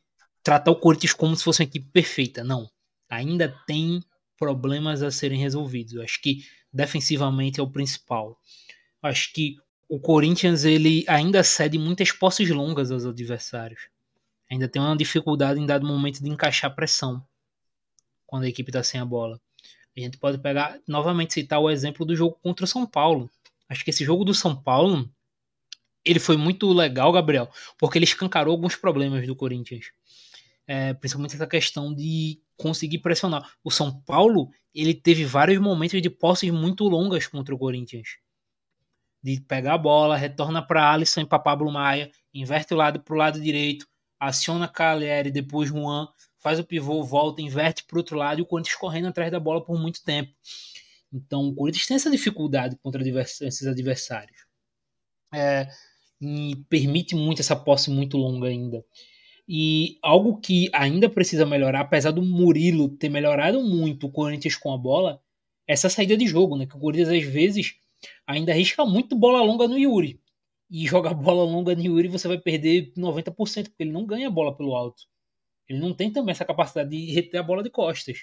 tratar 0.44 0.72
o 0.72 0.76
Corinthians 0.76 1.14
como 1.14 1.36
se 1.36 1.44
fosse 1.44 1.62
uma 1.62 1.68
equipe 1.68 1.90
perfeita. 1.92 2.44
Não. 2.44 2.70
Ainda 3.10 3.50
tem 3.66 4.02
problemas 4.38 5.02
a 5.02 5.10
serem 5.12 5.40
resolvidos. 5.40 5.94
Eu 5.94 6.04
acho 6.04 6.22
que 6.22 6.44
defensivamente 6.74 7.60
é 7.60 7.64
o 7.64 7.70
principal. 7.70 8.40
Acho 9.02 9.32
que 9.34 9.58
o 9.88 10.00
Corinthians 10.00 10.64
ele 10.64 11.06
ainda 11.08 11.44
cede 11.44 11.78
muitas 11.78 12.12
posses 12.12 12.50
longas 12.50 12.90
aos 12.92 13.06
adversários. 13.06 13.90
Ainda 14.50 14.68
tem 14.68 14.82
uma 14.82 14.98
dificuldade 14.98 15.60
em 15.60 15.66
dado 15.66 15.86
momento 15.86 16.24
de 16.24 16.30
encaixar 16.30 16.74
pressão 16.74 17.24
quando 18.26 18.44
a 18.44 18.50
equipe 18.50 18.70
está 18.70 18.82
sem 18.82 19.00
a 19.00 19.06
bola. 19.06 19.40
A 19.96 20.00
gente 20.00 20.18
pode 20.18 20.40
pegar, 20.40 20.80
novamente, 20.88 21.34
citar 21.34 21.60
o 21.60 21.70
exemplo 21.70 22.04
do 22.04 22.16
jogo 22.16 22.38
contra 22.42 22.66
o 22.66 22.68
São 22.68 22.86
Paulo. 22.86 23.30
Acho 23.70 23.84
que 23.84 23.92
esse 23.92 24.04
jogo 24.04 24.26
do 24.26 24.34
São 24.34 24.56
Paulo, 24.56 25.08
ele 26.04 26.20
foi 26.20 26.36
muito 26.36 26.72
legal, 26.74 27.12
Gabriel, 27.12 27.52
porque 27.78 28.00
ele 28.00 28.06
escancarou 28.06 28.52
alguns 28.52 28.76
problemas 28.76 29.28
do 29.28 29.36
Corinthians. 29.36 29.92
É, 30.66 30.94
principalmente 30.96 31.36
essa 31.36 31.46
questão 31.46 31.94
de 31.94 32.40
conseguir 32.58 33.00
pressionar. 33.00 33.52
O 33.64 33.72
São 33.72 34.02
Paulo, 34.02 34.50
ele 34.74 34.94
teve 34.94 35.26
vários 35.26 35.60
momentos 35.60 36.02
de 36.02 36.10
posses 36.10 36.52
muito 36.52 36.86
longas 36.86 37.28
contra 37.28 37.54
o 37.54 37.58
Corinthians. 37.58 38.18
De 39.22 39.40
pegar 39.42 39.76
a 39.76 39.78
bola, 39.78 40.18
retorna 40.18 40.62
para 40.62 40.92
Alisson 40.92 41.22
e 41.22 41.26
para 41.26 41.40
Pablo 41.40 41.72
Maia, 41.72 42.12
inverte 42.34 42.74
o 42.74 42.78
lado 42.78 43.00
para 43.02 43.14
o 43.14 43.18
lado 43.18 43.42
direito, 43.42 43.88
aciona 44.20 44.68
Cagliari, 44.68 45.32
depois 45.32 45.70
Juan, 45.70 46.08
faz 46.40 46.60
o 46.60 46.64
pivô, 46.64 47.04
volta, 47.04 47.42
inverte 47.42 47.84
para 47.86 47.96
o 47.96 48.00
outro 48.00 48.18
lado 48.18 48.40
e 48.40 48.42
o 48.42 48.46
Corinthians 48.46 48.76
correndo 48.76 49.08
atrás 49.08 49.32
da 49.32 49.40
bola 49.40 49.64
por 49.64 49.80
muito 49.80 50.04
tempo. 50.04 50.34
Então 51.12 51.48
o 51.48 51.56
Corinthians 51.56 51.86
tem 51.86 51.96
essa 51.96 52.12
dificuldade 52.12 52.76
contra 52.84 53.02
esses 53.08 53.66
adversários. 53.66 54.46
É, 55.34 55.68
e 56.22 56.56
permite 56.70 57.16
muito 57.16 57.42
essa 57.42 57.56
posse 57.56 57.90
muito 57.90 58.18
longa 58.18 58.48
ainda. 58.48 58.84
E 59.48 59.98
algo 60.02 60.40
que 60.40 60.70
ainda 60.74 61.10
precisa 61.10 61.46
melhorar, 61.46 61.82
apesar 61.82 62.12
do 62.12 62.22
Murilo 62.22 62.90
ter 62.90 63.10
melhorado 63.10 63.62
muito 63.62 64.08
o 64.08 64.12
Corinthians 64.12 64.56
com 64.56 64.74
a 64.74 64.78
bola, 64.78 65.22
é 65.68 65.74
essa 65.74 65.90
saída 65.90 66.16
de 66.18 66.28
jogo, 66.28 66.58
né? 66.58 66.66
Que 66.66 66.76
o 66.78 66.80
Corinthians 66.80 67.10
às 67.10 67.24
vezes 67.24 67.76
ainda 68.28 68.52
arrisca 68.52 68.86
muito 68.86 69.16
bola 69.16 69.42
longa 69.42 69.68
no 69.68 69.78
Yuri. 69.78 70.22
E 70.70 70.88
jogar 70.88 71.14
bola 71.16 71.44
longa 71.44 71.76
no 71.76 71.82
Yuri 71.82 72.08
você 72.08 72.28
vai 72.28 72.38
perder 72.38 72.94
90%, 72.98 73.70
porque 73.70 73.84
ele 73.84 73.92
não 73.92 74.06
ganha 74.06 74.30
bola 74.30 74.56
pelo 74.56 74.76
alto. 74.76 75.04
Ele 75.68 75.80
não 75.80 75.94
tem 75.94 76.12
também 76.12 76.32
essa 76.32 76.46
capacidade 76.46 76.90
de 76.90 77.12
reter 77.14 77.40
a 77.40 77.44
bola 77.44 77.64
de 77.64 77.70
costas. 77.70 78.20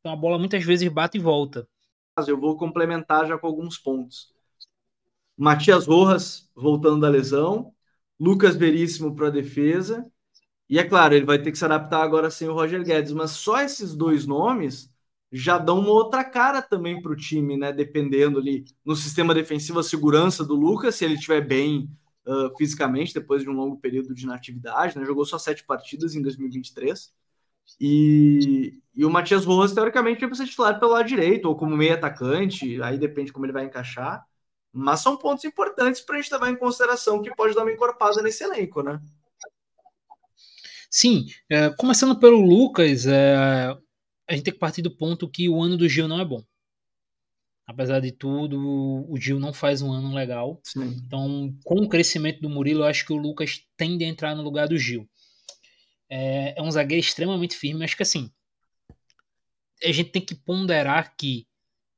Então 0.00 0.12
a 0.12 0.16
bola 0.16 0.38
muitas 0.38 0.64
vezes 0.64 0.88
bate 0.88 1.18
e 1.18 1.20
volta. 1.20 1.68
Eu 2.28 2.38
vou 2.38 2.56
complementar 2.56 3.26
já 3.26 3.38
com 3.38 3.46
alguns 3.46 3.78
pontos. 3.78 4.32
Matias 5.36 5.86
Rojas 5.86 6.48
voltando 6.54 7.00
da 7.00 7.08
lesão, 7.08 7.74
Lucas 8.20 8.56
Veríssimo 8.56 9.14
para 9.16 9.28
a 9.28 9.30
defesa. 9.30 10.08
E 10.68 10.78
é 10.78 10.84
claro, 10.84 11.14
ele 11.14 11.26
vai 11.26 11.38
ter 11.38 11.52
que 11.52 11.58
se 11.58 11.64
adaptar 11.64 12.02
agora 12.02 12.30
sem 12.30 12.48
o 12.48 12.54
Roger 12.54 12.82
Guedes, 12.82 13.12
mas 13.12 13.32
só 13.32 13.60
esses 13.60 13.94
dois 13.94 14.26
nomes 14.26 14.90
já 15.30 15.58
dão 15.58 15.80
uma 15.80 15.90
outra 15.90 16.24
cara 16.24 16.62
também 16.62 17.02
para 17.02 17.12
o 17.12 17.16
time, 17.16 17.56
né? 17.56 17.72
Dependendo 17.72 18.38
ali 18.38 18.64
no 18.84 18.94
sistema 18.96 19.34
defensivo, 19.34 19.80
a 19.80 19.82
segurança 19.82 20.44
do 20.44 20.54
Lucas, 20.54 20.94
se 20.94 21.04
ele 21.04 21.14
estiver 21.14 21.40
bem 21.40 21.90
uh, 22.26 22.56
fisicamente 22.56 23.12
depois 23.12 23.42
de 23.42 23.50
um 23.50 23.52
longo 23.52 23.76
período 23.78 24.14
de 24.14 24.24
inatividade, 24.24 24.96
né? 24.98 25.04
Jogou 25.04 25.24
só 25.24 25.38
sete 25.38 25.64
partidas 25.64 26.14
em 26.14 26.22
2023. 26.22 27.12
E, 27.80 28.80
e 28.94 29.04
o 29.04 29.10
Matias 29.10 29.44
Rojas, 29.44 29.74
teoricamente, 29.74 30.24
vai 30.24 30.34
ser 30.34 30.46
titular 30.46 30.78
pelo 30.78 30.92
lado 30.92 31.08
direito, 31.08 31.46
ou 31.46 31.56
como 31.56 31.76
meio 31.76 31.94
atacante, 31.94 32.80
aí 32.82 32.98
depende 32.98 33.32
como 33.32 33.44
ele 33.46 33.52
vai 33.52 33.64
encaixar. 33.64 34.24
Mas 34.72 35.00
são 35.00 35.16
pontos 35.16 35.44
importantes 35.44 36.00
para 36.00 36.16
a 36.16 36.20
gente 36.20 36.32
levar 36.32 36.50
em 36.50 36.56
consideração 36.56 37.22
que 37.22 37.34
pode 37.34 37.54
dar 37.54 37.62
uma 37.62 37.72
encorpada 37.72 38.22
nesse 38.22 38.44
elenco, 38.44 38.82
né? 38.82 39.00
Sim, 40.94 41.26
é, 41.50 41.70
começando 41.70 42.18
pelo 42.18 42.40
Lucas, 42.40 43.06
é, 43.06 43.34
a 44.28 44.32
gente 44.34 44.44
tem 44.44 44.54
que 44.54 44.60
partir 44.60 44.82
do 44.82 44.96
ponto 44.96 45.28
que 45.28 45.48
o 45.48 45.60
ano 45.60 45.76
do 45.76 45.88
Gil 45.88 46.06
não 46.06 46.20
é 46.20 46.24
bom 46.24 46.44
apesar 47.66 48.00
de 48.00 48.12
tudo, 48.12 48.58
o 49.08 49.16
Gil 49.18 49.40
não 49.40 49.52
faz 49.52 49.82
um 49.82 49.92
ano 49.92 50.14
legal. 50.14 50.60
Sim. 50.64 51.02
Então, 51.06 51.56
com 51.64 51.76
o 51.76 51.88
crescimento 51.88 52.40
do 52.40 52.50
Murilo, 52.50 52.80
eu 52.80 52.86
acho 52.86 53.06
que 53.06 53.12
o 53.12 53.16
Lucas 53.16 53.62
tende 53.76 54.04
a 54.04 54.08
entrar 54.08 54.34
no 54.34 54.42
lugar 54.42 54.68
do 54.68 54.78
Gil. 54.78 55.08
É, 56.08 56.58
é 56.58 56.62
um 56.62 56.70
zagueiro 56.70 57.04
extremamente 57.04 57.56
firme. 57.56 57.84
Acho 57.84 57.96
que 57.96 58.02
assim, 58.02 58.30
a 59.82 59.92
gente 59.92 60.10
tem 60.10 60.22
que 60.22 60.34
ponderar 60.34 61.16
que 61.16 61.46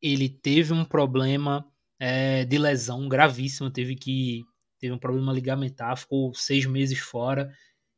ele 0.00 0.28
teve 0.28 0.72
um 0.72 0.85
problema 0.85 1.66
é, 1.98 2.44
de 2.44 2.59
lesão 2.59 3.09
gravíssimo. 3.09 3.70
Teve 3.70 3.97
que 3.97 4.44
teve 4.78 4.92
um 4.92 4.99
problema 4.99 5.32
ligamentar, 5.32 5.97
ficou 5.97 6.32
seis 6.34 6.66
meses 6.66 6.99
fora. 6.99 7.53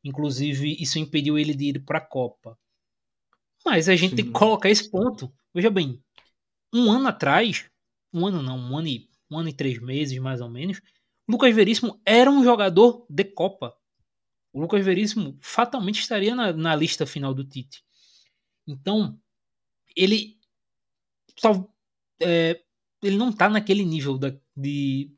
Inclusive, 0.04 0.76
isso 0.80 0.98
impediu 0.98 1.38
ele 1.38 1.54
de 1.54 1.70
ir 1.70 1.84
para 1.84 1.98
a 1.98 2.06
Copa. 2.06 2.58
Mas 3.64 3.88
a 3.88 3.96
gente 3.96 4.10
Sim. 4.10 4.16
tem 4.16 4.24
que 4.26 4.32
colocar 4.32 4.70
esse 4.70 4.90
ponto. 4.90 5.32
Veja 5.52 5.70
bem, 5.70 6.02
um 6.72 6.90
ano 6.90 7.08
atrás, 7.08 7.68
um 8.12 8.26
ano 8.26 8.42
não, 8.42 8.58
um 8.58 8.78
ano 8.78 8.88
e, 8.88 9.08
um 9.30 9.38
ano 9.38 9.48
e 9.48 9.52
três 9.52 9.80
meses 9.80 10.18
mais 10.18 10.40
ou 10.40 10.48
menos, 10.48 10.80
Lucas 11.28 11.54
Veríssimo 11.54 12.00
era 12.04 12.30
um 12.30 12.42
jogador 12.42 13.04
de 13.08 13.24
Copa. 13.24 13.76
O 14.52 14.60
Lucas 14.60 14.84
Veríssimo 14.84 15.36
fatalmente 15.40 16.00
estaria 16.00 16.34
na, 16.34 16.52
na 16.52 16.74
lista 16.74 17.04
final 17.04 17.34
do 17.34 17.44
Tite. 17.44 17.84
Então, 18.66 19.20
ele 19.94 20.38
só, 21.38 21.68
é, 22.20 22.60
ele 23.02 23.16
não 23.16 23.30
está 23.30 23.48
naquele 23.48 23.84
nível 23.84 24.16
da, 24.16 24.34
de, 24.56 25.12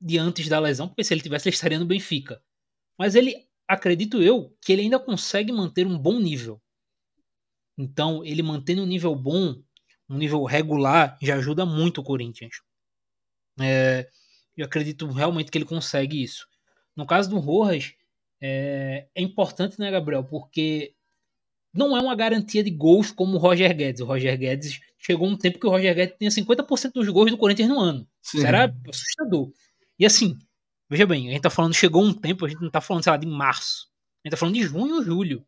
de 0.00 0.18
antes 0.18 0.48
da 0.48 0.58
lesão, 0.58 0.88
porque 0.88 1.04
se 1.04 1.12
ele 1.12 1.22
tivesse, 1.22 1.48
ele 1.48 1.54
estaria 1.54 1.78
no 1.78 1.86
Benfica. 1.86 2.42
Mas 2.98 3.14
ele, 3.14 3.48
acredito 3.70 4.20
eu, 4.20 4.54
que 4.60 4.72
ele 4.72 4.82
ainda 4.82 4.98
consegue 4.98 5.52
manter 5.52 5.86
um 5.86 5.96
bom 5.96 6.18
nível. 6.18 6.60
Então, 7.78 8.24
ele 8.24 8.42
mantendo 8.42 8.82
um 8.82 8.86
nível 8.86 9.14
bom, 9.14 9.62
um 10.08 10.18
nível 10.18 10.42
regular, 10.44 11.16
já 11.22 11.36
ajuda 11.36 11.64
muito 11.64 12.00
o 12.00 12.04
Corinthians. 12.04 12.60
É, 13.60 14.08
eu 14.56 14.66
acredito 14.66 15.06
realmente 15.06 15.50
que 15.50 15.56
ele 15.56 15.64
consegue 15.64 16.22
isso. 16.22 16.46
No 16.96 17.06
caso 17.06 17.30
do 17.30 17.38
Rojas, 17.38 17.94
é, 18.40 19.06
é 19.14 19.22
importante, 19.22 19.78
né, 19.78 19.90
Gabriel? 19.90 20.24
Porque 20.24 20.94
não 21.72 21.96
é 21.96 22.00
uma 22.00 22.16
garantia 22.16 22.64
de 22.64 22.70
gols 22.70 23.12
como 23.12 23.36
o 23.36 23.38
Roger 23.38 23.74
Guedes. 23.74 24.00
O 24.00 24.06
Roger 24.06 24.36
Guedes 24.36 24.80
chegou 24.98 25.28
um 25.28 25.36
tempo 25.36 25.60
que 25.60 25.66
o 25.66 25.70
Roger 25.70 25.94
Guedes 25.94 26.16
tinha 26.18 26.30
50% 26.30 26.92
dos 26.92 27.08
gols 27.08 27.30
do 27.30 27.38
Corinthians 27.38 27.68
no 27.68 27.78
ano. 27.78 28.06
Sim. 28.20 28.38
Isso 28.38 28.46
era 28.46 28.74
assustador. 28.88 29.52
E 29.98 30.04
assim, 30.04 30.36
veja 30.90 31.06
bem, 31.06 31.28
a 31.28 31.32
gente 31.32 31.42
tá 31.42 31.50
falando, 31.50 31.72
chegou 31.72 32.04
um 32.04 32.12
tempo, 32.12 32.44
a 32.44 32.48
gente 32.48 32.60
não 32.60 32.70
tá 32.70 32.80
falando, 32.80 33.04
sei 33.04 33.12
lá, 33.12 33.16
de 33.16 33.26
março. 33.26 33.88
A 34.22 34.28
gente 34.28 34.32
tá 34.32 34.36
falando 34.36 34.56
de 34.56 34.62
junho 34.62 34.96
ou 34.96 35.02
julho. 35.02 35.46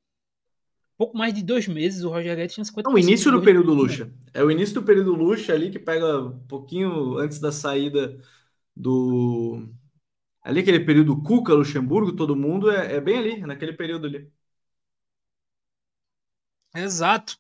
Pouco 0.97 1.19
mais 1.19 1.35
de 1.35 1.43
dois 1.43 1.67
meses, 1.67 2.05
o 2.05 2.11
Roger 2.11 2.37
Guedes 2.37 2.55
tinha 2.55 2.65
50%. 2.65 2.85
Não, 2.85 2.95
o 2.95 2.99
início 2.99 3.33
do 3.33 3.43
período 3.43 3.75
Lucha. 3.75 4.13
É 4.33 4.45
o 4.45 4.51
início 4.51 4.75
do 4.75 4.85
período 4.85 5.15
Lucha 5.15 5.53
ali 5.53 5.71
que 5.71 5.79
pega 5.79 6.21
um 6.21 6.39
pouquinho 6.47 7.19
antes 7.19 7.41
da 7.41 7.51
saída 7.51 8.17
do. 8.77 9.69
Ali 10.43 10.61
aquele 10.61 10.81
período 10.81 11.21
Cuca, 11.23 11.55
Luxemburgo, 11.55 12.15
todo 12.15 12.37
mundo, 12.37 12.71
é, 12.71 12.97
é 12.97 13.01
bem 13.01 13.19
ali, 13.19 13.41
naquele 13.41 13.73
período 13.73 14.07
ali. 14.07 14.31
Exato. 16.75 17.37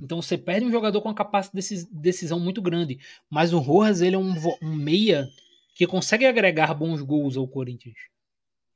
Então 0.00 0.20
você 0.20 0.36
perde 0.36 0.66
um 0.66 0.70
jogador 0.70 1.00
com 1.00 1.08
uma 1.08 1.14
capacidade 1.14 1.68
de 1.68 1.86
decisão 1.92 2.40
muito 2.40 2.62
grande. 2.62 2.98
Mas 3.30 3.52
o 3.52 3.58
Rojas, 3.58 4.00
ele 4.00 4.16
é 4.16 4.18
um, 4.18 4.34
um 4.62 4.74
meia 4.74 5.28
que 5.74 5.86
consegue 5.86 6.26
agregar 6.26 6.74
bons 6.74 7.02
gols 7.02 7.36
ao 7.36 7.48
Corinthians. 7.48 7.96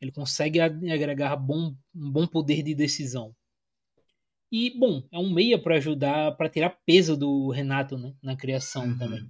Ele 0.01 0.13
consegue 0.13 0.61
agregar 0.61 1.37
bom, 1.37 1.75
um 1.95 2.11
bom 2.11 2.27
poder 2.27 2.63
de 2.63 2.75
decisão. 2.75 3.35
E, 4.51 4.71
bom, 4.79 5.03
é 5.11 5.19
um 5.19 5.31
meia 5.31 5.59
para 5.59 5.77
ajudar, 5.77 6.37
para 6.37 6.49
tirar 6.49 6.79
peso 6.87 7.17
do 7.17 7.51
Renato 7.51 7.99
né, 7.99 8.15
na 8.23 8.37
criação 8.37 8.87
uhum. 8.87 8.99
também. 8.99 9.29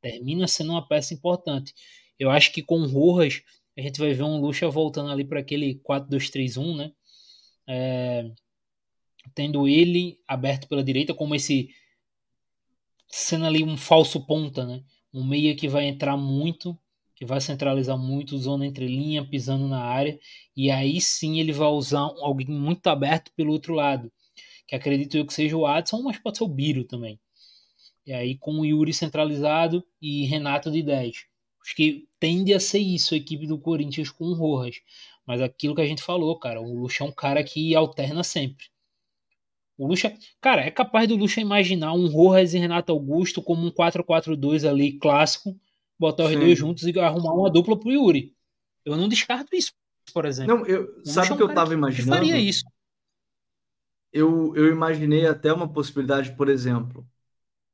Termina 0.00 0.46
sendo 0.46 0.72
uma 0.72 0.86
peça 0.86 1.12
importante. 1.12 1.74
Eu 2.18 2.30
acho 2.30 2.52
que 2.52 2.62
com 2.62 2.80
o 2.80 2.86
Rojas, 2.86 3.42
a 3.76 3.80
gente 3.80 4.00
vai 4.00 4.12
ver 4.12 4.22
um 4.22 4.40
Lucha 4.40 4.68
voltando 4.68 5.10
ali 5.10 5.24
para 5.24 5.40
aquele 5.40 5.80
4-2-3-1, 5.88 6.76
né? 6.76 6.92
É, 7.66 8.30
tendo 9.34 9.68
ele 9.68 10.18
aberto 10.26 10.66
pela 10.66 10.82
direita 10.82 11.14
como 11.14 11.34
esse 11.34 11.68
sendo 13.08 13.46
ali 13.46 13.62
um 13.62 13.76
falso 13.76 14.26
ponta, 14.26 14.66
né? 14.66 14.82
Um 15.12 15.24
meia 15.24 15.54
que 15.54 15.68
vai 15.68 15.84
entrar 15.84 16.16
muito, 16.16 16.78
que 17.18 17.26
vai 17.26 17.40
centralizar 17.40 17.98
muito, 17.98 18.38
zona 18.38 18.64
entre 18.64 18.86
linha, 18.86 19.26
pisando 19.26 19.66
na 19.66 19.82
área, 19.82 20.16
e 20.56 20.70
aí 20.70 21.00
sim 21.00 21.40
ele 21.40 21.50
vai 21.50 21.66
usar 21.66 21.98
alguém 21.98 22.46
muito 22.46 22.86
aberto 22.86 23.32
pelo 23.34 23.50
outro 23.50 23.74
lado, 23.74 24.12
que 24.68 24.76
acredito 24.76 25.16
eu 25.16 25.26
que 25.26 25.34
seja 25.34 25.56
o 25.56 25.66
Adson, 25.66 26.00
mas 26.00 26.16
pode 26.16 26.38
ser 26.38 26.44
o 26.44 26.48
Biro 26.48 26.84
também. 26.84 27.18
E 28.06 28.12
aí 28.12 28.38
com 28.38 28.60
o 28.60 28.64
Yuri 28.64 28.94
centralizado 28.94 29.84
e 30.00 30.26
Renato 30.26 30.70
de 30.70 30.80
10. 30.80 31.24
Acho 31.60 31.74
que 31.74 32.06
tende 32.20 32.54
a 32.54 32.60
ser 32.60 32.78
isso 32.78 33.14
a 33.14 33.16
equipe 33.16 33.48
do 33.48 33.58
Corinthians 33.58 34.10
com 34.10 34.26
o 34.26 34.34
Rojas. 34.34 34.80
Mas 35.26 35.40
aquilo 35.40 35.74
que 35.74 35.82
a 35.82 35.86
gente 35.86 36.02
falou, 36.02 36.38
cara, 36.38 36.60
o 36.60 36.72
Lucha 36.72 37.02
é 37.02 37.06
um 37.06 37.12
cara 37.12 37.42
que 37.42 37.74
alterna 37.74 38.22
sempre. 38.22 38.66
O 39.76 39.88
Lucha, 39.88 40.16
cara, 40.40 40.62
é 40.62 40.70
capaz 40.70 41.08
do 41.08 41.16
Lucha 41.16 41.40
imaginar 41.40 41.92
um 41.94 42.06
Rojas 42.06 42.54
e 42.54 42.58
Renato 42.58 42.92
Augusto 42.92 43.42
como 43.42 43.66
um 43.66 43.70
4-4-2 43.72 44.68
ali 44.68 44.92
clássico, 44.92 45.58
botar 45.98 46.24
os 46.24 46.30
Sim. 46.30 46.40
dois 46.40 46.58
juntos 46.58 46.84
e 46.84 46.98
arrumar 46.98 47.34
uma 47.34 47.50
dupla 47.50 47.78
pro 47.78 47.90
Yuri. 47.90 48.34
Eu 48.84 48.96
não 48.96 49.08
descarto 49.08 49.54
isso, 49.54 49.72
por 50.14 50.24
exemplo. 50.24 50.56
Não, 50.56 50.66
eu, 50.66 51.00
sabe 51.04 51.32
o 51.32 51.36
que 51.36 51.42
eu 51.42 51.54
tava 51.54 51.74
imaginando? 51.74 52.16
faria 52.16 52.38
isso. 52.38 52.64
Eu, 54.12 54.54
eu 54.56 54.68
imaginei 54.68 55.26
até 55.26 55.52
uma 55.52 55.70
possibilidade, 55.70 56.34
por 56.34 56.48
exemplo, 56.48 57.06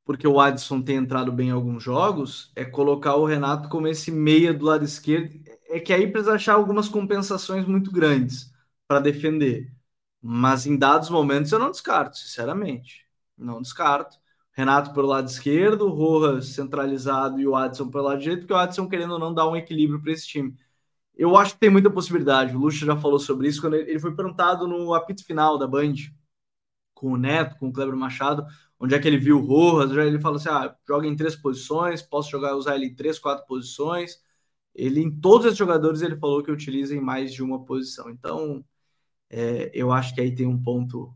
porque 0.03 0.27
o 0.27 0.39
Adson 0.39 0.81
tem 0.81 0.97
entrado 0.97 1.31
bem 1.31 1.49
em 1.49 1.51
alguns 1.51 1.81
jogos, 1.81 2.51
é 2.55 2.65
colocar 2.65 3.15
o 3.15 3.25
Renato 3.25 3.69
como 3.69 3.87
esse 3.87 4.11
meia 4.11 4.53
do 4.53 4.65
lado 4.65 4.83
esquerdo. 4.85 5.39
É 5.69 5.79
que 5.79 5.93
aí 5.93 6.11
precisa 6.11 6.33
achar 6.33 6.53
algumas 6.53 6.87
compensações 6.89 7.65
muito 7.65 7.91
grandes 7.91 8.53
para 8.87 8.99
defender. 8.99 9.73
Mas 10.21 10.65
em 10.65 10.77
dados 10.77 11.09
momentos 11.09 11.51
eu 11.51 11.59
não 11.59 11.71
descarto, 11.71 12.17
sinceramente. 12.17 13.05
Não 13.37 13.61
descarto. 13.61 14.17
Renato 14.55 14.93
pelo 14.93 15.07
lado 15.07 15.27
esquerdo, 15.27 15.89
Rojas 15.89 16.47
centralizado 16.49 17.39
e 17.39 17.47
o 17.47 17.55
Adson 17.55 17.89
pelo 17.89 18.05
lado 18.05 18.21
direito, 18.21 18.41
porque 18.41 18.53
o 18.53 18.57
Adson 18.57 18.87
querendo 18.89 19.19
não 19.19 19.33
dar 19.33 19.49
um 19.49 19.55
equilíbrio 19.55 20.01
para 20.01 20.11
esse 20.13 20.27
time. 20.27 20.55
Eu 21.15 21.37
acho 21.37 21.53
que 21.55 21.59
tem 21.61 21.69
muita 21.69 21.89
possibilidade. 21.91 22.55
O 22.55 22.59
Lucha 22.59 22.85
já 22.85 22.97
falou 22.97 23.19
sobre 23.19 23.47
isso 23.47 23.61
quando 23.61 23.75
ele 23.75 23.99
foi 23.99 24.15
perguntado 24.15 24.67
no 24.67 24.93
apito 24.93 25.25
final 25.25 25.57
da 25.57 25.67
Band 25.67 25.93
com 26.93 27.11
o 27.13 27.17
Neto, 27.17 27.57
com 27.59 27.67
o 27.69 27.73
Kleber 27.73 27.95
Machado, 27.95 28.45
onde 28.79 28.95
é 28.95 28.99
que 28.99 29.07
ele 29.07 29.17
viu 29.17 29.39
o 29.39 29.45
Rojas. 29.45 29.97
Ele 29.97 30.19
falou 30.19 30.37
assim: 30.37 30.49
ah, 30.49 30.75
joga 30.87 31.07
em 31.07 31.15
três 31.15 31.35
posições, 31.35 32.01
posso 32.01 32.31
jogar, 32.31 32.55
usar 32.55 32.75
ele 32.75 32.87
em 32.87 32.95
três, 32.95 33.19
quatro 33.19 33.45
posições. 33.45 34.21
Ele, 34.73 35.01
em 35.01 35.11
todos 35.21 35.47
os 35.47 35.57
jogadores, 35.57 36.01
ele 36.01 36.17
falou 36.17 36.43
que 36.43 36.51
utiliza 36.51 36.95
em 36.95 37.01
mais 37.01 37.33
de 37.33 37.43
uma 37.43 37.63
posição. 37.65 38.09
Então, 38.09 38.63
é, 39.29 39.71
eu 39.73 39.91
acho 39.91 40.15
que 40.15 40.21
aí 40.21 40.33
tem 40.35 40.47
um 40.47 40.61
ponto, 40.61 41.13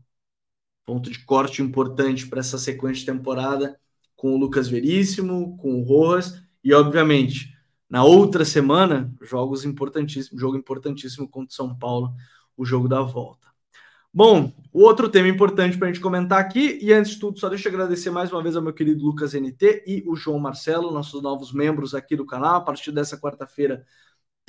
ponto 0.90 1.08
de 1.08 1.24
corte 1.24 1.62
importante 1.62 2.26
para 2.26 2.40
essa 2.40 2.58
sequência 2.58 3.04
de 3.04 3.12
temporada 3.12 3.78
com 4.16 4.34
o 4.34 4.36
Lucas 4.36 4.66
Veríssimo, 4.68 5.56
com 5.56 5.80
o 5.80 5.84
Rojas 5.84 6.42
e, 6.64 6.74
obviamente, 6.74 7.56
na 7.88 8.02
outra 8.02 8.44
semana, 8.44 9.14
jogos 9.22 9.64
importantíssimos, 9.64 10.40
jogo 10.40 10.56
importantíssimo 10.56 11.28
contra 11.28 11.52
o 11.52 11.54
São 11.54 11.78
Paulo, 11.78 12.12
o 12.56 12.64
jogo 12.64 12.88
da 12.88 13.02
volta. 13.02 13.46
Bom, 14.12 14.52
o 14.72 14.82
outro 14.82 15.08
tema 15.08 15.28
importante 15.28 15.78
para 15.78 15.86
a 15.86 15.92
gente 15.92 16.02
comentar 16.02 16.40
aqui, 16.40 16.80
e 16.82 16.92
antes 16.92 17.12
de 17.12 17.20
tudo, 17.20 17.38
só 17.38 17.48
deixa 17.48 17.68
eu 17.68 17.72
agradecer 17.72 18.10
mais 18.10 18.32
uma 18.32 18.42
vez 18.42 18.56
ao 18.56 18.62
meu 18.62 18.72
querido 18.72 19.04
Lucas 19.04 19.32
NT 19.32 19.84
e 19.86 20.02
o 20.08 20.16
João 20.16 20.40
Marcelo, 20.40 20.90
nossos 20.90 21.22
novos 21.22 21.52
membros 21.52 21.94
aqui 21.94 22.16
do 22.16 22.26
canal. 22.26 22.56
A 22.56 22.60
partir 22.60 22.90
dessa 22.90 23.16
quarta-feira, 23.16 23.86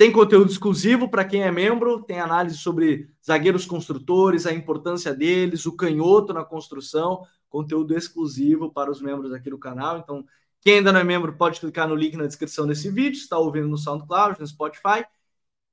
tem 0.02 0.10
conteúdo 0.10 0.50
exclusivo 0.50 1.08
para 1.08 1.24
quem 1.24 1.44
é 1.44 1.50
membro, 1.52 2.02
tem 2.02 2.18
análise 2.18 2.58
sobre 2.58 3.08
zagueiros 3.24 3.64
construtores, 3.64 4.46
a 4.46 4.52
importância 4.52 5.14
deles, 5.14 5.64
o 5.64 5.76
canhoto 5.76 6.32
na 6.32 6.44
construção, 6.44 7.24
conteúdo 7.48 7.96
exclusivo 7.96 8.68
para 8.68 8.90
os 8.90 9.00
membros 9.00 9.32
aqui 9.32 9.48
do 9.48 9.56
canal. 9.56 9.98
Então, 9.98 10.26
quem 10.60 10.78
ainda 10.78 10.90
não 10.92 10.98
é 10.98 11.04
membro 11.04 11.34
pode 11.34 11.60
clicar 11.60 11.86
no 11.86 11.94
link 11.94 12.16
na 12.16 12.26
descrição 12.26 12.66
desse 12.66 12.90
vídeo, 12.90 13.16
está 13.16 13.38
ouvindo 13.38 13.68
no 13.68 13.78
SoundCloud, 13.78 14.40
no 14.40 14.46
Spotify. 14.48 15.04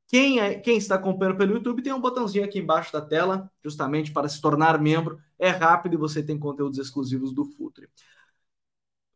Quem, 0.07 0.39
é, 0.39 0.59
quem 0.59 0.77
está 0.77 0.93
acompanhando 0.93 1.37
pelo 1.37 1.55
YouTube 1.55 1.81
tem 1.81 1.91
um 1.91 1.99
botãozinho 1.99 2.45
aqui 2.45 2.59
embaixo 2.59 2.93
da 2.93 3.01
tela, 3.01 3.51
justamente 3.63 4.11
para 4.11 4.29
se 4.29 4.39
tornar 4.39 4.79
membro. 4.79 5.19
É 5.39 5.49
rápido 5.49 5.95
e 5.95 5.97
você 5.97 6.21
tem 6.21 6.37
conteúdos 6.37 6.77
exclusivos 6.77 7.33
do 7.33 7.45
Futre. 7.45 7.89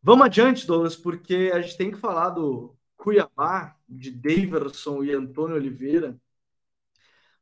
Vamos 0.02 0.26
adiante, 0.26 0.66
Douglas, 0.66 0.96
porque 0.96 1.52
a 1.54 1.62
gente 1.62 1.76
tem 1.76 1.92
que 1.92 1.98
falar 1.98 2.30
do, 2.30 2.76
Cuiabá, 3.04 3.76
de 3.96 4.10
Daverson 4.10 5.02
e 5.04 5.12
Antônio 5.12 5.56
Oliveira. 5.56 6.18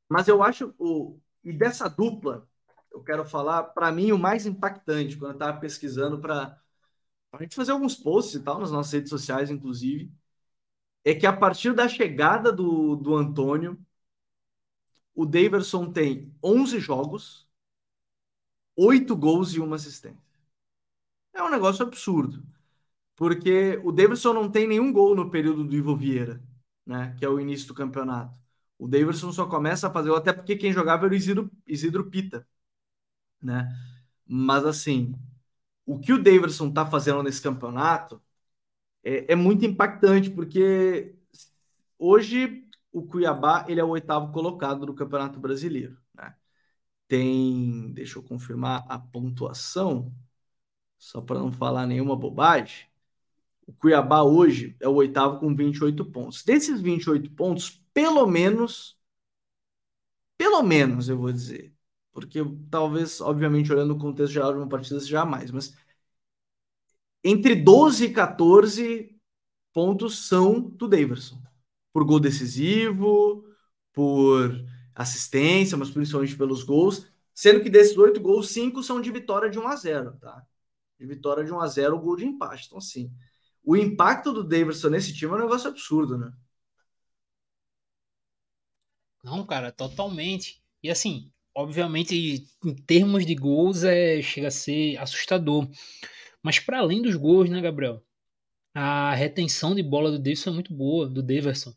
Mas 0.09 0.29
eu 0.29 0.43
acho, 0.43 0.75
o, 0.79 1.19
e 1.43 1.53
dessa 1.53 1.89
dupla, 1.89 2.47
eu 2.93 3.03
quero 3.03 3.25
falar, 3.25 3.65
para 3.65 3.91
mim, 3.93 4.13
o 4.13 4.19
mais 4.19 4.47
impactante, 4.47 5.17
quando 5.17 5.33
eu 5.33 5.35
estava 5.35 5.59
pesquisando 5.61 6.21
para 6.21 6.59
a 7.33 7.43
gente 7.43 7.57
fazer 7.57 7.73
alguns 7.73 7.97
posts 7.97 8.35
e 8.37 8.41
tal, 8.45 8.61
nas 8.61 8.71
nossas 8.71 8.93
redes 8.93 9.11
sociais, 9.11 9.51
inclusive, 9.51 10.13
é 11.05 11.15
que 11.15 11.27
a 11.27 11.33
partir 11.37 11.75
da 11.75 11.89
chegada 11.89 12.53
do, 12.53 12.97
do 12.97 13.17
Antônio, 13.17 13.79
o 15.15 15.25
Daverson 15.27 15.91
tem 15.93 16.35
11 16.43 16.79
jogos, 16.79 17.49
8 18.77 19.17
gols 19.17 19.55
e 19.55 19.61
uma 19.61 19.77
assistência. 19.77 20.21
É 21.35 21.43
um 21.43 21.51
negócio 21.51 21.85
absurdo 21.85 22.43
porque 23.17 23.81
o 23.85 23.93
Davidson 23.93 24.33
não 24.33 24.51
tem 24.51 24.67
nenhum 24.67 24.93
gol 24.93 25.15
no 25.15 25.31
período 25.31 25.65
do 25.65 25.75
Ivo 25.75 25.97
Vieira, 25.97 26.43
né, 26.87 27.15
que 27.19 27.25
é 27.25 27.29
o 27.29 27.41
início 27.41 27.69
do 27.69 27.75
campeonato. 27.75 28.35
O 28.79 28.89
Davidson 28.89 29.33
só 29.33 29.47
começa 29.47 29.89
a 29.89 29.93
fazer, 29.93 30.13
até 30.15 30.33
porque 30.33 30.57
quem 30.57 30.73
jogava 30.73 31.07
era 31.07 31.15
o 31.15 31.17
Isidro, 31.17 31.51
Isidro 31.67 32.11
Pita, 32.11 32.47
né? 33.41 33.69
Mas 34.27 34.65
assim, 34.67 35.15
o 35.87 35.99
que 36.01 36.13
o 36.13 36.23
Davidson 36.23 36.69
está 36.69 36.87
fazendo 36.87 37.23
nesse 37.23 37.43
campeonato 37.43 38.23
é, 39.05 39.33
é, 39.33 39.37
muito 39.37 39.65
impactante, 39.65 40.31
porque 40.31 41.15
hoje 41.99 42.67
o 42.93 43.07
Cuiabá 43.07 43.67
ele 43.69 43.81
é 43.81 43.85
o 43.85 43.89
oitavo 43.91 44.33
colocado 44.33 44.87
do 44.87 44.95
Campeonato 44.95 45.41
Brasileiro. 45.41 45.99
Né? 46.15 46.35
Tem, 47.09 47.93
deixa 47.93 48.19
eu 48.19 48.23
confirmar 48.23 48.85
a 48.89 48.99
pontuação, 48.99 50.15
só 50.99 51.21
para 51.21 51.41
não 51.41 51.53
falar 51.53 51.87
nenhuma 51.87 52.17
bobagem. 52.17 52.87
O 53.67 53.73
Cuiabá 53.73 54.23
hoje 54.23 54.77
é 54.81 54.89
o 54.89 54.95
oitavo 54.95 55.39
com 55.39 55.55
28 55.55 56.05
pontos. 56.07 56.43
Desses 56.43 56.81
28 56.81 57.31
pontos, 57.33 57.83
pelo 57.95 58.27
menos, 58.27 58.99
pelo 60.37 60.63
menos 60.63 61.09
eu 61.09 61.17
vou 61.19 61.33
dizer, 61.33 61.75
porque 62.13 62.41
talvez, 62.71 63.21
obviamente, 63.21 63.73
olhando 63.73 63.95
o 63.95 63.99
contexto 63.99 64.33
geral 64.33 64.53
de 64.53 64.59
uma 64.59 64.69
partida, 64.69 65.01
seja 65.01 65.25
mais, 65.25 65.51
mas 65.51 65.75
entre 67.25 67.55
12 67.55 68.07
e 68.07 68.13
14 68.13 69.17
pontos 69.73 70.27
são 70.27 70.61
do 70.61 70.89
Daverson. 70.89 71.41
Por 71.93 72.05
gol 72.05 72.21
decisivo, 72.21 73.45
por 73.93 74.65
assistência, 74.95 75.77
mas 75.77 75.91
principalmente 75.91 76.37
pelos 76.37 76.63
gols. 76.65 77.07
Sendo 77.35 77.63
que 77.63 77.71
desses 77.71 77.97
oito 77.97 78.21
gols, 78.21 78.51
cinco 78.51 78.83
são 78.83 79.01
de 79.01 79.11
vitória 79.11 79.51
de 79.51 79.59
1 79.59 79.69
a 79.69 79.77
0 79.77 80.13
tá? 80.19 80.47
De 80.99 81.07
vitória 81.07 81.45
de 81.45 81.53
1 81.53 81.61
a 81.61 81.67
0 81.67 81.97
o 81.97 82.01
gol 82.01 82.17
de 82.17 82.27
empate. 82.27 82.67
Então, 82.67 82.79
assim, 82.79 83.11
o 83.65 83.77
impacto 83.77 84.33
do 84.33 84.45
Davidson 84.45 84.91
nesse 84.91 85.15
time 85.15 85.33
é 85.33 85.37
um 85.37 85.41
negócio 85.41 85.69
absurdo, 85.71 86.19
né? 86.19 86.33
Não, 89.25 89.47
cara, 89.47 89.71
totalmente. 89.73 90.63
E 90.83 90.91
assim, 90.91 91.31
obviamente, 91.55 92.45
em 92.65 92.75
termos 92.75 93.25
de 93.25 93.35
gols, 93.35 93.85
é, 93.85 94.21
chega 94.23 94.49
a 94.49 94.51
ser 94.51 94.97
assustador. 94.99 95.69
Mas 96.43 96.59
para 96.59 96.81
além 96.81 97.03
dos 97.03 97.17
gols, 97.17 97.49
né, 97.51 97.61
Gabriel? 97.61 98.03
A 98.75 99.15
retenção 99.15 99.75
de 99.75 99.83
bola 99.83 100.11
do 100.11 100.19
Davidson 100.19 100.51
é 100.51 100.55
muito 100.55 100.75
boa, 100.75 101.09
do 101.09 101.23
Daverson. 101.23 101.75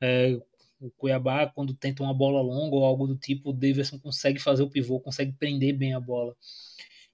É, 0.00 0.40
o 0.80 0.90
Cuiabá, 0.92 1.46
quando 1.48 1.74
tenta 1.74 2.02
uma 2.02 2.14
bola 2.14 2.40
longa 2.42 2.76
ou 2.76 2.84
algo 2.84 3.06
do 3.06 3.16
tipo, 3.16 3.50
o 3.50 3.52
Davidson 3.52 3.98
consegue 3.98 4.38
fazer 4.38 4.62
o 4.62 4.70
pivô, 4.70 5.00
consegue 5.00 5.32
prender 5.32 5.76
bem 5.76 5.94
a 5.94 6.00
bola. 6.00 6.36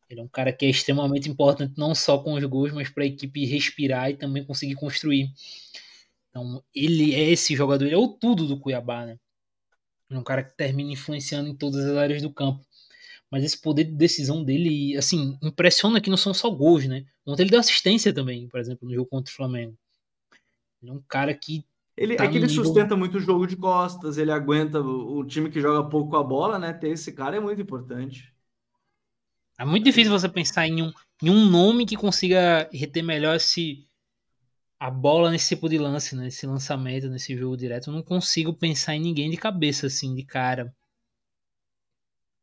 Ele 0.08 0.20
é 0.20 0.22
um 0.22 0.28
cara 0.28 0.52
que 0.52 0.66
é 0.66 0.70
extremamente 0.70 1.28
importante, 1.28 1.74
não 1.76 1.94
só 1.94 2.18
com 2.18 2.34
os 2.34 2.44
gols, 2.44 2.72
mas 2.72 2.88
para 2.88 3.04
a 3.04 3.06
equipe 3.06 3.44
respirar 3.46 4.10
e 4.10 4.16
também 4.16 4.44
conseguir 4.44 4.74
construir. 4.74 5.30
Então, 6.30 6.62
ele 6.74 7.14
é 7.14 7.30
esse 7.30 7.54
jogador, 7.54 7.84
ele 7.84 7.94
é 7.94 7.98
o 7.98 8.08
tudo 8.08 8.46
do 8.46 8.58
Cuiabá, 8.58 9.06
né? 9.06 9.18
É 10.10 10.18
um 10.18 10.24
cara 10.24 10.42
que 10.44 10.56
termina 10.56 10.92
influenciando 10.92 11.48
em 11.48 11.56
todas 11.56 11.84
as 11.84 11.96
áreas 11.96 12.22
do 12.22 12.32
campo. 12.32 12.64
Mas 13.30 13.42
esse 13.42 13.60
poder 13.60 13.84
de 13.84 13.92
decisão 13.92 14.44
dele, 14.44 14.96
assim, 14.96 15.38
impressiona 15.42 16.00
que 16.00 16.10
não 16.10 16.16
são 16.16 16.34
só 16.34 16.50
gols, 16.50 16.86
né? 16.86 17.04
Ontem 17.26 17.42
ele 17.42 17.50
deu 17.50 17.60
assistência 17.60 18.12
também, 18.12 18.48
por 18.48 18.60
exemplo, 18.60 18.86
no 18.86 18.94
jogo 18.94 19.08
contra 19.08 19.32
o 19.32 19.34
Flamengo. 19.34 19.76
Ele 20.82 20.90
é 20.90 20.94
um 20.94 21.02
cara 21.08 21.32
que. 21.32 21.64
Ele, 21.96 22.16
tá 22.16 22.24
é 22.24 22.28
que 22.28 22.36
ele 22.36 22.48
sustenta 22.48 22.96
muito 22.96 23.18
o 23.18 23.20
jogo 23.20 23.46
de 23.46 23.56
costas, 23.56 24.18
ele 24.18 24.30
aguenta 24.30 24.80
o, 24.80 25.18
o 25.18 25.24
time 25.24 25.48
que 25.48 25.60
joga 25.60 25.88
pouco 25.88 26.16
a 26.16 26.22
bola, 26.22 26.58
né? 26.58 26.72
Ter 26.72 26.88
esse 26.88 27.12
cara 27.12 27.36
é 27.36 27.40
muito 27.40 27.62
importante. 27.62 28.33
É 29.58 29.64
muito 29.64 29.84
difícil 29.84 30.10
você 30.10 30.28
pensar 30.28 30.66
em 30.66 30.82
um, 30.82 30.92
em 31.22 31.30
um 31.30 31.48
nome 31.48 31.86
que 31.86 31.96
consiga 31.96 32.68
reter 32.72 33.04
melhor 33.04 33.36
esse, 33.36 33.86
a 34.78 34.90
bola 34.90 35.30
nesse 35.30 35.54
tipo 35.54 35.68
de 35.68 35.78
lance, 35.78 36.16
né? 36.16 36.24
nesse 36.24 36.46
lançamento, 36.46 37.08
nesse 37.08 37.36
jogo 37.36 37.56
direto. 37.56 37.88
Eu 37.88 37.94
não 37.94 38.02
consigo 38.02 38.52
pensar 38.52 38.94
em 38.94 39.00
ninguém 39.00 39.30
de 39.30 39.36
cabeça, 39.36 39.86
assim, 39.86 40.14
de 40.14 40.24
cara. 40.24 40.74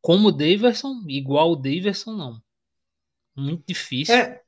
Como 0.01 0.29
o 0.29 0.31
Daverson, 0.31 1.03
igual 1.07 1.51
o 1.51 1.55
Daverson, 1.55 2.13
não. 2.13 2.41
Muito 3.35 3.63
difícil. 3.67 4.15
É, 4.15 4.41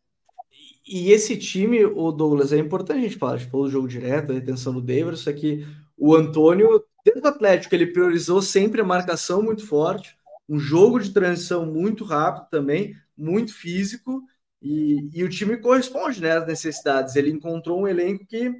e 0.85 1.11
esse 1.11 1.37
time, 1.37 1.85
o 1.85 2.11
Douglas, 2.11 2.51
é 2.51 2.57
importante 2.57 2.99
a 2.99 3.03
gente 3.03 3.17
falar, 3.17 3.39
tipo, 3.39 3.57
o 3.57 3.69
jogo 3.69 3.87
direto, 3.87 4.31
a 4.31 4.35
retenção 4.35 4.73
do 4.73 4.81
Daverson, 4.81 5.29
é 5.29 5.33
que 5.33 5.67
o 5.97 6.15
Antônio, 6.15 6.83
dentro 7.05 7.21
do 7.21 7.27
Atlético, 7.27 7.73
ele 7.75 7.87
priorizou 7.87 8.41
sempre 8.41 8.81
a 8.81 8.85
marcação 8.85 9.41
muito 9.41 9.65
forte, 9.65 10.17
um 10.53 10.59
jogo 10.59 10.99
de 10.99 11.09
transição 11.09 11.65
muito 11.65 12.03
rápido 12.03 12.47
também, 12.51 12.95
muito 13.17 13.51
físico, 13.53 14.21
e, 14.61 15.09
e 15.11 15.23
o 15.23 15.29
time 15.29 15.57
corresponde 15.57 16.21
né, 16.21 16.37
às 16.37 16.45
necessidades. 16.45 17.15
Ele 17.15 17.31
encontrou 17.31 17.81
um 17.81 17.87
elenco 17.87 18.23
que 18.27 18.53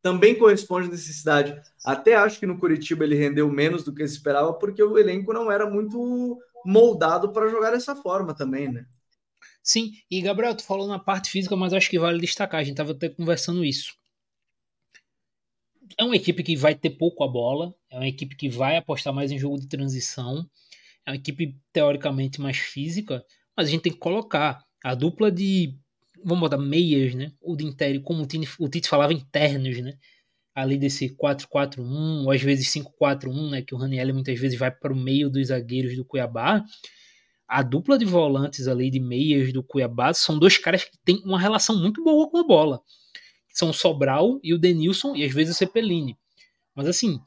também 0.00 0.36
corresponde 0.36 0.88
à 0.88 0.90
necessidade. 0.90 1.60
Até 1.84 2.14
acho 2.14 2.40
que 2.40 2.46
no 2.46 2.58
Curitiba 2.58 3.04
ele 3.04 3.14
rendeu 3.14 3.46
menos 3.50 3.84
do 3.84 3.94
que 3.94 4.06
se 4.08 4.14
esperava, 4.14 4.54
porque 4.54 4.82
o 4.82 4.98
elenco 4.98 5.34
não 5.34 5.52
era 5.52 5.68
muito 5.68 6.40
moldado 6.64 7.30
para 7.30 7.48
jogar 7.48 7.72
dessa 7.72 7.94
forma 7.94 8.34
também, 8.34 8.72
né? 8.72 8.86
Sim, 9.62 9.92
e 10.10 10.22
Gabriel, 10.22 10.56
tu 10.56 10.64
falou 10.64 10.88
na 10.88 10.98
parte 10.98 11.30
física, 11.30 11.54
mas 11.54 11.74
acho 11.74 11.90
que 11.90 11.98
vale 11.98 12.20
destacar, 12.20 12.60
a 12.60 12.64
gente 12.64 12.72
estava 12.72 12.92
até 12.92 13.10
conversando 13.10 13.62
isso. 13.62 13.94
É 15.98 16.04
uma 16.04 16.16
equipe 16.16 16.42
que 16.42 16.56
vai 16.56 16.74
ter 16.74 16.90
pouco 16.90 17.22
a 17.22 17.28
bola, 17.28 17.74
é 17.90 17.96
uma 17.96 18.08
equipe 18.08 18.34
que 18.34 18.48
vai 18.48 18.78
apostar 18.78 19.12
mais 19.12 19.30
em 19.30 19.38
jogo 19.38 19.60
de 19.60 19.68
transição, 19.68 20.48
é 21.06 21.10
uma 21.10 21.16
equipe 21.16 21.56
teoricamente 21.72 22.40
mais 22.40 22.56
física, 22.56 23.24
mas 23.56 23.68
a 23.68 23.70
gente 23.70 23.82
tem 23.82 23.92
que 23.92 23.98
colocar 23.98 24.64
a 24.84 24.94
dupla 24.94 25.30
de, 25.30 25.76
vamos 26.24 26.40
botar 26.40 26.58
meias, 26.58 27.14
né? 27.14 27.32
O 27.40 27.56
de 27.56 27.64
interior, 27.64 28.02
como 28.02 28.22
o 28.22 28.26
Tite, 28.26 28.48
o 28.58 28.68
Tite 28.68 28.88
falava, 28.88 29.12
internos, 29.12 29.78
né? 29.80 29.94
Ali 30.54 30.76
desse 30.76 31.08
4-4-1, 31.16 32.24
ou 32.24 32.30
às 32.30 32.42
vezes 32.42 32.68
5-4-1, 32.72 33.50
né? 33.50 33.62
Que 33.62 33.74
o 33.74 33.78
Raniel 33.78 34.12
muitas 34.14 34.38
vezes 34.38 34.58
vai 34.58 34.70
para 34.70 34.92
o 34.92 34.96
meio 34.96 35.30
dos 35.30 35.48
zagueiros 35.48 35.96
do 35.96 36.04
Cuiabá. 36.04 36.64
A 37.48 37.62
dupla 37.62 37.98
de 37.98 38.04
volantes 38.04 38.66
ali, 38.66 38.90
de 38.90 39.00
meias 39.00 39.52
do 39.52 39.62
Cuiabá, 39.62 40.14
são 40.14 40.38
dois 40.38 40.56
caras 40.58 40.84
que 40.84 40.98
têm 41.04 41.22
uma 41.24 41.38
relação 41.38 41.78
muito 41.78 42.02
boa 42.02 42.28
com 42.30 42.38
a 42.38 42.44
bola. 42.46 42.80
São 43.50 43.70
o 43.70 43.74
Sobral 43.74 44.40
e 44.42 44.54
o 44.54 44.58
Denilson, 44.58 45.14
e 45.14 45.24
às 45.24 45.32
vezes 45.32 45.54
o 45.54 45.58
Cepelini. 45.58 46.16
Mas 46.74 46.86
assim, 46.86 47.20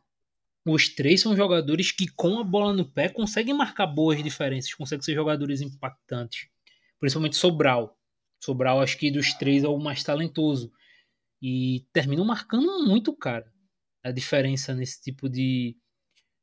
os 0.66 0.90
três 0.90 1.22
são 1.22 1.36
jogadores 1.36 1.92
que, 1.92 2.08
com 2.08 2.40
a 2.40 2.44
bola 2.44 2.74
no 2.74 2.86
pé, 2.86 3.10
conseguem 3.10 3.54
marcar 3.54 3.88
boas 3.88 4.22
diferenças, 4.24 4.74
conseguem 4.74 5.04
ser 5.04 5.14
jogadores 5.14 5.62
impactantes 5.62 6.48
principalmente 7.00 7.36
Sobral. 7.36 7.98
Sobral, 8.40 8.82
acho 8.82 8.98
que 8.98 9.12
dos 9.12 9.34
três 9.34 9.64
é 9.64 9.68
o 9.68 9.78
mais 9.78 10.04
talentoso. 10.04 10.72
E 11.42 11.86
terminam 11.94 12.26
marcando 12.26 12.86
muito, 12.86 13.14
cara, 13.16 13.52
a 14.04 14.12
diferença 14.12 14.74
nesse 14.74 15.02
tipo 15.02 15.30
de. 15.30 15.78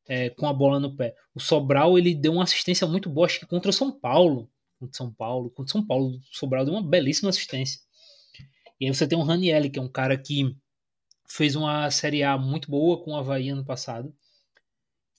É, 0.08 0.30
com 0.30 0.46
a 0.46 0.52
bola 0.52 0.80
no 0.80 0.96
pé. 0.96 1.14
O 1.34 1.40
Sobral 1.40 1.96
ele 1.96 2.14
deu 2.14 2.32
uma 2.32 2.44
assistência 2.44 2.86
muito 2.86 3.08
boa, 3.08 3.26
acho 3.26 3.40
que 3.40 3.46
contra 3.46 3.70
o 3.70 3.72
São 3.72 3.90
Paulo. 3.90 4.50
Contra 4.78 4.96
São 4.96 5.12
Paulo. 5.12 5.50
Contra 5.50 5.72
São 5.72 5.86
Paulo, 5.86 6.16
o 6.16 6.36
Sobral 6.36 6.64
deu 6.64 6.74
uma 6.74 6.82
belíssima 6.82 7.30
assistência. 7.30 7.80
E 8.80 8.86
aí 8.86 8.94
você 8.94 9.06
tem 9.06 9.16
o 9.16 9.22
Raniel, 9.22 9.70
que 9.70 9.78
é 9.78 9.82
um 9.82 9.88
cara 9.88 10.18
que 10.18 10.56
fez 11.34 11.56
uma 11.56 11.90
Série 11.90 12.22
A 12.22 12.36
muito 12.36 12.70
boa 12.70 13.02
com 13.02 13.12
o 13.12 13.16
Havaí 13.16 13.48
ano 13.48 13.64
passado. 13.64 14.14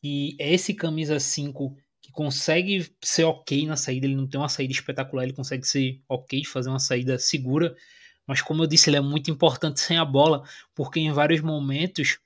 E 0.04 0.36
é 0.40 0.54
esse 0.54 0.74
camisa 0.74 1.20
5 1.20 1.76
que 2.02 2.12
consegue 2.12 2.94
ser 3.02 3.24
ok 3.24 3.66
na 3.66 3.78
saída, 3.78 4.06
ele 4.06 4.16
não 4.16 4.28
tem 4.28 4.40
uma 4.40 4.50
saída 4.50 4.74
espetacular, 4.74 5.24
ele 5.24 5.34
consegue 5.34 5.66
ser 5.66 6.02
ok, 6.08 6.44
fazer 6.44 6.70
uma 6.70 6.80
saída 6.80 7.18
segura, 7.18 7.76
mas 8.28 8.42
como 8.42 8.62
eu 8.62 8.68
disse, 8.68 8.90
ele 8.90 8.98
é 8.98 9.02
muito 9.02 9.32
importante 9.32 9.80
sem 9.80 9.98
a 9.98 10.04
bola, 10.04 10.44
porque 10.76 11.00
em 11.00 11.12
vários 11.14 11.42
momentos, 11.42 12.20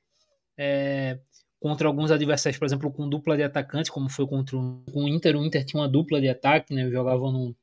é, 0.57 1.19
contra 1.59 1.87
alguns 1.87 2.09
adversários, 2.09 2.57
por 2.57 2.65
exemplo, 2.65 2.91
com 2.91 3.07
dupla 3.07 3.37
de 3.37 3.43
atacantes, 3.43 3.91
como 3.91 4.09
foi 4.09 4.27
contra 4.27 4.57
o, 4.57 5.07
Inter, 5.07 5.37
o 5.37 5.45
Inter 5.45 5.63
tinha 5.63 5.81
uma 5.81 5.87
dupla 5.87 6.19
de 6.19 6.27
ataque, 6.27 6.73
né, 6.73 6.89
jogava 6.89 7.31
no 7.31 7.55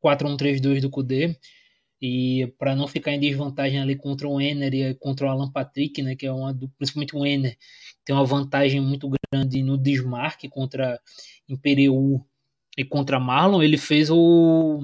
4-1-3-2 0.00 0.80
do 0.80 0.90
Kudê, 0.90 1.36
e 2.00 2.52
para 2.58 2.74
não 2.74 2.86
ficar 2.86 3.12
em 3.12 3.20
desvantagem 3.20 3.80
ali 3.80 3.96
contra 3.96 4.28
o 4.28 4.40
Enner 4.40 4.74
e 4.74 4.94
contra 4.94 5.26
o 5.26 5.30
Alan 5.30 5.50
Patrick, 5.50 6.02
né, 6.02 6.14
que 6.16 6.26
é 6.26 6.32
uma 6.32 6.54
principalmente 6.76 7.16
o 7.16 7.24
Enner, 7.24 7.56
tem 8.04 8.14
uma 8.14 8.24
vantagem 8.24 8.80
muito 8.80 9.10
grande 9.32 9.62
no 9.62 9.78
desmarque 9.78 10.48
contra 10.48 11.00
Imperiu 11.48 12.24
e 12.76 12.84
contra 12.84 13.20
Marlon, 13.20 13.62
ele 13.62 13.78
fez 13.78 14.10
o 14.10 14.80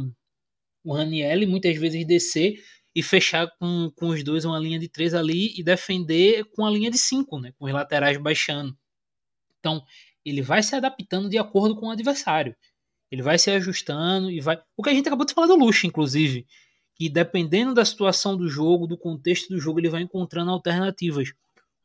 o 0.83 0.95
Raniel 0.95 1.47
muitas 1.47 1.77
vezes 1.77 2.07
descer 2.07 2.55
e 2.95 3.03
fechar 3.03 3.47
com, 3.59 3.93
com 3.95 4.09
os 4.09 4.25
dois 4.25 4.45
uma 4.45 4.59
linha 4.59 4.79
de 4.79 4.89
três 4.89 5.15
ali 5.15 5.53
e 5.59 5.63
defender 5.63 6.45
com 6.47 6.65
a 6.65 6.71
linha 6.71 6.91
de 6.91 6.99
cinco, 6.99 7.39
né, 7.39 7.53
com 7.59 7.67
os 7.67 7.73
laterais 7.73 8.17
baixando. 8.17 8.77
Então, 9.59 9.85
ele 10.25 10.43
vai 10.43 10.63
se 10.63 10.75
adaptando 10.75 11.29
de 11.29 11.39
acordo 11.39 11.77
com 11.77 11.87
o 11.89 11.91
adversário. 11.91 12.57
Ele 13.11 13.23
vai 13.23 13.39
se 13.39 13.51
ajustando 13.51 14.31
e 14.31 14.41
vai. 14.41 14.61
O 14.77 14.83
que 14.83 14.91
a 14.91 14.95
gente 14.95 15.07
acabou 15.07 15.27
de 15.27 15.35
falar 15.35 15.49
do 15.49 15.57
Luxo, 15.57 15.87
inclusive 15.87 16.47
que 17.01 17.09
dependendo 17.09 17.73
da 17.73 17.83
situação 17.83 18.37
do 18.37 18.47
jogo, 18.47 18.87
do 18.87 18.95
contexto 18.95 19.49
do 19.49 19.59
jogo, 19.59 19.81
ele 19.81 19.89
vai 19.89 20.03
encontrando 20.03 20.51
alternativas. 20.51 21.33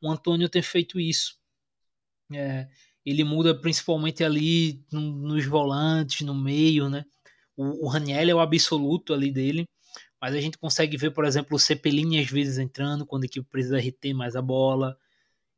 O 0.02 0.12
Antônio 0.12 0.50
tem 0.50 0.62
feito 0.62 1.00
isso. 1.00 1.38
É, 2.34 2.68
ele 3.06 3.24
muda 3.24 3.58
principalmente 3.58 4.26
ali 4.26 4.84
no, 4.92 5.00
nos 5.00 5.46
volantes, 5.46 6.28
no 6.28 6.36
meio, 6.36 6.90
né? 6.90 7.06
O, 7.56 7.86
o 7.86 7.88
Raniel 7.88 8.30
é 8.30 8.36
o 8.36 8.42
absoluto 8.42 9.14
ali 9.14 9.32
dele, 9.32 9.64
mas 10.20 10.36
a 10.36 10.42
gente 10.42 10.58
consegue 10.58 10.98
ver, 10.98 11.12
por 11.12 11.24
exemplo, 11.24 11.56
o 11.56 11.60
Cepelini 11.60 12.20
às 12.20 12.30
vezes 12.30 12.58
entrando 12.58 13.06
quando 13.06 13.24
a 13.24 13.28
equipe 13.28 13.48
precisa 13.50 13.80
reter 13.80 14.14
mais 14.14 14.36
a 14.36 14.42
bola. 14.42 14.98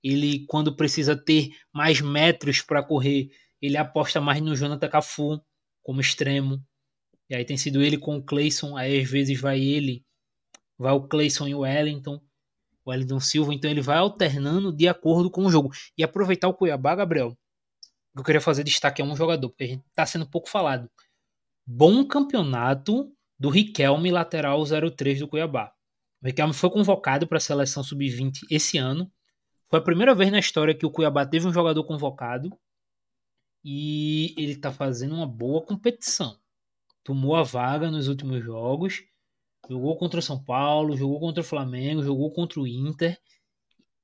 Ele, 0.04 0.46
quando 0.46 0.76
precisa 0.76 1.16
ter 1.16 1.50
mais 1.74 2.00
metros 2.00 2.62
para 2.62 2.84
correr, 2.84 3.32
ele 3.60 3.76
aposta 3.76 4.22
mais 4.22 4.40
no 4.40 4.56
Jonathan 4.56 4.88
Cafu 4.88 5.42
como 5.82 6.00
extremo. 6.00 6.64
E 7.30 7.36
aí 7.36 7.44
tem 7.44 7.58
sido 7.58 7.82
ele 7.82 7.98
com 7.98 8.18
o 8.18 8.24
Clayson, 8.24 8.78
aí 8.78 9.02
às 9.02 9.10
vezes 9.10 9.40
vai 9.40 9.60
ele, 9.60 10.06
vai 10.78 10.94
o 10.94 11.08
Clayson 11.08 11.48
e 11.48 11.56
o 11.56 11.60
Wellington, 11.60 12.22
o 12.86 12.90
Wellington 12.90 13.20
Silva, 13.20 13.54
então 13.54 13.70
ele 13.70 13.82
vai 13.82 13.98
alternando 13.98 14.72
de 14.72 14.88
acordo 14.88 15.30
com 15.30 15.46
o 15.46 15.52
jogo. 15.52 15.72
E 15.98 16.04
aproveitar 16.04 16.48
o 16.48 16.54
Cuiabá, 16.54 16.96
Gabriel, 16.96 17.38
que 18.14 18.20
eu 18.20 18.24
queria 18.24 18.42
fazer 18.42 18.64
destaque 18.64 19.02
é 19.02 19.06
um 19.06 19.16
jogador, 19.16 19.50
porque 19.50 19.66
a 19.66 19.68
gente 19.68 19.84
tá 19.94 20.06
sendo 20.06 20.26
pouco 20.26 20.50
falado. 20.50 20.90
Bom 21.66 22.06
campeonato 22.06 23.12
do 23.38 23.50
Riquelme, 23.50 24.10
lateral 24.10 24.64
03 24.66 25.20
do 25.20 25.28
Cuiabá. 25.28 25.74
O 26.22 26.26
Riquelme 26.26 26.54
foi 26.54 26.70
convocado 26.70 27.28
para 27.28 27.38
a 27.38 27.42
seleção 27.42 27.84
sub-20 27.84 28.46
esse 28.50 28.78
ano. 28.78 29.12
Foi 29.70 29.80
a 29.80 29.84
primeira 29.84 30.16
vez 30.16 30.32
na 30.32 30.40
história 30.40 30.74
que 30.74 30.86
o 30.86 30.90
Cuiabá 30.90 31.26
teve 31.26 31.46
um 31.46 31.54
jogador 31.54 31.84
convocado. 31.84 32.58
E 33.64 34.34
ele 34.38 34.54
está 34.54 34.72
fazendo 34.72 35.14
uma 35.14 35.28
boa 35.28 35.62
competição 35.62 36.40
tomou 37.08 37.38
a 37.38 37.44
vaga 37.44 37.90
nos 37.90 38.10
últimos 38.10 38.44
jogos. 38.44 39.02
Jogou 39.70 39.96
contra 39.96 40.20
o 40.20 40.24
São 40.24 40.38
Paulo, 40.38 40.98
jogou 40.98 41.22
contra 41.22 41.40
o 41.40 41.46
Flamengo, 41.46 42.04
jogou 42.04 42.30
contra 42.32 42.60
o 42.60 42.68
Inter. 42.68 43.18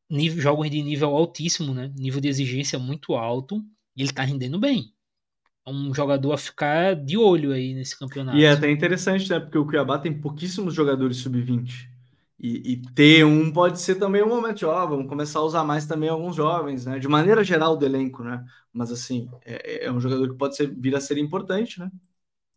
Nível, 0.09 0.41
jogos 0.41 0.71
de 0.71 0.81
nível 0.81 1.09
altíssimo, 1.09 1.73
né? 1.73 1.91
Nível 1.97 2.21
de 2.21 2.29
exigência 2.29 2.79
muito 2.79 3.13
alto. 3.15 3.61
E 3.93 4.03
ele 4.03 4.13
tá 4.13 4.23
rendendo 4.23 4.57
bem. 4.57 4.93
É 5.67 5.69
um 5.69 5.93
jogador 5.93 6.31
a 6.31 6.37
ficar 6.37 6.95
de 6.95 7.17
olho 7.17 7.51
aí 7.51 7.73
nesse 7.73 7.99
campeonato. 7.99 8.37
E 8.37 8.45
é 8.45 8.51
até 8.51 8.71
interessante, 8.71 9.29
né? 9.29 9.37
Porque 9.37 9.57
o 9.57 9.65
Cuiabá 9.65 9.99
tem 9.99 10.17
pouquíssimos 10.17 10.73
jogadores 10.73 11.17
sub-20. 11.17 11.89
E, 12.39 12.73
e, 12.73 12.77
ter 12.93 13.25
um 13.25 13.51
pode 13.51 13.81
ser 13.81 13.95
também 13.95 14.23
um 14.23 14.29
momento, 14.29 14.65
ó, 14.65 14.85
vamos 14.85 15.07
começar 15.07 15.39
a 15.39 15.43
usar 15.43 15.63
mais 15.63 15.85
também 15.85 16.09
alguns 16.09 16.37
jovens, 16.37 16.85
né? 16.85 16.99
De 16.99 17.07
maneira 17.07 17.43
geral 17.43 17.75
do 17.75 17.85
elenco, 17.85 18.23
né? 18.23 18.43
Mas 18.71 18.91
assim, 18.91 19.29
é, 19.45 19.85
é 19.85 19.91
um 19.91 19.99
jogador 19.99 20.29
que 20.29 20.37
pode 20.37 20.55
ser, 20.55 20.73
vir 20.73 20.95
a 20.95 21.01
ser 21.01 21.17
importante, 21.17 21.79
né? 21.79 21.91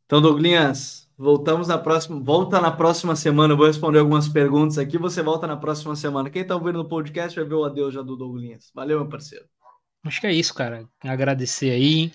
Então, 0.06 0.22
Douglas, 0.22 1.10
voltamos 1.18 1.66
na 1.66 1.76
próxima, 1.76 2.20
volta 2.20 2.60
na 2.60 2.70
próxima 2.70 3.16
semana, 3.16 3.52
eu 3.52 3.56
vou 3.56 3.66
responder 3.66 3.98
algumas 3.98 4.28
perguntas 4.28 4.78
aqui, 4.78 4.96
você 4.96 5.20
volta 5.20 5.48
na 5.48 5.56
próxima 5.56 5.96
semana. 5.96 6.30
Quem 6.30 6.46
tá 6.46 6.54
ouvindo 6.54 6.78
no 6.78 6.88
podcast 6.88 7.34
vai 7.36 7.48
ver 7.48 7.56
o 7.56 7.64
adeus 7.64 7.92
já 7.92 8.02
do 8.02 8.16
Douglas. 8.16 8.70
Valeu, 8.72 9.00
meu 9.00 9.08
parceiro. 9.08 9.44
Acho 10.04 10.20
que 10.20 10.28
é 10.28 10.32
isso, 10.32 10.54
cara. 10.54 10.88
Agradecer 11.02 11.70
aí 11.70 12.12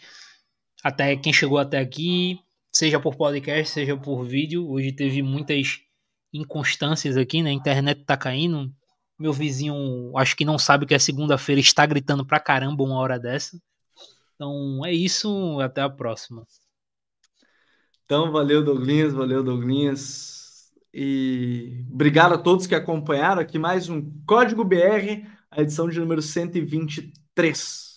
até 0.81 1.17
quem 1.17 1.33
chegou 1.33 1.57
até 1.57 1.79
aqui, 1.79 2.39
seja 2.71 2.97
por 2.97 3.17
podcast, 3.17 3.73
seja 3.73 3.97
por 3.97 4.23
vídeo. 4.23 4.69
Hoje 4.69 4.93
teve 4.93 5.21
muitas 5.21 5.81
inconstâncias 6.33 7.17
aqui, 7.17 7.43
né? 7.43 7.49
A 7.49 7.53
internet 7.53 8.05
tá 8.05 8.15
caindo. 8.15 8.71
Meu 9.19 9.33
vizinho, 9.33 10.17
acho 10.17 10.37
que 10.37 10.45
não 10.45 10.57
sabe 10.57 10.85
que 10.85 10.95
é 10.95 10.99
segunda-feira, 10.99 11.59
está 11.59 11.85
gritando 11.85 12.25
pra 12.25 12.39
caramba 12.39 12.85
uma 12.85 12.95
hora 12.95 13.19
dessa. 13.19 13.59
Então 14.35 14.85
é 14.85 14.93
isso, 14.93 15.59
até 15.59 15.81
a 15.81 15.89
próxima. 15.89 16.47
Então, 18.11 18.29
valeu, 18.29 18.61
Douglinhas, 18.61 19.13
valeu, 19.13 19.41
Douglinhas. 19.41 20.69
E 20.93 21.85
obrigado 21.89 22.33
a 22.33 22.37
todos 22.37 22.67
que 22.67 22.75
acompanharam 22.75 23.41
aqui 23.41 23.57
mais 23.57 23.87
um 23.87 24.01
Código 24.27 24.65
BR, 24.65 25.25
a 25.49 25.61
edição 25.61 25.87
de 25.87 25.97
número 25.97 26.21
123. 26.21 27.90